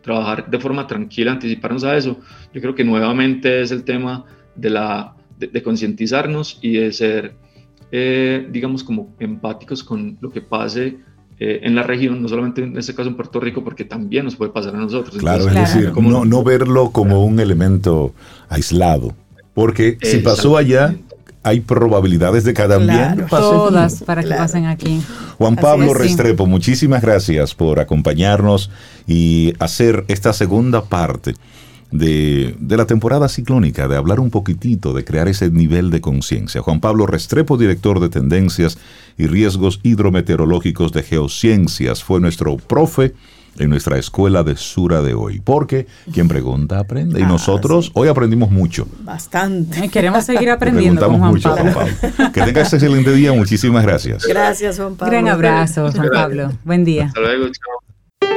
trabajar 0.02 0.50
de 0.50 0.58
forma 0.58 0.86
tranquila, 0.86 1.32
anticiparnos 1.32 1.84
a 1.84 1.96
eso. 1.96 2.18
Yo 2.52 2.60
creo 2.60 2.74
que 2.74 2.84
nuevamente 2.84 3.62
es 3.62 3.70
el 3.70 3.84
tema 3.84 4.24
de, 4.54 4.70
la, 4.70 5.14
de, 5.38 5.62
concientizarnos 5.62 6.58
y 6.62 6.72
de 6.72 6.92
ser, 6.92 7.34
eh, 7.92 8.46
digamos, 8.50 8.84
como 8.84 9.14
empáticos 9.18 9.82
con 9.82 10.18
lo 10.20 10.30
que 10.30 10.40
pase 10.40 10.98
eh, 11.38 11.60
en 11.62 11.74
la 11.74 11.82
región, 11.82 12.20
no 12.20 12.28
solamente 12.28 12.62
en 12.62 12.76
este 12.76 12.94
caso 12.94 13.08
en 13.08 13.16
Puerto 13.16 13.40
Rico, 13.40 13.64
porque 13.64 13.84
también 13.84 14.24
nos 14.24 14.36
puede 14.36 14.52
pasar 14.52 14.74
a 14.74 14.78
nosotros. 14.78 15.16
Claro, 15.16 15.48
es 15.48 15.54
decir, 15.54 15.92
no, 15.96 16.24
no 16.24 16.44
verlo 16.44 16.90
como 16.90 17.24
un 17.24 17.40
elemento 17.40 18.14
aislado, 18.48 19.14
porque 19.54 19.96
si 20.02 20.18
pasó 20.18 20.56
allá, 20.56 20.94
hay 21.42 21.60
probabilidades 21.60 22.44
de 22.44 22.52
que 22.52 22.62
también 22.62 23.26
Todas 23.28 24.02
para 24.02 24.22
que 24.22 24.28
pasen 24.28 24.66
aquí. 24.66 25.00
Juan 25.38 25.56
Pablo 25.56 25.94
Restrepo, 25.94 26.46
muchísimas 26.46 27.00
gracias 27.02 27.54
por 27.54 27.80
acompañarnos 27.80 28.70
y 29.06 29.54
hacer 29.58 30.04
esta 30.08 30.32
segunda 30.32 30.84
parte 30.84 31.34
de, 31.90 32.54
de, 32.60 32.76
la 32.76 32.86
temporada 32.86 33.28
ciclónica, 33.28 33.88
de 33.88 33.96
hablar 33.96 34.20
un 34.20 34.30
poquitito, 34.30 34.92
de 34.92 35.04
crear 35.04 35.28
ese 35.28 35.50
nivel 35.50 35.90
de 35.90 36.00
conciencia. 36.00 36.60
Juan 36.60 36.80
Pablo 36.80 37.06
Restrepo, 37.06 37.56
director 37.56 38.00
de 38.00 38.10
Tendencias 38.10 38.78
y 39.16 39.26
Riesgos 39.26 39.80
Hidrometeorológicos 39.82 40.92
de 40.92 41.02
Geociencias, 41.02 42.04
fue 42.04 42.20
nuestro 42.20 42.58
profe 42.58 43.14
en 43.58 43.70
nuestra 43.70 43.98
escuela 43.98 44.42
de 44.42 44.56
Sura 44.56 45.02
de 45.02 45.14
hoy. 45.14 45.40
Porque 45.40 45.86
quien 46.12 46.28
pregunta 46.28 46.78
aprende. 46.78 47.20
Y 47.20 47.22
ah, 47.22 47.28
nosotros 47.28 47.90
hoy 47.94 48.08
aprendimos 48.08 48.50
mucho. 48.50 48.86
Bastante. 49.00 49.88
queremos 49.88 50.24
seguir 50.24 50.50
aprendiendo. 50.50 51.06
Con 51.06 51.18
Juan, 51.18 51.30
mucho, 51.30 51.54
Pablo. 51.54 51.72
Juan 51.72 51.88
Pablo. 52.00 52.32
Que 52.32 52.42
tengas 52.42 52.64
este 52.64 52.76
excelente 52.76 53.12
día. 53.12 53.32
Muchísimas 53.32 53.82
gracias. 53.82 54.24
Gracias, 54.26 54.78
Juan 54.78 54.96
Pablo. 54.96 55.12
Gran 55.12 55.28
abrazo, 55.28 55.90
Juan 55.92 56.08
Pablo. 56.12 56.52
Buen 56.64 56.84
día. 56.84 57.06
Hasta 57.06 57.20
luego, 57.20 57.46
chao. 57.46 58.30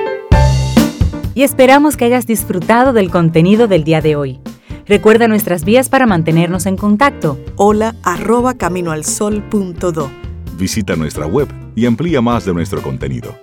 Y 1.36 1.42
esperamos 1.42 1.98
que 1.98 2.06
hayas 2.06 2.28
disfrutado 2.28 2.94
del 2.94 3.10
contenido 3.10 3.68
del 3.68 3.84
día 3.84 4.02
de 4.02 4.16
hoy. 4.16 4.40
Recuerda 4.86 5.28
nuestras 5.28 5.64
vías 5.64 5.90
para 5.90 6.06
mantenernos 6.06 6.66
en 6.66 6.78
contacto. 6.78 7.40
Hola 7.56 7.96
arroba 8.04 8.56
caminoalsol.do. 8.56 10.12
Visita 10.58 10.96
nuestra 10.96 11.26
web 11.26 11.48
y 11.76 11.86
amplía 11.86 12.22
más 12.22 12.46
de 12.46 12.54
nuestro 12.54 12.82
contenido 12.82 13.43